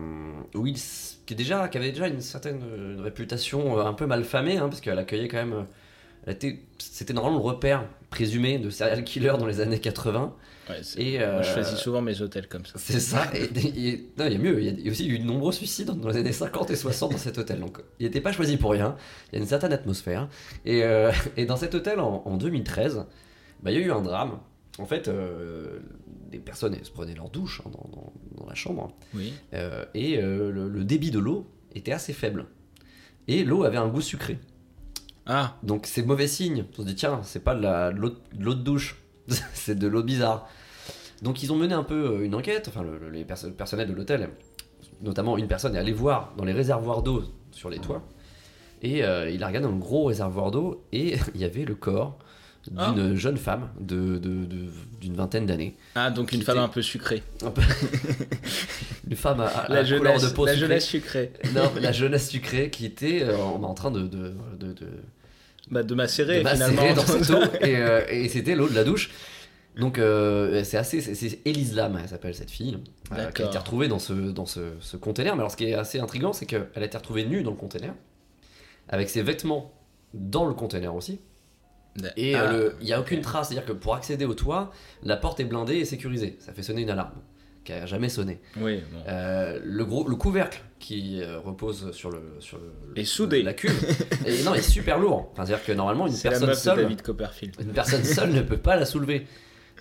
où 0.54 0.66
il, 0.66 0.74
s- 0.74 1.20
qui, 1.26 1.34
est 1.34 1.36
déjà, 1.36 1.68
qui 1.68 1.78
avait 1.78 1.90
déjà 1.92 2.06
une 2.08 2.20
certaine 2.20 2.60
euh, 2.62 2.94
une 2.94 3.00
réputation 3.00 3.78
euh, 3.78 3.84
un 3.84 3.94
peu 3.94 4.06
malfamée, 4.06 4.58
hein, 4.58 4.68
parce 4.68 4.80
qu'elle 4.80 4.98
accueillait 4.98 5.28
quand 5.28 5.38
même. 5.38 5.66
C'était 6.78 7.14
normalement 7.14 7.38
le 7.38 7.44
repère 7.44 7.84
présumé 8.10 8.58
de 8.58 8.68
serial 8.68 9.02
killer 9.04 9.32
dans 9.38 9.46
les 9.46 9.60
années 9.60 9.78
80. 9.80 10.34
Ouais, 10.68 10.76
c'est- 10.82 11.00
Et, 11.00 11.18
Moi, 11.18 11.40
je 11.42 11.50
choisis 11.52 11.78
souvent 11.78 12.02
mes 12.02 12.20
hôtels 12.20 12.48
comme 12.48 12.66
ça. 12.66 12.74
C'est 12.76 13.00
ça. 13.00 13.22
Et, 13.34 13.48
il 13.54 13.88
y 14.18 14.22
a 14.22 14.38
mieux. 14.38 14.60
Il 14.60 14.66
y 14.66 14.68
a- 14.68 14.72
il 14.72 14.84
y 14.84 14.88
a 14.88 14.90
aussi 14.90 15.08
eu 15.08 15.18
de 15.18 15.24
nombreux 15.24 15.52
suicides 15.52 15.88
dans 15.90 16.08
les 16.10 16.18
années 16.18 16.32
50 16.32 16.70
et 16.70 16.76
60 16.76 17.12
dans 17.12 17.18
cet 17.18 17.38
hôtel. 17.38 17.60
Donc, 17.60 17.78
il 17.98 18.04
n'était 18.04 18.20
pas 18.20 18.32
choisi 18.32 18.58
pour 18.58 18.72
rien. 18.72 18.96
Il 19.32 19.36
y 19.36 19.38
a 19.38 19.40
une 19.42 19.48
certaine 19.48 19.72
atmosphère. 19.72 20.28
Et, 20.66 20.82
euh, 20.84 21.10
et 21.38 21.46
dans 21.46 21.56
cet 21.56 21.74
hôtel, 21.74 21.98
en, 22.00 22.22
en 22.26 22.36
2013, 22.36 23.06
bah, 23.62 23.70
il 23.70 23.78
y 23.78 23.82
a 23.82 23.86
eu 23.86 23.92
un 23.92 24.02
drame. 24.02 24.38
En 24.78 24.86
fait, 24.86 25.08
euh, 25.08 25.80
des 26.30 26.38
personnes 26.38 26.74
elles 26.74 26.84
se 26.84 26.90
prenaient 26.90 27.14
leur 27.14 27.30
douche 27.30 27.62
hein, 27.66 27.70
dans, 27.72 27.88
dans- 27.90 28.12
dans 28.40 28.46
la 28.46 28.54
chambre. 28.54 28.92
Oui. 29.14 29.32
Euh, 29.54 29.84
et 29.94 30.18
euh, 30.22 30.50
le, 30.52 30.68
le 30.68 30.84
débit 30.84 31.10
de 31.10 31.18
l'eau 31.18 31.46
était 31.74 31.92
assez 31.92 32.12
faible. 32.12 32.46
Et 33.26 33.44
l'eau 33.44 33.64
avait 33.64 33.76
un 33.78 33.88
goût 33.88 34.00
sucré. 34.00 34.38
Ah. 35.26 35.56
Donc 35.62 35.86
c'est 35.86 36.02
mauvais 36.02 36.26
signe. 36.28 36.64
On 36.78 36.82
se 36.82 36.86
dit 36.86 36.94
tiens, 36.94 37.20
c'est 37.22 37.42
pas 37.44 37.54
de 37.54 37.96
l'eau 37.98 38.10
de 38.54 38.62
douche, 38.62 38.96
c'est 39.52 39.74
de 39.78 39.86
l'eau 39.88 40.02
bizarre. 40.02 40.48
Donc 41.22 41.42
ils 41.42 41.52
ont 41.52 41.56
mené 41.56 41.74
un 41.74 41.82
peu 41.82 42.18
euh, 42.20 42.24
une 42.24 42.34
enquête, 42.34 42.68
enfin 42.68 42.82
le, 42.82 42.98
le- 42.98 43.10
les 43.10 43.24
perso- 43.24 43.48
le 43.48 43.54
personnel 43.54 43.88
de 43.88 43.92
l'hôtel, 43.92 44.30
notamment 45.02 45.36
une 45.36 45.48
personne 45.48 45.74
est 45.74 45.78
allée 45.78 45.92
voir 45.92 46.32
dans 46.36 46.44
les 46.44 46.52
réservoirs 46.52 47.02
d'eau 47.02 47.24
sur 47.50 47.68
les 47.68 47.78
toits, 47.80 48.02
et 48.82 48.98
il 49.00 49.02
a 49.42 49.46
regardé 49.48 49.60
dans 49.66 49.72
le 49.72 49.78
gros 49.80 50.04
réservoir 50.04 50.50
d'eau, 50.52 50.84
et 50.92 51.16
il 51.34 51.40
y 51.40 51.44
avait 51.44 51.64
le 51.64 51.74
corps 51.74 52.18
d'une 52.70 53.14
jeune 53.16 53.36
femme 53.36 53.68
de, 53.80 54.18
de- 54.18 54.44
de- 54.44 54.66
d'une 55.00 55.14
vingtaine 55.14 55.46
d'années. 55.46 55.76
Ah, 55.94 56.10
donc 56.10 56.32
une 56.32 56.42
femme 56.42 56.56
était- 56.56 56.64
un 56.64 56.68
peu 56.68 56.82
sucrée. 56.82 57.22
Un 57.42 57.50
peu- 57.50 57.62
une 59.10 59.16
femme 59.16 59.40
à, 59.40 59.46
à- 59.46 59.68
La 59.68 59.84
couleur 59.84 60.14
de 60.14 60.18
jeunesse- 60.20 60.32
peau 60.34 60.46
la 60.46 60.52
sucrée. 60.52 60.66
jeunesse 60.68 60.86
sucrée. 60.86 61.32
Non, 61.54 61.72
la 61.80 61.92
jeunesse 61.92 62.28
sucrée 62.28 62.70
qui 62.70 62.84
était 62.86 63.22
euh, 63.22 63.36
en, 63.38 63.62
en 63.62 63.74
train 63.74 63.90
de, 63.90 64.02
de, 64.02 64.34
de, 64.58 64.72
de- 64.72 64.86
Bah, 65.70 65.82
de 65.82 65.94
macérer, 65.94 66.38
finalement. 66.44 66.94
dans 66.94 67.06
cette 67.06 67.30
eau 67.30 67.42
et, 67.62 67.76
euh, 67.76 68.02
et 68.08 68.28
c'était 68.28 68.54
l'eau 68.54 68.68
de 68.68 68.74
la 68.74 68.84
douche. 68.84 69.10
Donc 69.78 69.98
euh, 69.98 70.64
c'est 70.64 70.76
assez, 70.76 71.00
c'est- 71.00 71.14
c'est 71.14 71.38
Élise 71.44 71.74
Lam, 71.74 71.98
elle 72.02 72.08
s'appelle 72.08 72.34
cette 72.34 72.50
fille, 72.50 72.78
qui 73.34 73.42
a 73.42 73.46
été 73.46 73.58
retrouvée 73.58 73.86
dans 73.88 74.00
ce 74.00 74.12
dans 74.12 74.46
ce, 74.46 74.60
ce 74.80 74.96
container. 74.96 75.36
Mais 75.36 75.40
alors 75.40 75.52
ce 75.52 75.56
qui 75.56 75.66
est 75.66 75.74
assez 75.74 76.00
intriguant, 76.00 76.32
c'est 76.32 76.46
qu'elle 76.46 76.66
a 76.74 76.84
été 76.84 76.96
retrouvée 76.96 77.24
nue 77.24 77.42
dans 77.44 77.52
le 77.52 77.56
container, 77.56 77.94
avec 78.88 79.08
ses 79.08 79.22
vêtements 79.22 79.72
dans 80.14 80.46
le 80.46 80.54
container 80.54 80.94
aussi. 80.94 81.20
Et 82.16 82.36
euh, 82.36 82.40
Ah. 82.46 82.52
le- 82.52 82.74
il 82.80 82.86
n'y 82.86 82.92
a 82.92 83.00
aucune 83.00 83.20
trace, 83.22 83.48
c'est-à-dire 83.48 83.66
que 83.66 83.72
pour 83.72 83.94
accéder 83.94 84.24
au 84.24 84.34
toit, 84.34 84.70
la 85.02 85.16
porte 85.16 85.40
est 85.40 85.44
blindée 85.44 85.76
et 85.76 85.84
sécurisée. 85.84 86.36
Ça 86.38 86.52
fait 86.52 86.62
sonner 86.62 86.82
une 86.82 86.90
alarme 86.90 87.14
qui 87.64 87.72
a 87.72 87.86
jamais 87.86 88.08
sonné. 88.08 88.40
Oui, 88.56 88.80
bon. 88.92 88.98
Euh, 89.08 89.58
le, 89.64 89.84
gros, 89.84 90.08
le 90.08 90.14
couvercle 90.16 90.62
qui 90.78 91.20
euh, 91.22 91.38
repose 91.40 91.90
sur 91.92 92.10
le 92.10 92.20
sur 92.38 92.58
le, 92.58 92.72
Et 92.98 93.04
soudé. 93.04 93.42
la 93.42 93.52
cuve, 93.52 93.72
et, 94.26 94.42
non, 94.44 94.54
il 94.54 94.58
est 94.58 94.62
super 94.62 94.98
lourd. 94.98 95.28
Enfin, 95.32 95.44
c'est-à-dire 95.44 95.64
que 95.66 95.72
normalement 95.72 96.06
une 96.06 96.12
C'est 96.12 96.28
la 96.28 96.32
personne 96.32 96.48
meuf 96.50 96.56
de 96.58 96.62
seule, 96.62 96.76
David 96.82 97.02
Copperfield. 97.02 97.56
une 97.60 97.72
personne 97.72 98.04
seule 98.04 98.30
ne 98.32 98.42
peut 98.42 98.56
pas 98.58 98.76
la 98.76 98.84
soulever. 98.86 99.26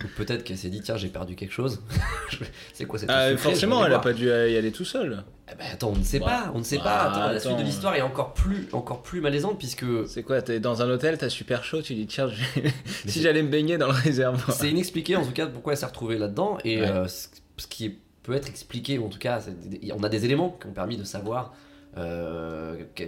Donc 0.00 0.10
peut-être 0.12 0.44
qu'elle 0.44 0.56
s'est 0.58 0.68
dit 0.70 0.80
tiens 0.80 0.96
j'ai 0.96 1.08
perdu 1.08 1.34
quelque 1.34 1.52
chose. 1.52 1.82
c'est 2.72 2.84
quoi 2.84 2.98
cette 2.98 3.10
Ah, 3.10 3.36
forcément, 3.36 3.84
elle 3.84 3.92
a 3.92 3.98
pas 3.98 4.12
dû 4.12 4.26
y 4.26 4.30
aller 4.30 4.70
tout 4.72 4.84
seul. 4.84 5.24
Eh 5.50 5.54
ben, 5.56 5.64
attends, 5.72 5.92
on 5.94 5.96
ne 5.98 6.02
sait 6.04 6.18
Bah, 6.20 6.26
pas, 6.26 6.52
on 6.54 6.58
ne 6.58 6.62
sait 6.64 6.76
bah, 6.78 6.84
pas. 6.84 7.02
Attends, 7.04 7.32
la 7.32 7.40
suite 7.40 7.56
de 7.56 7.62
l'histoire 7.62 7.94
est 7.96 8.02
encore 8.02 8.34
plus, 8.34 8.68
encore 8.72 9.02
plus 9.02 9.20
malaisante 9.20 9.58
puisque 9.58 9.84
C'est 10.06 10.22
quoi 10.22 10.40
T'es 10.42 10.60
dans 10.60 10.82
un 10.82 10.90
hôtel, 10.90 11.18
t'as 11.18 11.28
super 11.30 11.64
chaud, 11.64 11.82
tu 11.82 11.94
dis 11.94 12.06
tiens, 12.06 12.28
si 13.06 13.22
j'allais 13.22 13.42
me 13.42 13.48
baigner 13.48 13.78
dans 13.78 13.86
le 13.86 13.92
réservoir. 13.94 14.52
c'est 14.52 14.70
inexpliqué 14.70 15.16
en 15.16 15.24
tout 15.24 15.32
cas 15.32 15.46
pourquoi 15.46 15.72
elle 15.72 15.78
s'est 15.78 15.86
retrouvée 15.86 16.18
là-dedans 16.18 16.58
et 16.64 16.80
Ouais. 16.80 16.88
euh, 16.88 17.08
ce 17.08 17.66
qui 17.68 17.98
peut 18.22 18.34
être 18.34 18.48
expliqué 18.48 18.98
ou 18.98 19.06
en 19.06 19.08
tout 19.08 19.18
cas 19.18 19.40
on 19.96 20.02
a 20.04 20.08
des 20.08 20.24
éléments 20.26 20.56
qui 20.60 20.66
ont 20.68 20.72
permis 20.72 20.96
de 20.98 21.04
savoir 21.04 21.54
euh, 21.96 22.76
que- 22.94 23.04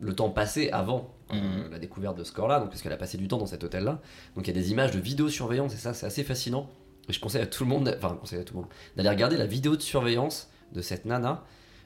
le 0.00 0.14
temps 0.14 0.30
passé 0.30 0.70
avant 0.72 1.14
euh, 1.34 1.64
Mhm. 1.64 1.70
la 1.70 1.78
découverte 1.78 2.16
de 2.18 2.24
ce 2.24 2.32
corps-là, 2.32 2.60
donc 2.60 2.70
parce 2.70 2.82
qu'elle 2.82 2.92
a 2.92 2.96
passé 2.96 3.18
du 3.18 3.28
temps 3.28 3.38
dans 3.38 3.46
cet 3.46 3.64
hôtel-là. 3.64 4.00
Donc 4.36 4.46
il 4.46 4.54
y 4.54 4.58
a 4.58 4.60
des 4.60 4.70
images 4.70 4.90
de 4.92 4.98
vidéosurveillance 5.00 5.74
et 5.74 5.78
ça 5.78 5.94
c'est 5.94 6.06
assez 6.06 6.24
fascinant. 6.24 6.68
Et 7.08 7.12
je 7.12 7.20
conseille 7.20 7.42
à 7.42 7.46
tout 7.46 7.64
le 7.64 7.70
monde, 7.70 7.92
enfin 7.96 8.16
conseille 8.20 8.38
à 8.40 8.44
tout 8.44 8.54
le 8.54 8.60
monde, 8.60 8.68
d'aller 8.96 9.08
regarder 9.08 9.36
la 9.36 9.46
vidéo 9.46 9.76
de 9.76 9.82
surveillance 9.82 10.48
de 10.72 10.80
cette 10.82 11.04
nana. 11.04 11.44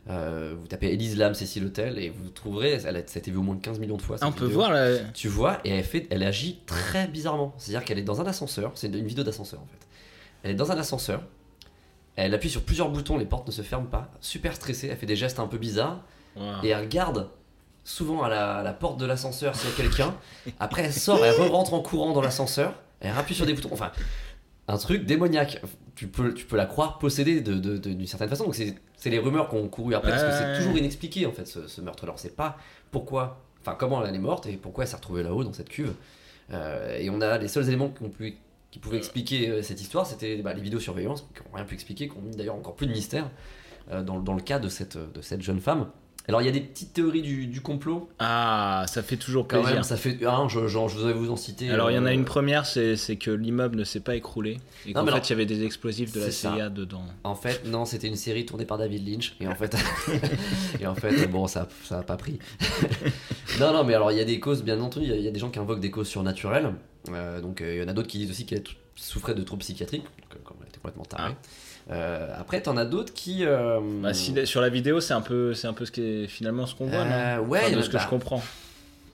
Euh, 0.08 0.54
vous 0.60 0.68
tapez 0.68 0.92
Elise 0.92 1.16
Lam, 1.18 1.34
Cécile 1.34 1.64
Hôtel 1.64 1.98
et 1.98 2.10
vous 2.10 2.28
trouverez, 2.30 2.74
elle 2.86 2.96
a, 2.96 3.00
ça 3.06 3.16
a 3.16 3.18
été 3.18 3.30
vu 3.32 3.38
au 3.38 3.42
moins 3.42 3.56
de 3.56 3.60
15 3.60 3.80
millions 3.80 3.96
de 3.96 4.02
fois. 4.02 4.16
On 4.22 4.30
peut 4.30 4.44
voir 4.46 4.70
la. 4.72 4.98
Tu 5.14 5.26
vois, 5.26 5.58
et 5.64 5.70
elle, 5.70 5.82
fait, 5.84 6.06
elle 6.10 6.22
agit 6.22 6.60
très 6.66 7.08
bizarrement. 7.08 7.54
C'est-à-dire 7.58 7.84
qu'elle 7.84 7.98
est 7.98 8.02
dans 8.04 8.20
un 8.20 8.26
ascenseur, 8.26 8.70
c'est 8.76 8.86
une 8.86 9.06
vidéo 9.06 9.24
d'ascenseur 9.24 9.60
en 9.60 9.66
fait. 9.66 9.84
Elle 10.44 10.52
est 10.52 10.54
dans 10.54 10.70
un 10.70 10.78
ascenseur, 10.78 11.22
elle 12.14 12.32
appuie 12.34 12.50
sur 12.50 12.62
plusieurs 12.62 12.88
boutons, 12.90 13.16
les 13.18 13.24
portes 13.26 13.48
ne 13.48 13.52
se 13.52 13.62
ferment 13.62 13.86
pas, 13.88 14.12
super 14.20 14.54
stressée, 14.54 14.86
elle 14.88 14.96
fait 14.96 15.06
des 15.06 15.16
gestes 15.16 15.40
un 15.40 15.46
peu 15.48 15.58
bizarres, 15.58 16.04
Wow. 16.36 16.62
et 16.62 16.68
elle 16.68 16.80
regarde 16.82 17.28
souvent 17.86 18.22
à 18.22 18.28
la, 18.28 18.56
à 18.56 18.62
la 18.62 18.72
porte 18.72 18.98
de 18.98 19.06
l'ascenseur 19.06 19.54
s'il 19.56 19.70
y 19.70 19.72
a 19.72 19.76
quelqu'un. 19.76 20.14
Après, 20.60 20.82
elle 20.82 20.92
sort, 20.92 21.24
elle 21.24 21.40
rentre 21.50 21.72
en 21.74 21.80
courant 21.80 22.12
dans 22.12 22.20
l'ascenseur, 22.20 22.74
elle 23.00 23.12
appuie 23.16 23.34
sur 23.34 23.46
des 23.46 23.54
boutons. 23.54 23.70
Enfin, 23.72 23.92
un 24.68 24.76
truc 24.76 25.06
démoniaque. 25.06 25.62
Tu 25.94 26.08
peux, 26.08 26.34
tu 26.34 26.44
peux 26.44 26.56
la 26.56 26.66
croire 26.66 26.98
possédée 26.98 27.40
de- 27.40 27.54
de- 27.54 27.78
de- 27.78 27.92
d'une 27.94 28.06
certaine 28.06 28.28
façon. 28.28 28.44
Donc, 28.44 28.54
c'est 28.54 28.74
c'est 28.96 29.08
les 29.10 29.18
rumeurs 29.18 29.48
qu'on 29.48 29.68
couru 29.68 29.94
après, 29.94 30.10
parce 30.10 30.22
que 30.24 30.32
c'est 30.32 30.58
toujours 30.58 30.76
inexpliqué 30.76 31.26
en 31.26 31.32
fait 31.32 31.46
ce, 31.46 31.68
ce 31.68 31.80
meurtre-là. 31.80 32.12
On 32.14 32.16
sait 32.16 32.30
pas 32.30 32.56
pourquoi, 32.90 33.40
enfin, 33.62 33.76
comment 33.78 34.04
elle 34.04 34.14
est 34.14 34.18
morte 34.18 34.46
et 34.46 34.56
pourquoi 34.56 34.84
elle 34.84 34.88
s'est 34.90 34.96
retrouvée 34.96 35.22
là-haut 35.22 35.44
dans 35.44 35.52
cette 35.52 35.68
cuve. 35.68 35.94
Euh, 36.52 36.98
et 36.98 37.08
on 37.10 37.20
a 37.20 37.38
les 37.38 37.48
seuls 37.48 37.66
éléments 37.68 37.88
qu'on 37.88 38.08
pu- 38.08 38.36
qui 38.70 38.78
pouvaient 38.78 38.96
expliquer 38.98 39.48
euh, 39.48 39.62
cette 39.62 39.80
histoire, 39.80 40.06
c'était 40.06 40.36
bah, 40.38 40.52
les 40.54 40.60
vidéosurveillance, 40.60 41.22
qui 41.34 41.42
n'ont 41.48 41.54
rien 41.56 41.64
pu 41.64 41.74
expliquer, 41.74 42.08
qui 42.08 42.16
ont 42.16 42.20
mis 42.22 42.34
d'ailleurs 42.36 42.56
encore 42.56 42.74
plus 42.74 42.86
de 42.86 42.92
mystère 42.92 43.30
euh, 43.92 44.02
dans, 44.02 44.18
dans 44.18 44.34
le 44.34 44.42
cas 44.42 44.58
de 44.58 44.68
cette, 44.68 44.96
de 44.98 45.20
cette 45.22 45.42
jeune 45.42 45.60
femme. 45.60 45.86
Alors, 46.28 46.42
il 46.42 46.46
y 46.46 46.48
a 46.48 46.52
des 46.52 46.60
petites 46.60 46.92
théories 46.92 47.22
du, 47.22 47.46
du 47.46 47.60
complot. 47.60 48.08
Ah, 48.18 48.84
ça 48.88 49.02
fait 49.02 49.16
toujours 49.16 49.46
Quand 49.46 49.58
plaisir. 49.58 49.74
même, 49.74 49.82
ça 49.84 49.96
fait. 49.96 50.18
Ah, 50.26 50.44
je, 50.48 50.66
je 50.66 50.98
vais 51.06 51.12
vous 51.12 51.30
en 51.30 51.36
citer. 51.36 51.70
Alors 51.70 51.90
il 51.90 51.94
y 51.94 51.98
en 51.98 52.04
a 52.06 52.10
euh, 52.10 52.14
une 52.14 52.24
première, 52.24 52.66
c'est 52.66 52.96
c'est 52.96 53.16
que 53.16 53.30
l'immeuble 53.30 53.76
ne 53.76 53.84
s'est 53.84 54.00
pas 54.00 54.16
écroulé 54.16 54.58
et 54.86 54.92
qu'en 54.92 55.04
fait 55.04 55.10
alors, 55.12 55.22
il 55.24 55.30
y 55.30 55.32
avait 55.32 55.46
des 55.46 55.64
explosifs 55.64 56.12
de 56.12 56.20
la 56.20 56.30
ça. 56.30 56.52
CIA 56.56 56.68
dedans. 56.68 57.04
En 57.24 57.34
fait, 57.36 57.64
non, 57.66 57.84
c'était 57.84 58.08
une 58.08 58.16
série 58.16 58.44
tournée 58.44 58.64
par 58.66 58.78
David 58.78 59.06
Lynch. 59.08 59.36
Et 59.40 59.46
en 59.46 59.54
fait, 59.54 59.76
et 60.80 60.86
en 60.86 60.94
fait 60.94 61.26
bon, 61.28 61.46
ça 61.46 61.68
ça 61.84 62.00
a 62.00 62.02
pas 62.02 62.16
pris. 62.16 62.38
non, 63.60 63.72
non, 63.72 63.84
mais 63.84 63.94
alors, 63.94 64.10
il 64.12 64.18
y 64.18 64.20
a 64.20 64.24
des 64.24 64.40
causes, 64.40 64.62
bien 64.62 64.80
entendu, 64.80 65.06
il 65.06 65.10
y 65.10 65.12
a- 65.12 65.16
il 65.16 65.22
y, 65.24 65.28
a 65.28 65.30
des 65.30 65.38
gens 65.40 65.50
qui 65.50 65.58
invoquent 65.58 65.80
des 65.80 65.90
causes 65.90 66.08
surnaturelles. 66.08 66.72
Euh, 67.10 67.40
donc, 67.40 67.60
euh, 67.60 67.74
il 67.76 67.80
y 67.80 67.84
en 67.84 67.88
a 67.88 67.92
d'autres 67.92 68.08
qui 68.08 68.18
disent 68.18 68.30
aussi 68.30 68.46
qu'elle 68.46 68.64
souffrait 68.96 69.34
de 69.34 69.42
troubles 69.42 69.60
psychiatriques, 69.62 70.02
donc, 70.04 70.42
comme 70.44 70.56
elle 70.62 70.68
était 70.68 70.78
complètement 70.78 71.04
tarée. 71.04 71.32
Euh, 71.90 72.28
après, 72.38 72.60
t'en 72.62 72.76
as 72.76 72.84
d'autres 72.84 73.12
qui. 73.14 73.44
euh, 73.44 73.78
Bah, 74.02 74.12
si- 74.12 74.46
sur 74.46 74.60
la 74.60 74.68
vidéo, 74.68 75.00
c'est 75.00 75.14
un 75.14 75.20
peu, 75.20 75.54
c'est 75.54 75.68
un 75.68 75.72
peu 75.72 75.84
ce 75.84 75.92
qui 75.92 76.02
est 76.02 76.26
finalement 76.26 76.66
ce 76.66 76.74
qu'on 76.74 76.86
voit, 76.86 76.98
Euh, 77.02 77.36
non 77.36 77.44
ouais, 77.48 77.60
Enfin, 77.60 77.70
de 77.70 77.76
en 77.76 77.82
ce 77.82 77.86
que 77.90 77.98
je 77.98 78.02
bah, 78.02 78.08
comprends. 78.10 78.42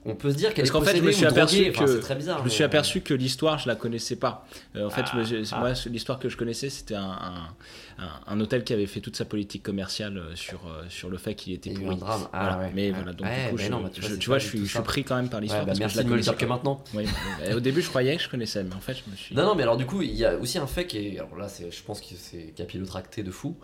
On 0.05 0.15
peut 0.15 0.31
se 0.31 0.35
dire 0.35 0.53
qu'elle 0.53 0.65
est 0.65 0.69
qu'en 0.69 0.81
fait, 0.81 0.97
je 0.97 1.01
me 1.01 1.07
possédée 1.07 1.13
suis 1.15 1.25
ou 1.25 1.29
aperçu 1.29 1.55
droguée. 1.55 1.71
Enfin, 1.75 1.85
que 1.85 1.91
c'est 1.93 1.99
très 2.01 2.15
bizarre. 2.15 2.39
je 2.39 2.43
me 2.43 2.49
suis 2.49 2.59
mais- 2.61 2.65
aperçu 2.65 2.99
que 3.01 3.13
l'histoire, 3.13 3.57
je 3.59 3.69
la 3.69 3.75
connaissais 3.75 4.17
pas. 4.17 4.45
Euh, 4.75 4.85
en 4.87 4.89
fait, 4.89 5.03
Ah, 5.05 5.21
ah. 5.53 5.59
moi, 5.59 5.73
l'histoire 5.85 6.19
que 6.19 6.27
je 6.27 6.35
connaissais, 6.35 6.69
c'était 6.69 6.95
un, 6.95 7.03
un, 7.03 8.03
un- 8.03 8.19
un 8.27 8.39
hôtel 8.41 8.65
qui 8.65 8.73
avait 8.73 8.85
fait 8.85 8.99
toute 8.99 9.15
sa 9.15 9.23
politique 9.23 9.63
commerciale 9.63 10.17
euh, 10.17 10.35
sur 10.35 10.67
euh, 10.67 10.83
sur 10.89 11.09
le 11.09 11.17
fait 11.17 11.35
qu'il 11.35 11.53
était 11.53 11.69
pourri. 11.73 11.95
drame. 11.95 12.21
Ah, 12.33 12.39
Voilà. 12.49 12.57
ouais. 12.59 12.71
Mais 12.75 12.87
Ouais. 12.89 12.95
voilà, 12.97 13.13
donc 13.13 13.27
Ouais, 13.27 13.45
du 13.45 13.51
coup, 13.51 13.57
je, 13.59 13.69
non, 13.69 13.81
bah, 13.81 13.89
tu 13.93 14.01
vois, 14.01 14.09
je- 14.09 14.15
tu 14.15 14.29
vois, 14.29 14.39
suis, 14.41 14.65
je 14.65 14.79
pris 14.81 15.03
quand 15.05 15.15
même 15.15 15.29
par 15.29 15.39
l'histoire. 15.39 15.61
Bah, 15.61 15.67
parce 15.67 15.79
que 15.79 15.83
merci 15.83 15.97
je 15.99 16.03
de 16.03 16.09
me 16.09 16.15
le 16.15 16.21
dire 16.21 16.35
que 16.35 16.45
maintenant. 16.45 16.83
Oui, 16.93 17.05
bah, 17.05 17.55
au 17.55 17.59
début, 17.61 17.81
je 17.81 17.87
croyais 17.89 18.17
que 18.17 18.23
je 18.23 18.27
connaissais, 18.29 18.61
mais 18.63 18.75
en 18.75 18.81
fait, 18.81 18.95
je 18.95 19.09
me 19.09 19.15
suis. 19.15 19.33
Non, 19.33 19.45
non, 19.45 19.55
mais 19.55 19.63
alors 19.63 19.77
du 19.77 19.85
coup, 19.85 20.01
il 20.01 20.13
y 20.13 20.25
a 20.25 20.35
aussi 20.35 20.57
un 20.57 20.67
fait 20.67 20.85
qui 20.85 20.97
est. 20.97 21.19
Alors 21.19 21.37
là, 21.37 21.47
c'est- 21.47 21.71
je 21.71 21.81
pense 21.83 22.01
que 22.01 22.07
c'est 22.17 22.53
capillotracté 22.57 23.23
de 23.23 23.31
fou. 23.31 23.55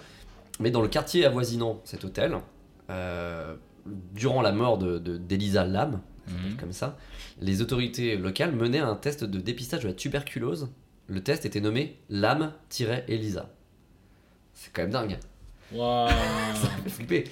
Mais 0.62 0.72
dans 0.72 0.82
le 0.82 0.88
quartier 0.88 1.26
avoisinant 1.26 1.82
cet 1.84 2.06
hôtel, 2.06 2.38
euh, 2.90 3.56
durant 4.14 4.42
la 4.42 4.52
mort 4.52 4.78
de- 4.78 5.00
de- 5.00 5.18
d'Elisa 5.18 5.64
Mhm. 6.28 6.58
comme 6.58 6.72
ça, 6.72 6.98
les 7.40 7.62
autorités 7.62 8.16
locales 8.18 8.54
menaient 8.56 8.80
un 8.80 8.96
test 8.96 9.24
de 9.24 9.40
dépistage 9.40 9.84
de 9.84 9.88
la 9.88 9.94
tuberculose. 9.94 10.70
Le 11.08 11.24
test 11.24 11.46
était 11.46 11.62
nommé 11.62 11.98
Lam-Elisa. 12.10 13.50
C'est 14.54 14.72
quand 14.74 14.82
même 14.84 14.92
dingue. 14.92 15.18
Waouh. 15.72 16.10
ça 16.56 16.68
fait 16.84 16.90
flipper. 16.90 17.24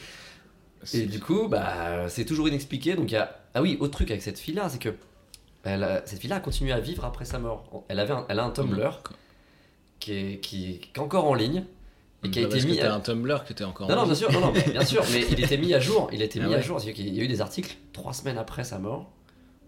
Et 0.94 1.06
du 1.06 1.20
coup, 1.20 1.48
bah, 1.48 2.08
c'est 2.10 2.26
toujours 2.26 2.48
inexpliqué. 2.48 2.96
Donc, 2.96 3.12
il 3.12 3.16
y 3.16 3.18
a... 3.18 3.40
Ah 3.54 3.62
oui, 3.62 3.78
autre 3.80 3.94
truc 3.94 4.10
avec 4.12 4.22
cette 4.22 4.40
fille-là, 4.40 4.70
c'est 4.70 4.80
que 4.80 4.94
elle 5.64 5.84
a- 5.84 6.06
cette 6.06 6.20
fille-là 6.20 6.38
a 6.38 6.40
continué 6.40 6.72
à 6.72 6.80
vivre 6.80 7.04
après 7.04 7.26
sa 7.26 7.40
mort. 7.40 7.84
Elle, 7.90 8.00
avait 8.00 8.14
un- 8.14 8.26
elle 8.30 8.40
a 8.40 8.46
un 8.46 8.52
Tumblr 8.52 9.02
qui, 10.00 10.14
est, 10.14 10.40
qui, 10.40 10.80
qui 10.80 10.92
est 10.96 11.00
encore 11.00 11.26
en 11.26 11.34
ligne 11.34 11.66
et 12.24 12.30
qui 12.32 12.40
a 12.40 12.48
Bah, 12.48 12.56
été 12.56 12.66
que 12.66 12.72
mis. 12.72 12.78
t'as 12.78 12.92
à- 12.92 12.96
un 12.96 13.00
Tumblr 13.00 13.44
que 13.46 13.54
t'es 13.54 13.64
encore. 13.64 13.88
Non, 13.90 13.96
non, 13.96 14.02
en 14.02 14.06
bien 14.06 14.16
sûr, 14.16 14.32
non, 14.32 14.40
non, 14.42 14.52
mais 14.54 14.64
bien 14.72 14.84
sûr, 14.86 15.04
mais 15.12 15.26
il 15.32 15.44
était 15.44 15.58
mis 15.58 15.74
à 15.74 15.80
jour. 15.80 16.10
Il 16.12 16.22
été 16.22 16.40
Ah 16.44 16.48
mis 16.48 16.56
à 16.56 16.62
jour. 16.62 16.80
Qu'il 16.80 17.14
y 17.16 17.20
a 17.20 17.24
eu 17.24 17.28
des 17.28 17.42
articles 17.42 17.76
trois 17.94 18.14
semaines 18.14 18.38
après 18.38 18.64
sa 18.64 18.80
mort 18.80 19.12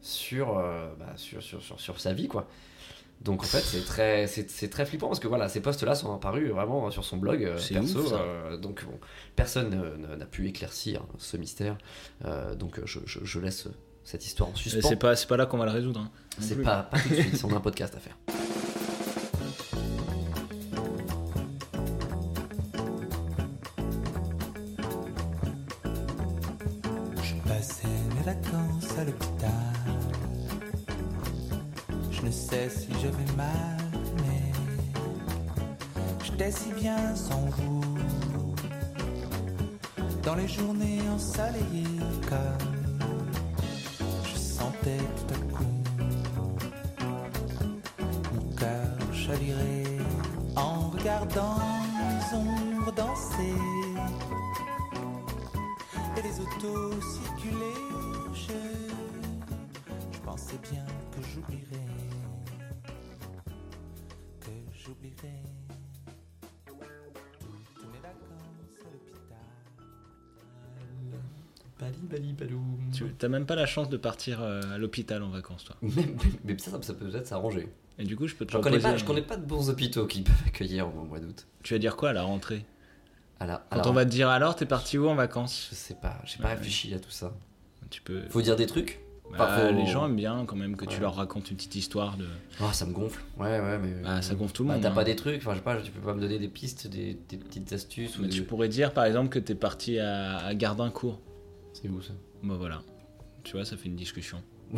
sur, 0.01 0.57
euh, 0.57 0.88
bah, 0.99 1.13
sur, 1.15 1.41
sur, 1.43 1.62
sur, 1.62 1.79
sur 1.79 1.99
sa 1.99 2.13
vie, 2.13 2.27
quoi. 2.27 2.47
Donc 3.21 3.43
en 3.43 3.45
fait, 3.45 3.59
c'est 3.59 3.83
très, 3.83 4.27
c'est, 4.27 4.69
très 4.69 4.85
flippant 4.85 5.07
parce 5.07 5.19
que 5.19 5.27
voilà, 5.27 5.49
ces 5.49 5.59
posts-là 5.62 5.93
sont 5.93 6.13
apparus 6.15 6.49
vraiment 6.51 6.89
sur 6.89 7.03
son 7.03 7.17
blog 7.17 7.43
euh, 7.43 7.57
perso. 7.69 7.99
ouf, 7.99 8.13
euh, 8.13 8.55
donc 8.55 8.85
bon, 8.85 8.97
personne 9.35 9.69
ne- 9.69 10.07
ne- 10.07 10.15
n'a 10.15 10.25
pu 10.25 10.47
éclaircir 10.47 11.03
ce 11.17 11.35
mystère. 11.35 11.77
Donc 12.57 12.79
je, 12.85 12.99
je- 13.05 13.19
je 13.21 13.39
laisse 13.39 13.67
cette 14.05 14.25
histoire 14.25 14.49
en 14.49 14.55
suspens. 14.55 14.88
C'est 14.88 14.95
pas, 14.95 15.17
c'est 15.17 15.27
pas 15.27 15.35
là 15.35 15.45
qu'on 15.45 15.57
va 15.57 15.65
le 15.65 15.71
résoudre. 15.71 15.99
hein. 15.99 16.09
C'est 16.39 16.62
pas, 16.63 16.83
pas 16.83 16.97
tout 16.97 17.09
de 17.09 17.15
suite, 17.15 17.43
on 17.43 17.51
a 17.53 17.57
un 17.57 17.59
podcast 17.59 17.93
à 17.95 17.99
faire. 17.99 18.17
si 32.51 32.89
je 32.99 33.09
mal, 33.38 33.77
mais 34.17 34.51
j'étais 36.23 36.51
si 36.51 36.71
bien 36.73 37.15
sans 37.15 37.45
vous. 37.57 37.81
Dans 40.23 40.33
les 40.35 40.47
journées 40.47 41.01
ensoleillées, 41.13 41.99
comme 42.27 42.99
je 44.23 44.35
sentais 44.35 44.97
tout 44.97 45.33
à 45.33 45.38
coup 45.55 45.75
mon 48.33 48.56
cœur 48.56 49.13
chavirer 49.13 49.83
en 50.56 50.89
regardant 50.89 51.60
les 52.00 52.37
ombres 52.37 52.91
danser 52.93 53.56
et 56.17 56.21
les 56.21 56.39
autos 56.39 57.00
circuler. 57.02 57.79
Je, 58.33 58.60
je 60.12 60.19
pensais 60.19 60.60
bien 60.71 60.85
que 61.12 61.21
j'oublierais, 61.27 61.88
j'oublierais 66.67 67.12
toutes 67.39 67.91
mes 67.91 67.99
vacances 67.99 68.43
à 68.81 68.91
l'hôpital. 68.91 69.37
Bali, 71.79 71.97
bali, 72.03 72.33
balou. 72.33 72.62
Tu 72.93 73.05
t'as 73.17 73.27
même 73.29 73.45
pas 73.45 73.55
la 73.55 73.65
chance 73.65 73.89
de 73.89 73.97
partir 73.97 74.41
euh, 74.41 74.62
à 74.75 74.77
l'hôpital 74.77 75.23
en 75.23 75.29
vacances, 75.29 75.63
toi. 75.65 75.75
Mais, 75.81 76.05
mais 76.43 76.57
ça, 76.57 76.71
ça, 76.71 76.81
ça 76.81 76.93
peut 76.93 77.07
peut-être 77.10 77.27
s'arranger. 77.27 77.69
Et 77.97 78.03
du 78.05 78.15
coup, 78.15 78.27
je 78.27 78.35
peux 78.35 78.45
te 78.45 78.53
Je 78.53 78.57
connais, 78.57 78.79
pas, 78.79 78.95
je 78.95 79.03
connais 79.03 79.21
pas 79.21 79.35
de 79.37 79.45
bons 79.45 79.69
hôpitaux 79.69 80.05
qui 80.07 80.21
peuvent 80.23 80.43
accueillir 80.47 80.87
au 80.87 81.03
mois 81.05 81.19
d'août. 81.19 81.47
Tu 81.63 81.73
vas 81.73 81.79
dire 81.79 81.95
quoi 81.97 82.10
à 82.10 82.13
la 82.13 82.23
rentrée 82.23 82.65
À 83.39 83.45
la- 83.45 83.65
Quand 83.69 83.75
alors- 83.79 83.87
on 83.91 83.93
va 83.93 84.05
te 84.05 84.10
dire 84.12 84.29
alors, 84.29 84.55
t'es 84.55 84.65
parti 84.65 84.97
où 84.97 85.07
en 85.10 85.15
vacances 85.15 85.67
Je 85.71 85.75
sais 85.75 85.95
pas, 85.95 86.21
j'ai 86.25 86.37
pas 86.37 86.45
Ouais. 86.45 86.53
réfléchi 86.55 86.93
à 86.93 86.99
tout 86.99 87.12
ça. 87.12 87.33
Tu 87.89 88.01
peux. 88.01 88.21
Faut 88.29 88.41
dire 88.41 88.55
des 88.55 88.67
trucs 88.67 88.99
Bah, 89.38 89.60
faut- 89.67 89.73
Les 89.73 89.86
gens 89.86 90.06
aiment 90.08 90.15
bien 90.15 90.44
quand 90.46 90.56
même 90.56 90.75
que 90.75 90.86
tu 90.86 91.00
leur 91.00 91.15
racontes 91.15 91.50
une 91.52 91.58
petite 91.58 91.75
histoire 91.75 92.17
de. 92.17 92.25
Ah, 92.60 92.73
ça 92.73 92.86
me 92.86 92.94
gonfle. 92.94 93.21
Ouais, 93.38 93.60
ouais, 93.60 93.77
mais. 93.77 94.02
Bah, 94.04 94.21
ça 94.21 94.34
gonfle 94.36 94.54
tout 94.54 94.63
le 94.63 94.69
Bah, 94.69 94.73
monde. 94.75 94.84
T'as 94.84 94.90
hein. 94.92 94.96
pas 94.96 95.04
des 95.04 95.15
trucs, 95.15 95.38
enfin, 95.38 95.52
je 95.52 95.58
sais 95.58 95.63
pas, 95.63 95.77
tu 95.82 95.92
peux 95.92 96.02
pas 96.02 96.13
me 96.13 96.21
donner 96.21 96.40
des 96.40 96.48
pistes, 96.48 96.88
des, 96.88 97.17
des 97.30 97.38
petites 97.38 97.71
astuces 97.73 98.17
ou 98.17 98.23
Mais 98.23 98.27
des- 98.27 98.34
tu 98.36 98.44
pourrais 98.44 98.67
dire 98.69 98.92
par 98.94 99.06
exemple 99.06 99.30
que 99.30 99.40
t'es 99.40 99.56
parti 99.56 100.00
à, 100.00 100.38
à 100.40 100.56
Gardincourt. 100.56 101.19
C'est 101.73 101.88
où 101.90 102.02
ça? 102.02 102.13
Bah 102.44 102.56
voilà. 102.58 102.82
Tu 103.44 103.54
vois, 103.56 103.65
ça 103.65 103.77
fait 103.77 103.88
une 103.88 103.96
discussion. 103.96 104.42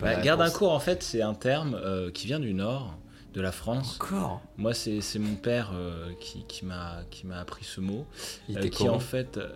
Bah, 0.00 0.20
Gardincourt, 0.20 0.72
en 0.72 0.80
fait, 0.80 1.02
c'est 1.02 1.22
un 1.22 1.34
terme 1.34 1.74
euh, 1.74 2.10
qui 2.10 2.26
vient 2.26 2.40
du 2.40 2.54
nord 2.54 2.96
de 3.34 3.40
la 3.40 3.52
France. 3.52 3.98
Encore? 4.00 4.40
Moi, 4.56 4.74
c'est 4.74 5.00
mon 5.18 5.34
père 5.34 5.70
euh, 5.74 6.10
qui, 6.20 6.44
qui 6.48 6.64
m'a 6.64 7.04
appris 7.36 7.64
ce 7.64 7.80
mot. 7.80 8.06
Il 8.48 8.58
euh, 8.58 8.68
qui 8.68 8.88
en 8.88 8.98
fait, 8.98 9.36
euh, 9.36 9.48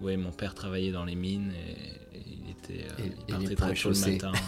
ouais, 0.00 0.16
mon 0.16 0.30
père 0.30 0.54
travaillait 0.54 0.92
dans 0.92 1.04
les 1.04 1.14
mines 1.16 1.52
et, 1.52 2.07
euh, 2.70 2.74
Et- 2.98 3.12
il 3.28 3.34
partait 3.34 3.54
très 3.54 3.74
tôt 3.74 3.90
le 3.90 4.12
matin. 4.12 4.32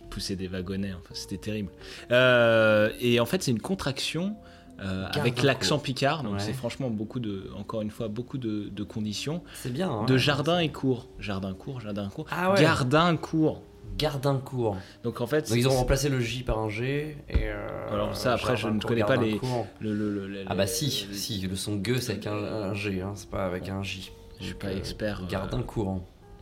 Il 0.00 0.08
poussait 0.10 0.36
des 0.36 0.48
wagonnets, 0.48 0.92
enfin, 0.92 1.14
c'était 1.14 1.38
terrible. 1.38 1.70
Euh, 2.12 2.90
et 3.00 3.18
en 3.20 3.26
fait, 3.26 3.42
c'est 3.42 3.50
une 3.50 3.60
contraction. 3.60 4.36
euh, 4.80 5.06
avec 5.12 5.42
l'accent 5.44 5.78
picard, 5.78 6.24
donc 6.24 6.34
Ouais. 6.34 6.40
c'est 6.40 6.52
franchement 6.52 6.90
beaucoup 6.90 7.20
de, 7.20 7.48
encore 7.56 7.80
une 7.82 7.92
fois, 7.92 8.08
beaucoup 8.08 8.38
de, 8.38 8.68
de 8.70 8.82
conditions. 8.82 9.40
C'est 9.54 9.72
bien, 9.72 9.88
hein. 9.88 10.04
De 10.04 10.16
jardin 10.16 10.58
et 10.58 10.68
cours. 10.72 11.06
Jardin 11.20 11.54
court, 11.54 11.80
jardin 11.80 12.08
court. 12.08 12.26
Ah 12.32 12.52
ouais. 12.52 12.60
Gardin 12.60 13.16
court. 13.16 13.62
Gardincourt. 13.96 14.76
Donc 15.04 15.20
en 15.20 15.28
fait, 15.28 15.48
Donc, 15.48 15.56
ils 15.56 15.68
ont 15.68 15.76
remplacé 15.76 16.08
le 16.08 16.18
J 16.18 16.42
par 16.42 16.58
un 16.58 16.68
G 16.68 17.16
et. 17.28 17.34
euh, 17.44 17.92
Alors 17.92 18.16
ça, 18.16 18.32
après, 18.32 18.56
je 18.56 18.66
ne 18.66 18.80
connais 18.80 19.04
pas 19.04 19.14
les- 19.14 19.34
Gardincourt. 19.38 19.68
le- 19.78 19.94
le- 19.94 20.10
le- 20.12 20.26
le- 20.26 20.44
Ah 20.48 20.56
bah 20.56 20.66
si, 20.66 20.90
si, 20.90 21.40
le 21.46 21.54
son 21.54 21.80
G 21.82 22.00
c'est 22.00 22.12
avec 22.14 22.26
un, 22.26 22.34
un 22.34 22.74
G, 22.74 23.00
hein, 23.00 23.12
c'est 23.14 23.30
pas 23.30 23.46
avec 23.46 23.68
un 23.68 23.80
J. 23.84 24.10
Je 24.44 24.48
suis 24.48 24.56
pas 24.56 24.68
euh, 24.68 24.76
expert. 24.78 25.20
euh, 25.22 25.26
Gardincourt. 25.30 26.00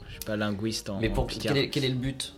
Je 0.08 0.12
suis 0.12 0.20
pas 0.24 0.36
linguiste 0.36 0.90
en. 0.90 1.00
Mais 1.00 1.08
pour 1.08 1.24
en 1.24 1.26
picard. 1.26 1.54
quel 1.54 1.64
est, 1.64 1.70
quel 1.70 1.84
est 1.84 1.88
le 1.88 1.94
but? 1.94 2.34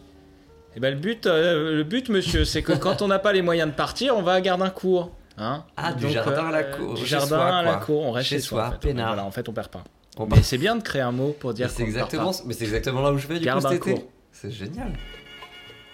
Eh 0.77 0.81
ben 0.81 0.93
le 0.95 1.01
but, 1.01 1.27
euh, 1.27 1.77
le 1.77 1.85
but, 1.85 2.09
monsieur, 2.09 2.45
c'est 2.45 2.63
que 2.63 2.73
quand 2.73 3.01
on 3.03 3.09
n'a 3.09 3.19
pas 3.19 3.33
les 3.33 3.43
moyens 3.43 3.71
de 3.71 3.75
partir, 3.77 4.17
on 4.17 4.23
va 4.23 4.33
à 4.35 4.41
Gardincourt. 4.41 5.13
Hein 5.39 5.65
Ah, 5.77 5.93
du 5.93 6.05
Donc, 6.05 6.13
jardin 6.13 6.47
à 6.47 6.51
la 6.53 6.59
euh, 6.59 6.77
cour, 6.77 6.95
Du 6.95 7.07
jardin 7.07 7.27
soi, 7.27 7.45
à 7.57 7.63
la 7.63 7.77
cour, 7.77 8.03
on 8.03 8.13
reste 8.13 8.29
Chez 8.29 8.37
chez, 8.37 8.41
soi. 8.43 8.59
soi, 8.59 8.69
en 8.69 8.73
fait. 8.81 8.89
peinard. 8.89 9.07
Voilà, 9.09 9.25
en 9.25 9.31
fait, 9.31 9.49
on 9.49 9.53
perd 9.53 9.69
pas. 9.69 9.83
On 10.17 10.27
mais 10.27 10.43
c'est 10.43 10.59
bien 10.59 10.77
de 10.77 10.83
créer 10.83 11.03
un 11.03 11.11
mot 11.11 11.35
pour 11.39 11.55
dire 11.55 11.69
c'est 11.71 11.83
exactement, 11.83 12.31
pas. 12.33 12.39
mais 12.47 12.55
c'est 12.55 12.65
exactement 12.65 13.01
là 13.03 13.13
où 13.13 13.19
je 13.19 13.27
vais 13.27 13.41
du 13.41 13.47
coup 13.49 13.53
cet 13.55 13.63
Gardincourt. 13.63 13.93
été. 13.99 14.07
C'est 14.31 14.51
génial. 14.53 14.93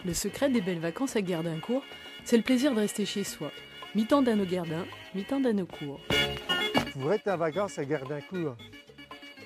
Le 0.05 0.12
secret 0.14 0.51
des 0.51 0.61
belles 0.61 0.79
vacances 0.81 1.16
à 1.16 1.23
Gardincourt, 1.23 1.83
c'est 2.25 2.37
le 2.37 2.43
plaisir 2.43 2.75
de 2.75 2.81
rester 2.81 3.05
chez 3.07 3.25
soi. 3.25 3.51
Mi-temps 3.95 4.21
d'un 4.23 4.39
au 4.41 4.45
Gardin, 4.45 4.85
mi-temps 5.14 5.41
d'un 5.41 5.59
au 5.59 5.66
cours. 5.66 6.01
Pour 6.99 7.12
être 7.12 7.29
en 7.29 7.37
vacances 7.39 7.79
à 7.79 7.85
Gardincourt 7.85 8.57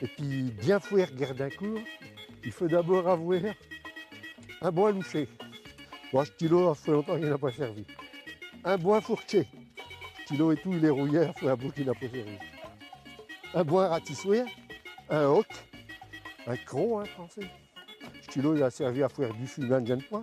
et 0.02 0.06
puis 0.06 0.50
bien 0.62 0.80
fouer 0.80 1.06
Gardincourt, 1.14 1.80
il 2.44 2.52
faut 2.52 2.68
d'abord 2.68 3.08
avoir 3.08 3.40
un 4.60 4.70
bon 4.70 4.92
loucher. 4.92 5.28
Bon, 6.12 6.24
stylo, 6.24 6.74
ça 6.74 6.80
fait 6.80 6.92
longtemps 6.92 7.16
qu'il 7.16 7.28
n'a 7.28 7.38
pas 7.38 7.50
servi. 7.50 7.84
Un 8.64 8.78
bon 8.78 9.00
fourché. 9.00 9.46
Stylo 10.24 10.52
et 10.52 10.56
tout, 10.56 10.72
il 10.72 10.84
est 10.84 10.90
rouillé, 10.90 11.26
il 11.26 11.40
faut 11.40 11.48
un 11.48 11.56
bout 11.56 11.70
qu'il 11.70 11.86
n'a 11.86 11.94
pas 11.94 12.08
servi. 12.08 12.38
Un 13.52 13.64
bon 13.64 13.76
ratissoir, 13.76 14.46
un 15.10 15.24
hoc, 15.24 15.46
un 16.46 16.56
cron, 16.56 17.00
hein, 17.00 17.04
français. 17.04 17.48
Stylo, 18.22 18.56
il 18.56 18.62
a 18.62 18.70
servi 18.70 19.02
à 19.02 19.08
faire 19.08 19.32
du 19.34 19.46
fumet 19.46 19.80
de 19.80 19.96
point. 20.08 20.22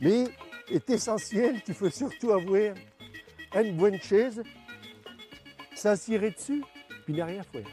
Mais 0.00 0.24
est 0.68 0.90
essentiel 0.90 1.62
qu'il 1.62 1.74
faut 1.74 1.90
surtout 1.90 2.32
avoir 2.32 2.74
une 3.54 3.76
bonne 3.76 3.98
chaise, 3.98 4.42
s'assurer 5.74 6.30
dessus, 6.30 6.64
puis 7.04 7.14
n'a 7.14 7.26
rien 7.26 7.42
faire. 7.42 7.66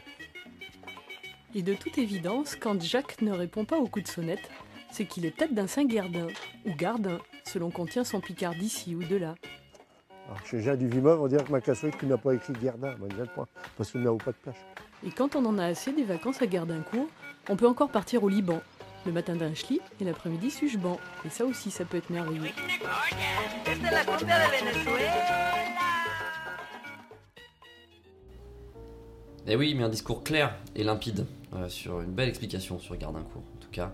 Et 1.52 1.62
de 1.62 1.74
toute 1.74 1.98
évidence, 1.98 2.54
quand 2.54 2.80
Jacques 2.80 3.22
ne 3.22 3.32
répond 3.32 3.64
pas 3.64 3.76
au 3.76 3.88
coup 3.88 4.00
de 4.00 4.06
sonnette, 4.06 4.48
c'est 4.92 5.04
qu'il 5.04 5.26
est 5.26 5.32
peut-être 5.32 5.52
d'un 5.52 5.66
Saint-Gardin, 5.66 6.28
ou 6.64 6.74
Gardin, 6.74 7.18
selon 7.44 7.70
qu'on 7.70 7.86
tient 7.86 8.04
son 8.04 8.20
Picard 8.20 8.54
d'ici 8.54 8.94
ou 8.94 9.02
de 9.02 9.16
là. 9.16 9.34
Alors, 10.26 10.46
chez 10.46 10.60
Jean 10.60 10.76
du 10.76 10.86
Vimov, 10.86 11.20
on 11.20 11.26
dirait 11.26 11.42
que 11.42 11.50
ma 11.50 11.60
casserole, 11.60 11.92
tu 11.98 12.06
n'as 12.06 12.18
pas 12.18 12.34
écrit 12.34 12.52
Gardin, 12.52 12.94
parce 13.76 13.90
qu'il 13.90 14.00
n'a 14.00 14.12
pas 14.12 14.30
de 14.30 14.36
plage. 14.36 14.64
Et 15.04 15.10
quand 15.10 15.34
on 15.34 15.44
en 15.44 15.58
a 15.58 15.64
assez 15.64 15.92
des 15.92 16.04
vacances 16.04 16.40
à 16.40 16.46
Gardincourt, 16.46 17.08
on 17.48 17.56
peut 17.56 17.66
encore 17.66 17.90
partir 17.90 18.22
au 18.22 18.28
Liban. 18.28 18.60
Le 19.06 19.12
matin 19.12 19.34
d'un 19.34 19.54
schli 19.54 19.80
et 20.00 20.04
l'après-midi 20.04 20.50
suche-ban. 20.50 20.98
Et 21.24 21.30
ça 21.30 21.46
aussi, 21.46 21.70
ça 21.70 21.84
peut 21.84 21.96
être 21.96 22.10
merveilleux. 22.10 22.50
Eh 29.46 29.56
oui, 29.56 29.74
mais 29.74 29.84
un 29.84 29.88
discours 29.88 30.22
clair 30.22 30.54
et 30.76 30.84
limpide 30.84 31.26
sur 31.68 32.00
une 32.00 32.12
belle 32.12 32.28
explication 32.28 32.78
sur 32.78 32.96
Gardincourt 32.96 33.42
en 33.56 33.60
tout 33.60 33.70
cas. 33.70 33.92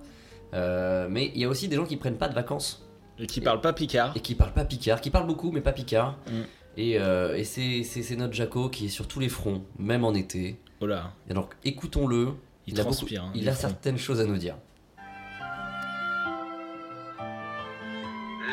Euh, 0.55 1.09
mais 1.11 1.31
il 1.35 1.41
y 1.41 1.45
a 1.45 1.49
aussi 1.49 1.69
des 1.69 1.77
gens 1.77 1.85
qui 1.85 1.97
prennent 1.97 2.19
pas 2.19 2.29
de 2.29 2.35
vacances. 2.35 2.87
Et 3.19 3.27
qui 3.27 3.41
parlent 3.41 3.61
pas 3.61 3.73
picard. 3.73 4.13
Et 4.17 4.21
qui 4.21 4.35
parlent 4.35 4.53
pas 4.53 4.65
picard, 4.65 5.01
qui 5.01 5.11
parlent 5.11 5.27
beaucoup 5.27 5.51
mais 5.51 5.61
pas 5.61 5.73
picard. 5.73 6.17
Mm. 6.27 6.41
Et, 6.79 6.99
euh, 6.99 7.37
et 7.37 7.45
c'est, 7.45 8.17
notre 8.17 8.35
Jaco 8.35 8.69
qui 8.69 8.87
est 8.87 8.91
sur 8.91 9.09
tous 9.09 9.21
les 9.21 9.31
fronts, 9.31 9.65
même 9.79 10.05
en 10.05 10.13
été. 10.15 10.61
Oh 10.81 10.87
là. 10.87 11.13
Et 11.29 11.33
alors 11.33 11.49
écoutons-le. 11.65 12.35
Il 12.67 12.79
a, 12.81 12.83
transpire, 12.83 13.23
beaucoup- 13.23 13.31
hein, 13.31 13.41
il 13.41 13.49
a 13.49 13.53
front. 13.53 13.61
certaines 13.69 13.97
choses 13.97 14.21
à 14.21 14.25
nous 14.25 14.37
dire. 14.37 14.57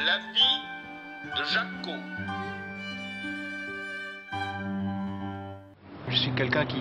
La 0.06 0.20
vie 0.34 0.62
de 1.36 1.44
Jaco. 1.52 1.92
Je 6.10 6.16
suis 6.16 6.32
quelqu'un 6.36 6.66
qui 6.66 6.78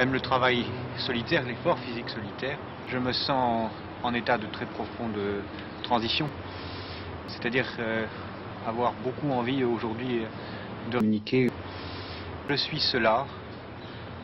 aime 0.00 0.14
le 0.14 0.20
travail 0.20 0.64
solitaire, 0.96 1.44
l'effort 1.44 1.78
physique 1.78 2.08
solitaire. 2.08 2.56
Je 2.88 2.96
me 2.96 3.12
sens 3.12 3.70
en 4.02 4.14
état 4.14 4.38
de 4.38 4.46
très 4.46 4.64
profonde 4.64 5.18
transition. 5.82 6.26
C'est-à-dire 7.28 7.66
euh, 7.78 8.06
avoir 8.66 8.94
beaucoup 9.04 9.30
envie 9.30 9.62
aujourd'hui 9.62 10.22
de 10.90 10.96
communiquer. 10.96 11.50
Je 12.48 12.54
suis 12.54 12.80
cela, 12.80 13.26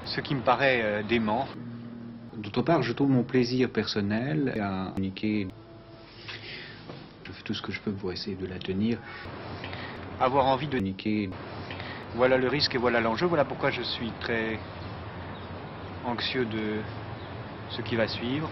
ce 0.07 0.23
qui 0.23 0.35
me 0.35 0.41
paraît 0.41 0.81
euh, 0.83 1.03
dément. 1.03 1.47
D'autre 2.39 2.63
part, 2.63 2.83
je 2.83 2.95
trouve 2.95 3.11
mon 3.11 3.23
plaisir 3.23 3.69
personnel 3.69 4.59
à 4.59 4.93
communiquer. 4.95 5.49
Je 7.25 7.33
fais 7.33 7.43
tout 7.43 7.53
ce 7.53 7.61
que 7.61 7.73
je 7.73 7.81
peux 7.81 7.93
pour 7.93 8.13
essayer 8.13 8.35
de 8.35 8.47
la 8.47 8.59
tenir. 8.59 8.99
Avoir 10.21 10.47
envie 10.47 10.69
de 10.69 10.79
communiquer. 10.79 11.29
Voilà 12.15 12.39
le 12.39 12.49
risque 12.49 12.75
et 12.75 12.79
voilà 12.79 13.03
l'enjeu. 13.03 13.27
Voilà 13.27 13.45
pourquoi 13.45 13.71
je 13.71 13.83
suis 13.83 14.11
très 14.21 14.59
anxieux 16.07 16.45
de 16.45 16.81
ce 17.71 17.83
qui 17.83 17.97
va 17.97 18.07
suivre. 18.09 18.49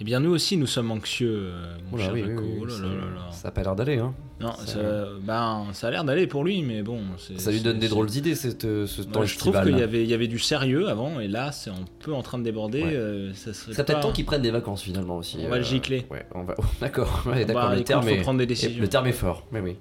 Eh 0.00 0.04
bien, 0.04 0.18
nous 0.18 0.30
aussi, 0.30 0.56
nous 0.56 0.66
sommes 0.66 0.90
anxieux, 0.90 1.30
euh, 1.52 1.76
mon 1.88 1.94
Oula, 1.96 2.04
cher 2.06 2.12
oui, 2.14 2.22
oui, 2.24 2.28
Jaco. 2.30 2.42
oui, 2.42 2.58
Oh 2.60 2.64
là 2.64 2.74
ça- 2.74 2.82
là 2.82 2.88
là 2.88 2.94
là. 3.14 3.30
ça 3.30 3.48
a 3.48 3.50
pas 3.52 3.62
l'air 3.62 3.76
d'aller, 3.76 3.98
hein. 3.98 4.12
Non, 4.40 4.50
Ça- 4.54 4.66
ça, 4.66 4.80
ben, 5.22 5.66
ça 5.72 5.86
a 5.86 5.90
l'air 5.92 6.02
d'aller 6.02 6.26
pour 6.26 6.42
lui, 6.42 6.62
mais 6.64 6.82
bon. 6.82 6.98
Ça 7.38 7.52
lui 7.52 7.60
donne 7.60 7.78
des 7.78 7.86
drôles 7.88 8.08
d'idées 8.08 8.34
cette, 8.34 8.64
euh, 8.64 8.88
ce 8.88 9.02
temps 9.02 9.20
Moi, 9.20 9.26
je 9.26 9.38
trouve 9.38 9.62
qu'il 9.62 9.78
y 9.78 9.82
avait, 9.82 10.02
il 10.02 10.10
y 10.10 10.14
avait 10.14 10.26
du 10.26 10.40
sérieux 10.40 10.88
avant, 10.88 11.20
et 11.20 11.28
là, 11.28 11.52
c'est 11.52 11.70
un 11.70 11.84
peu 12.00 12.12
en 12.12 12.22
train 12.22 12.38
de 12.38 12.42
déborder. 12.42 12.82
Ouais. 12.82 12.96
euh, 12.96 13.32
ça 13.34 13.54
serait 13.54 13.74
C'est 13.74 13.84
peut-être 13.84 13.98
pas- 13.98 14.02
temps 14.02 14.10
qu'ils 14.12 14.24
prennent 14.24 14.42
des 14.42 14.50
vacances 14.50 14.82
finalement 14.82 15.18
aussi. 15.18 15.38
On 15.40 15.48
va 15.48 15.58
le 15.58 15.62
gicler. 15.64 16.04
Ouais, 16.10 16.26
on 16.34 16.42
va. 16.42 16.56
D'accord. 16.80 17.22
ouais, 17.26 17.44
Bah, 17.44 17.54
d'accord. 17.54 17.70
le 17.76 17.84
terme 17.84 18.02
faut 18.02 18.08
est. 18.08 18.22
prendre 18.22 18.38
des 18.38 18.44
est- 18.44 18.46
décisions. 18.48 18.80
Le 18.82 18.88
terme 18.88 19.06
est 19.06 19.12
fort. 19.12 19.46
Mais 19.52 19.60
oui. 19.60 19.76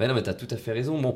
Mais 0.00 0.08
non, 0.08 0.14
mais 0.14 0.22
t'as 0.22 0.34
tout 0.34 0.48
à 0.50 0.56
fait 0.56 0.72
raison. 0.72 0.98
Bon. 1.02 1.14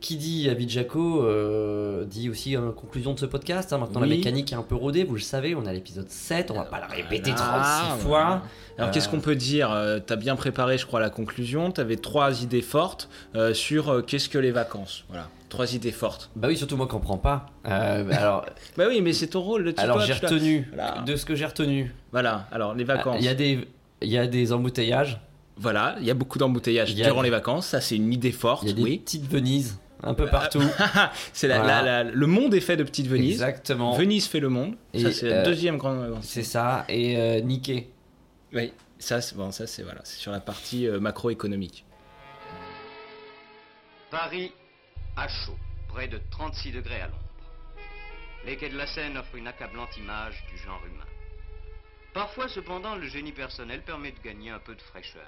Qui 0.00 0.16
dit 0.16 0.48
Jaco 0.68 1.22
euh, 1.24 2.04
dit 2.04 2.28
aussi 2.30 2.56
en 2.56 2.70
conclusion 2.72 3.14
de 3.14 3.18
ce 3.18 3.26
podcast. 3.26 3.72
hein. 3.72 3.78
Maintenant, 3.78 4.00
la 4.00 4.06
mécanique 4.06 4.52
est 4.52 4.56
un 4.56 4.62
peu 4.62 4.74
rodée, 4.74 5.04
vous 5.04 5.14
le 5.14 5.20
savez. 5.20 5.54
On 5.54 5.66
à 5.66 5.72
l'épisode 5.72 6.08
7, 6.08 6.50
on 6.50 6.54
va 6.54 6.64
pas 6.64 6.78
la 6.80 6.86
répéter 6.86 7.32
36 7.34 7.38
Ah, 7.42 7.96
fois. 7.98 8.08
voilà. 8.08 8.42
Alors 8.78 8.90
Euh, 8.90 8.92
qu'est-ce 8.92 9.08
qu'on 9.08 9.20
peut 9.20 9.34
dire 9.34 9.72
Euh, 9.72 9.98
T'as 9.98 10.16
bien 10.16 10.36
préparé, 10.36 10.78
je 10.78 10.86
crois, 10.86 11.00
la 11.00 11.10
conclusion. 11.10 11.70
T'avais 11.72 11.96
trois 11.96 12.42
idées 12.42 12.62
fortes 12.62 13.08
euh, 13.34 13.54
sur 13.54 13.88
euh, 13.90 14.02
qu'est-ce 14.02 14.28
que 14.28 14.38
les 14.38 14.52
vacances. 14.52 15.04
Voilà, 15.08 15.28
trois 15.48 15.74
idées 15.74 15.90
fortes. 15.92 16.30
Bah 16.36 16.46
oui, 16.48 16.56
surtout 16.56 16.76
moi 16.76 16.86
qui 16.86 16.94
en 16.94 17.00
prends 17.00 17.18
pas. 17.18 17.46
Euh, 17.66 18.08
alors, 18.12 18.46
bah 18.76 18.84
oui, 18.88 19.00
mais 19.00 19.12
c'est 19.12 19.28
ton 19.28 19.40
rôle. 19.40 19.62
le 19.62 19.74
alors 19.80 20.00
j'ai 20.00 20.14
tu 20.14 20.24
retenu 20.26 20.68
Voilà. 20.74 21.02
de 21.06 21.16
ce 21.16 21.24
que 21.24 21.34
j'ai 21.34 21.46
retenu. 21.46 21.92
Voilà. 22.12 22.46
Alors 22.52 22.74
les 22.74 22.84
vacances. 22.84 23.16
Il 23.18 23.24
y 23.24 23.28
a 23.28 23.34
des, 23.34 23.66
il 24.02 24.08
y 24.08 24.18
a 24.18 24.26
des 24.26 24.52
embouteillages. 24.52 25.20
Voilà, 25.60 25.96
il 26.00 26.06
y 26.06 26.10
a 26.12 26.14
beaucoup 26.14 26.38
d'embouteillages 26.38 26.92
a- 26.92 26.94
durant 26.94 27.20
les 27.22 27.30
vacances. 27.30 27.66
Ça, 27.66 27.80
c'est 27.80 27.96
une 27.96 28.12
idée 28.12 28.30
forte. 28.30 28.62
Il 28.62 28.68
y 28.68 28.72
a 28.72 28.74
des 28.76 28.82
oui. 28.82 28.98
petites 28.98 29.28
Venises 29.28 29.76
un 30.02 30.14
peu 30.14 30.26
partout. 30.26 30.62
c'est 31.32 31.48
Voilà. 31.48 32.04
le 32.04 32.26
monde 32.26 32.54
est 32.54 32.60
fait 32.60 32.76
de 32.76 32.84
petites 32.84 33.06
Venise. 33.06 33.32
Exactement. 33.42 33.96
Venise 33.96 34.26
fait 34.26 34.40
le 34.40 34.48
monde. 34.48 34.76
ça, 34.94 35.08
Et, 35.08 35.12
c'est 35.12 35.28
la 35.28 35.36
euh, 35.36 35.44
deuxième 35.44 35.76
grande. 35.76 36.18
C'est 36.22 36.42
ça. 36.42 36.84
Et 36.88 37.16
euh, 37.16 37.40
Nikkei. 37.40 37.90
Oui, 38.52 38.72
ça, 38.98 39.20
c'est 39.20 39.36
bon, 39.36 39.50
ça, 39.50 39.66
c'est 39.66 39.82
voilà, 39.82 40.00
c'est 40.04 40.18
sur 40.18 40.32
la 40.32 40.40
partie 40.40 40.86
euh, 40.86 41.00
macroéconomique. 41.00 41.84
Paris 44.10 44.52
à 45.16 45.28
chaud. 45.28 45.56
près 45.88 46.08
de 46.08 46.20
36 46.30 46.72
degrés 46.72 47.00
à 47.00 47.06
l'ombre. 47.08 47.18
Les 48.46 48.56
quais 48.56 48.70
de 48.70 48.76
la 48.76 48.86
Seine 48.86 49.16
offrent 49.18 49.34
une 49.34 49.48
accablante 49.48 49.96
image 49.98 50.44
du 50.50 50.56
genre 50.58 50.80
humain. 50.86 51.04
Parfois, 52.14 52.48
cependant, 52.48 52.96
le 52.96 53.06
génie 53.06 53.32
personnel 53.32 53.82
permet 53.82 54.12
de 54.12 54.20
gagner 54.24 54.50
un 54.50 54.58
peu 54.60 54.74
de 54.74 54.80
fraîcheur. 54.80 55.22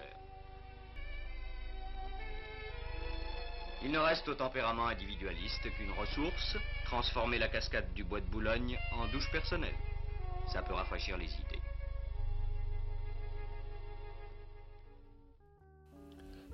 Il 3.82 3.90
ne 3.90 3.98
reste 3.98 4.28
au 4.28 4.34
tempérament 4.34 4.88
individualiste 4.88 5.62
qu'une 5.76 5.90
ressource, 5.98 6.56
transformer 6.84 7.38
la 7.38 7.48
cascade 7.48 7.86
du 7.94 8.04
bois 8.04 8.20
de 8.20 8.26
Boulogne 8.26 8.78
en 8.92 9.06
douche 9.08 9.30
personnelle. 9.32 9.74
Ça 10.52 10.62
peut 10.62 10.74
rafraîchir 10.74 11.16
les 11.16 11.24
idées. 11.26 11.60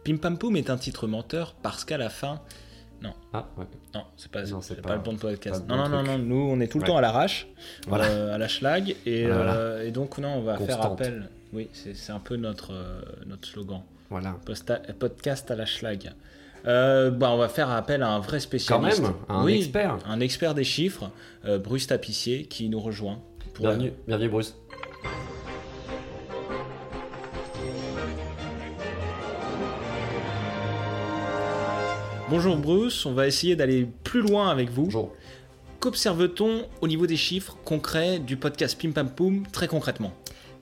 Pim 0.04 0.18
Pam 0.18 0.38
Poum 0.38 0.56
est 0.56 0.70
un 0.70 0.76
titre 0.76 1.06
menteur 1.08 1.54
parce 1.62 1.84
qu'à 1.84 1.98
la 1.98 2.10
fin. 2.10 2.40
Non. 3.02 3.12
Ah, 3.32 3.46
ouais. 3.56 3.66
Non, 3.94 4.04
c'est 4.16 4.30
pas, 4.30 4.42
Non, 4.44 4.60
c'est 4.62 4.76
pas, 4.76 4.88
pas- 4.90 4.94
le 4.96 5.02
bon 5.02 5.16
podcast. 5.16 5.66
pas 5.66 5.74
le 5.74 5.82
non, 5.82 5.84
bon 5.84 5.90
non, 5.90 5.96
non, 5.98 6.04
truc. 6.04 6.18
non, 6.20 6.24
nous 6.24 6.48
on 6.50 6.60
est 6.60 6.68
tout 6.68 6.78
le 6.78 6.82
Ouais. 6.84 6.88
temps 6.88 6.96
à 6.96 7.00
l'arrache, 7.00 7.46
Voilà. 7.88 8.04
euh, 8.04 8.34
à 8.34 8.38
la 8.38 8.48
schlag, 8.48 8.94
et, 9.04 9.26
Voilà. 9.26 9.54
euh, 9.54 9.84
et 9.86 9.90
donc 9.90 10.16
non, 10.18 10.36
on 10.36 10.42
va 10.42 10.56
faire 10.58 10.80
appel. 10.80 11.28
Oui, 11.52 11.68
c'est 11.72 11.94
c'est 11.94 12.12
un 12.12 12.20
peu 12.20 12.36
notre, 12.36 12.72
euh, 12.72 13.00
notre 13.26 13.46
slogan. 13.48 13.82
Voilà. 14.08 14.36
Posta- 14.46 14.92
podcast 14.94 15.50
à 15.50 15.56
la 15.56 15.66
schlag. 15.66 16.12
Euh, 16.66 17.10
bah, 17.10 17.30
on 17.30 17.36
va 17.36 17.48
faire 17.48 17.70
appel 17.70 18.02
à 18.02 18.10
un 18.10 18.18
vrai 18.20 18.40
spécialiste. 18.40 19.02
même, 19.02 19.12
à 19.28 19.34
un 19.34 19.44
Oui, 19.44 19.56
expert. 19.58 19.98
Un 20.08 20.20
expert 20.20 20.54
des 20.54 20.64
chiffres, 20.64 21.10
euh, 21.44 21.58
Bruce 21.58 21.86
Tapissier, 21.86 22.44
qui 22.46 22.68
nous 22.68 22.80
rejoint. 22.80 23.18
pour- 23.54 23.64
Bienvenue, 23.66 23.92
bienvenue 24.06 24.28
Bruce. 24.28 24.54
Bonjour 32.28 32.56
Bruce, 32.56 33.06
on 33.06 33.12
va 33.12 33.26
essayer 33.26 33.54
d'aller 33.54 33.86
plus 34.04 34.20
loin 34.20 34.48
avec 34.48 34.70
vous. 34.70 34.84
Bonjour. 34.84 35.12
Qu'observe-t-on 35.78 36.62
au 36.80 36.88
niveau 36.88 37.06
des 37.06 37.16
chiffres 37.16 37.56
concrets 37.64 38.18
du 38.18 38.36
podcast 38.36 38.80
Pim 38.80 38.90
Pam 38.90 39.08
Poum 39.08 39.44
très 39.52 39.68
concrètement? 39.68 40.12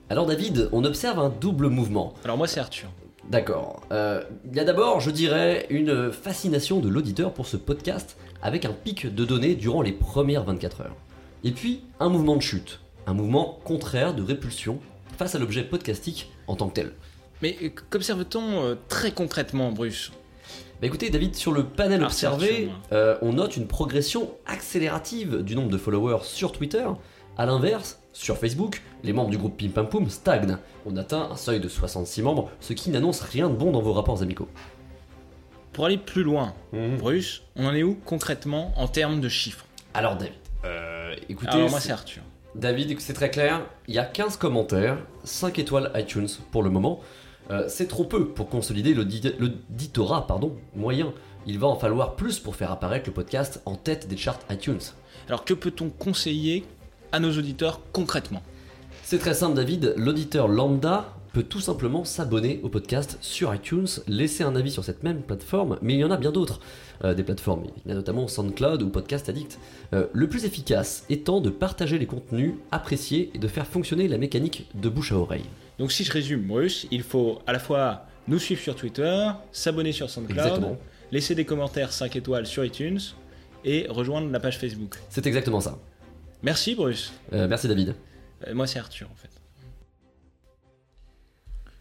Alors 0.09 0.27
David, 0.27 0.69
on 0.71 0.83
observe 0.83 1.17
un 1.19 1.29
double 1.29 1.69
mouvement. 1.69 2.13
Alors 2.23 2.37
moi 2.37 2.47
c'est 2.47 2.59
Arthur. 2.59 2.89
D'accord. 3.29 3.81
Euh, 3.91 4.23
il 4.49 4.55
y 4.55 4.59
a 4.59 4.63
d'abord, 4.63 4.99
je 4.99 5.09
dirais, 5.09 5.65
une 5.69 6.11
fascination 6.11 6.79
de 6.79 6.89
l'auditeur 6.89 7.33
pour 7.33 7.47
ce 7.47 7.57
podcast 7.57 8.17
avec 8.43 8.65
un 8.65 8.71
pic 8.71 9.13
de 9.13 9.25
données 9.25 9.55
durant 9.55 9.81
les 9.81 9.91
premières 9.91 10.43
24 10.43 10.81
heures. 10.81 10.95
Et 11.43 11.51
puis, 11.51 11.81
un 11.99 12.09
mouvement 12.09 12.35
de 12.35 12.41
chute, 12.41 12.81
un 13.07 13.15
mouvement 13.15 13.59
contraire 13.63 14.13
de 14.13 14.21
répulsion 14.21 14.79
face 15.17 15.33
à 15.33 15.39
l'objet 15.39 15.63
podcastique 15.63 16.31
en 16.47 16.55
tant 16.55 16.67
que 16.67 16.75
tel. 16.75 16.91
Mais 17.41 17.57
euh, 17.63 17.69
qu'observe-t-on 17.89 18.63
euh, 18.63 18.75
très 18.89 19.11
concrètement 19.11 19.71
Bruce? 19.71 20.11
Bah 20.79 20.87
écoutez 20.87 21.09
David, 21.09 21.35
sur 21.35 21.51
le 21.51 21.63
panel 21.63 22.01
Ah, 22.03 22.07
observé, 22.07 22.69
on 22.91 23.33
note 23.33 23.55
une 23.55 23.65
progression 23.65 24.31
accélérative 24.45 25.41
du 25.41 25.55
nombre 25.55 25.69
de 25.69 25.77
followers 25.77 26.23
sur 26.23 26.51
Twitter. 26.51 26.85
A 27.37 27.45
l'inverse, 27.45 27.99
sur 28.13 28.37
Facebook, 28.37 28.81
les 29.03 29.11
membres 29.13 29.29
du 29.29 29.37
groupe 29.37 29.57
Pim 29.57 29.69
Pam 29.69 29.89
Poum 29.89 30.09
stagnent. 30.09 30.57
On 30.85 30.95
atteint 30.97 31.29
un 31.31 31.35
seuil 31.35 31.59
de 31.59 31.67
66 31.67 32.21
membres, 32.21 32.49
ce 32.61 32.73
qui 32.73 32.89
n'annonce 32.89 33.21
rien 33.21 33.49
de 33.49 33.55
bon 33.55 33.71
dans 33.71 33.81
vos 33.81 33.93
rapports 33.93 34.21
amicaux. 34.21 34.47
Pour 35.73 35.85
aller 35.85 35.97
plus 35.97 36.23
loin, 36.23 36.53
Mhm. 36.71 36.97
Bruce, 36.97 37.41
on 37.57 37.65
en 37.65 37.73
est 37.73 37.83
où 37.83 37.95
concrètement 38.05 38.71
en 38.77 38.87
termes 38.87 39.19
de 39.19 39.27
chiffres 39.27 39.65
Alors 39.93 40.15
David, 40.15 40.33
euh, 40.63 41.13
écoutez... 41.27 41.51
Alors 41.51 41.69
moi 41.69 41.81
c'est 41.81 41.91
Arthur. 41.91 42.23
David, 42.55 42.97
c'est 43.01 43.11
très 43.13 43.29
clair, 43.29 43.61
il 43.89 43.93
y 43.95 43.99
a 43.99 44.05
15 44.05 44.37
commentaires, 44.37 44.97
5 45.25 45.59
étoiles 45.59 45.91
iTunes 45.95 46.29
pour 46.51 46.63
le 46.63 46.69
moment. 46.69 47.01
Euh, 47.51 47.65
c'est 47.67 47.87
trop 47.87 48.05
peu 48.05 48.29
pour 48.29 48.47
consolider 48.49 48.93
l'audit- 48.93 49.35
l'auditorat 49.37 50.25
pardon, 50.25 50.55
moyen. 50.73 51.11
Il 51.45 51.59
va 51.59 51.67
en 51.67 51.75
falloir 51.75 52.15
plus 52.15 52.39
pour 52.39 52.55
faire 52.55 52.71
apparaître 52.71 53.07
le 53.09 53.13
podcast 53.13 53.61
en 53.65 53.75
tête 53.75 54.07
des 54.07 54.17
charts 54.17 54.39
iTunes. 54.49 54.79
Alors 55.27 55.43
que 55.43 55.53
peut-on 55.53 55.89
conseiller 55.89 56.65
à 57.15 57.19
nos 57.21 57.31
auditeurs 57.31 57.79
concrètement 57.93 58.43
C'est 59.03 59.19
très 59.19 59.33
simple 59.33 59.55
David, 59.55 59.93
l'auditeur 59.95 60.49
lambda 60.49 61.13
peut 61.31 61.43
tout 61.43 61.61
simplement 61.61 62.03
s'abonner 62.03 62.59
au 62.61 62.67
podcast 62.67 63.17
sur 63.21 63.55
iTunes, 63.55 63.87
laisser 64.09 64.43
un 64.43 64.53
avis 64.53 64.69
sur 64.69 64.83
cette 64.83 65.01
même 65.01 65.21
plateforme, 65.21 65.77
mais 65.81 65.93
il 65.93 65.99
y 65.99 66.03
en 66.03 66.11
a 66.11 66.17
bien 66.17 66.33
d'autres, 66.33 66.59
euh, 67.05 67.13
des 67.13 67.23
plateformes. 67.23 67.63
Il 67.85 67.89
y 67.89 67.91
a 67.93 67.95
notamment 67.95 68.27
SoundCloud 68.27 68.81
ou 68.81 68.89
Podcast 68.89 69.29
Addict. 69.29 69.59
Euh, 69.93 70.07
le 70.11 70.27
plus 70.27 70.43
efficace 70.43 71.05
étant 71.09 71.39
de 71.39 71.49
partager 71.49 71.97
les 71.97 72.05
contenus 72.05 72.55
appréciés 72.71 73.31
et 73.33 73.37
de 73.37 73.47
faire 73.47 73.65
fonctionner 73.65 74.09
la 74.09 74.17
mécanique 74.17 74.67
de 74.75 74.89
bouche 74.89 75.13
à 75.13 75.15
oreille. 75.15 75.45
Donc 75.79 75.93
si 75.93 76.03
je 76.03 76.11
résume 76.11 76.41
Bruce, 76.41 76.85
il 76.91 77.03
faut 77.03 77.39
à 77.47 77.53
la 77.53 77.59
fois 77.59 78.07
nous 78.27 78.39
suivre 78.39 78.61
sur 78.61 78.75
Twitter, 78.75 79.29
s'abonner 79.53 79.93
sur 79.93 80.09
SoundCloud, 80.09 80.37
Exactement. 80.37 80.77
laisser 81.13 81.33
des 81.33 81.45
commentaires 81.45 81.93
5 81.93 82.13
étoiles 82.17 82.45
sur 82.45 82.65
iTunes 82.65 82.99
et 83.63 83.87
rejoindre 83.89 84.29
la 84.31 84.41
page 84.41 84.59
Facebook. 84.59 84.95
C'est 85.09 85.25
exactement 85.25 85.61
ça. 85.61 85.77
Merci 86.45 86.75
Bruce. 86.75 87.11
Euh, 87.33 87.47
merci 87.47 87.67
David. 87.67 87.95
Euh, 88.47 88.53
moi 88.53 88.67
c'est 88.67 88.79
Arthur 88.79 89.09
en 89.11 89.15
fait. 89.15 89.29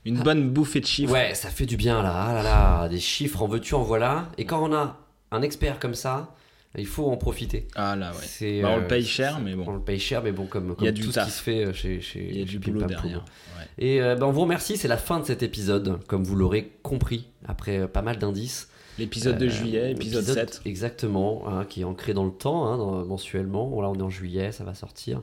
Une 0.07 0.19
bonne 0.21 0.51
bouffée 0.51 0.81
de 0.81 0.87
chiffres. 0.87 1.13
Ouais, 1.13 1.35
ça 1.35 1.49
fait 1.49 1.65
du 1.67 1.77
bien 1.77 2.03
là. 2.03 2.13
Ah 2.15 2.35
là 2.35 2.43
là, 2.43 2.89
des 2.89 3.01
chiffres 3.01 3.43
en 3.43 3.47
veux-tu, 3.49 3.75
en 3.75 3.83
voilà. 3.83 4.29
Et 4.37 4.45
quand 4.45 4.63
on 4.63 4.75
a 4.75 4.99
un 5.31 5.41
expert 5.43 5.79
comme 5.79 5.95
ça, 5.95 6.35
il 6.77 6.87
faut 6.87 7.11
en 7.11 7.17
profiter. 7.17 7.69
Ah 7.75 7.97
là 7.97 8.11
ouais. 8.13 8.19
C'est, 8.23 8.61
Bah, 8.61 8.69
on 8.73 8.77
euh, 8.79 8.81
le 8.81 8.87
paye 8.87 9.05
cher, 9.05 9.37
c'est- 9.37 9.43
mais 9.43 9.55
bon. 9.55 9.65
On 9.67 9.73
le 9.75 9.81
paye 9.81 9.99
cher, 9.99 10.23
mais 10.23 10.33
bon, 10.33 10.45
comme, 10.47 10.75
Il 10.81 10.85
y 10.85 10.89
a 10.89 10.91
comme 10.91 10.95
du 10.99 11.03
tout 11.03 11.09
ce 11.11 11.15
taf. 11.15 11.27
qui 11.27 11.31
se 11.33 11.43
fait 11.43 11.65
euh, 11.65 11.73
chez, 11.73 12.01
chez 12.03 12.27
Il 12.29 12.39
y 12.39 12.43
a 12.43 12.45
du 12.45 12.53
chez 12.53 12.59
Pim 12.59 12.73
boulot 12.73 12.81
Pam 12.81 12.91
Poum. 12.97 13.03
derrière. 13.03 13.21
Ouais. 13.59 13.65
Et 13.79 14.03
euh, 14.03 14.15
ben, 14.17 14.27
on 14.27 14.31
vous 14.33 14.43
remercie, 14.43 14.77
c'est 14.77 14.89
la 14.89 14.99
fin 14.99 15.21
de 15.21 15.25
cet 15.25 15.43
épisode, 15.43 15.99
comme 16.07 16.23
vous 16.25 16.37
l'aurez 16.37 16.71
compris, 16.83 17.29
après 17.47 17.79
euh, 17.79 17.87
pas 17.87 18.03
mal 18.03 18.19
d'indices. 18.19 18.69
L'épisode 18.99 19.39
de 19.39 19.49
juillet, 19.49 19.93
épisode 19.93 20.25
7. 20.25 20.63
Exactement, 20.65 21.43
hein, 21.49 21.65
qui 21.69 21.81
est 21.81 21.85
ancré 21.85 22.15
dans 22.15 22.25
le 22.25 22.31
temps, 22.31 22.67
hein, 22.67 22.79
dans- 22.79 23.05
mensuellement. 23.05 23.81
Là, 23.83 23.91
on 23.91 23.95
est 23.95 24.03
en 24.03 24.11
juillet, 24.11 24.53
ça 24.53 24.63
va 24.65 24.75
sortir. 24.75 25.23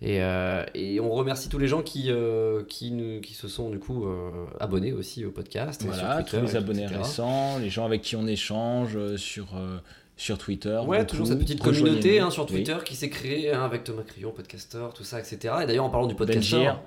Et, 0.00 0.22
euh, 0.22 0.64
et 0.74 1.00
on 1.00 1.10
remercie 1.10 1.48
tous 1.48 1.58
les 1.58 1.66
gens 1.66 1.82
qui, 1.82 2.06
euh, 2.12 2.62
qui, 2.68 2.92
nous- 2.92 3.20
qui 3.20 3.34
se 3.34 3.48
sont 3.48 3.70
du 3.70 3.78
coup 3.80 4.06
euh, 4.06 4.30
abonnés 4.60 4.92
aussi 4.92 5.24
au 5.24 5.30
podcast. 5.32 5.82
Voilà, 5.84 6.22
tous 6.22 6.36
les 6.36 6.54
abonnés 6.54 6.84
etc. 6.84 6.98
récents, 7.00 7.58
les 7.58 7.68
gens 7.70 7.84
avec 7.84 8.02
qui 8.02 8.14
on 8.14 8.26
échange 8.26 8.94
euh, 8.96 9.16
sur, 9.16 9.46
euh, 9.56 9.78
sur 10.16 10.38
Twitter. 10.38 10.78
Ouais, 10.86 11.04
toujours 11.04 11.26
cette 11.26 11.40
petite 11.40 11.60
communauté 11.62 12.20
hein, 12.20 12.30
sur 12.30 12.44
Oui. 12.44 12.48
Twitter 12.62 12.76
qui 12.84 12.94
s'est 12.94 13.08
créée 13.10 13.52
hein, 13.52 13.64
avec 13.64 13.82
Thomas 13.84 14.02
Crillon, 14.02 14.30
podcaster, 14.30 14.86
tout 14.94 15.02
ça, 15.02 15.18
etc. 15.18 15.54
Et 15.62 15.66
d'ailleurs, 15.66 15.86
en 15.86 15.90
parlant 15.90 16.06
du 16.06 16.14
podcaster, 16.14 16.56
Benjir. 16.56 16.80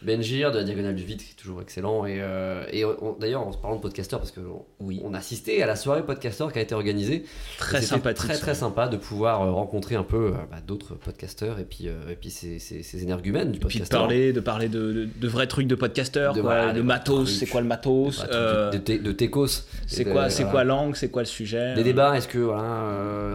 Benjir 0.00 0.52
de 0.52 0.58
la 0.58 0.64
Diagonale 0.64 0.94
du 0.94 1.02
Vide, 1.02 1.18
qui 1.18 1.32
est 1.32 1.36
toujours 1.42 1.60
excellent. 1.60 2.06
Et, 2.06 2.18
euh, 2.20 2.64
et 2.72 2.84
on- 2.84 3.16
d'ailleurs, 3.18 3.44
en 3.46 3.50
parlant 3.52 3.76
de 3.76 3.80
podcaster, 3.82 4.16
parce 4.16 4.30
que 4.30 4.38
on, 4.80 4.86
on 5.04 5.12
a 5.12 5.18
assisté 5.18 5.60
à 5.60 5.66
la 5.66 5.74
soirée 5.74 6.04
podcaster 6.06 6.44
qui 6.52 6.58
a 6.60 6.62
été 6.62 6.72
organisée. 6.74 7.24
Très 7.58 7.82
sympathique, 7.82 8.28
Très, 8.28 8.38
très 8.38 8.54
sympa 8.54 8.86
de 8.86 8.96
pouvoir 8.96 9.42
euh, 9.42 9.50
rencontrer 9.50 9.96
un 9.96 10.04
peu 10.04 10.28
euh, 10.28 10.30
bah, 10.52 10.58
d'autres 10.64 10.94
podcasteurs 10.94 11.58
et 11.58 11.64
puis, 11.64 11.88
euh, 11.88 12.12
et 12.12 12.14
puis 12.14 12.30
ces, 12.30 12.60
ces, 12.60 12.84
ces 12.84 13.02
énergumènes 13.02 13.50
du 13.50 13.58
puis 13.58 13.80
de 13.80 13.86
parler, 13.86 14.32
de 14.32 14.38
parler 14.40 14.68
de, 14.68 14.92
de, 14.92 15.08
de 15.20 15.28
vrais 15.28 15.48
trucs 15.48 15.66
de 15.66 15.74
podcasteurs, 15.74 16.32
De- 16.32 16.42
quoi, 16.42 16.54
voilà, 16.54 16.72
de 16.72 16.78
des 16.78 16.86
matos, 16.86 17.28
c'est 17.36 17.46
quoi 17.46 17.60
le 17.60 17.66
matos, 17.66 18.20
De- 18.22 18.28
euh, 18.32 19.12
techos. 19.14 19.46
c'est 19.88 20.04
quoi, 20.04 20.30
c'est 20.30 20.44
quoi 20.44 20.62
langue, 20.62 20.94
c'est 20.94 21.10
quoi 21.10 21.22
le 21.22 21.26
sujet. 21.26 21.74
Des 21.74 21.82
débats, 21.82 22.16
est-ce 22.16 22.28
que 22.28 22.38
voilà, 22.38 22.62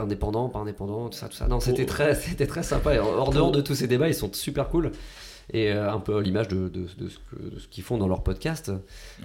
indépendant, 0.02 0.48
pas 0.48 0.60
indépendant, 0.60 1.10
tout 1.10 1.18
ça, 1.18 1.28
tout 1.28 1.36
ça. 1.36 1.46
Non, 1.48 1.60
c'était 1.60 1.84
Pour- 1.84 1.96
très, 1.96 2.16
très 2.16 2.64
sympa. 2.64 2.96
Et 2.96 3.00
hors 3.00 3.26
Pour- 3.26 3.34
dehors 3.34 3.52
de 3.52 3.60
tous 3.60 3.76
ces 3.76 3.88
débats, 3.88 4.08
ils 4.08 4.14
sont 4.16 4.32
super 4.32 4.70
cool 4.70 4.92
et 5.52 5.72
euh, 5.72 5.92
un 5.92 6.00
peu 6.00 6.18
à 6.18 6.22
l'image 6.22 6.48
de, 6.48 6.68
de, 6.70 6.88
de 6.98 7.10
ce 7.10 7.18
que- 7.18 7.50
de 7.56 7.60
ce 7.60 7.68
qu'ils 7.68 7.84
font 7.84 7.98
dans 7.98 8.08
leur 8.08 8.24
podcast. 8.24 8.72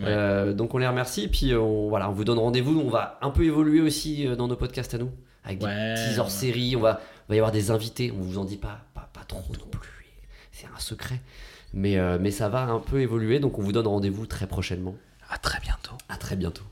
Euh, 0.03 0.53
donc 0.53 0.75
on 0.75 0.79
les 0.79 0.87
remercie. 0.89 1.29
Puis 1.29 1.55
on, 1.55 1.89
voilà, 1.89 2.09
on 2.11 2.13
vous 2.13 2.25
donne 2.25 2.39
rendez-vous. 2.39 2.81
On 2.81 2.91
va 2.91 3.19
un 3.23 3.31
peu 3.31 3.45
évoluer 3.45 3.81
aussi 3.81 4.27
euh, 4.27 4.37
dans 4.37 4.49
nos 4.49 4.57
podcasts 4.57 4.95
à 4.95 4.99
nous, 4.99 5.11
avec 5.45 5.59
des 5.59 5.67
Ouais, 5.67 5.95
petits 5.95 6.19
hors 6.19 6.27
ouais. 6.27 6.33
série. 6.33 6.77
On 6.77 6.81
va, 6.81 7.01
va 7.29 7.35
y 7.35 7.39
avoir 7.39 7.53
des 7.53 7.71
invités. 7.71 8.13
On 8.17 8.21
vous 8.21 8.39
en 8.39 8.45
dit 8.45 8.57
pas, 8.57 8.81
pas, 8.95 9.09
pas 9.13 9.25
trop 9.25 9.41
non 9.59 9.67
plus. 9.71 9.89
C'est 10.53 10.67
un 10.67 10.79
secret. 10.81 11.21
Mais, 11.75 11.99
euh, 11.99 12.19
mais 12.21 12.31
ça 12.31 12.49
va 12.49 12.63
un 12.63 12.81
peu 12.81 13.01
évoluer. 13.01 13.39
Donc 13.41 13.59
on 13.59 13.63
vous 13.63 13.73
donne 13.73 13.87
rendez-vous 13.87 14.27
très 14.27 14.47
prochainement. 14.47 14.95
À 15.31 15.39
très 15.39 15.61
bientôt. 15.61 15.93
À 16.09 16.17
très 16.17 16.35
bientôt. 16.37 16.65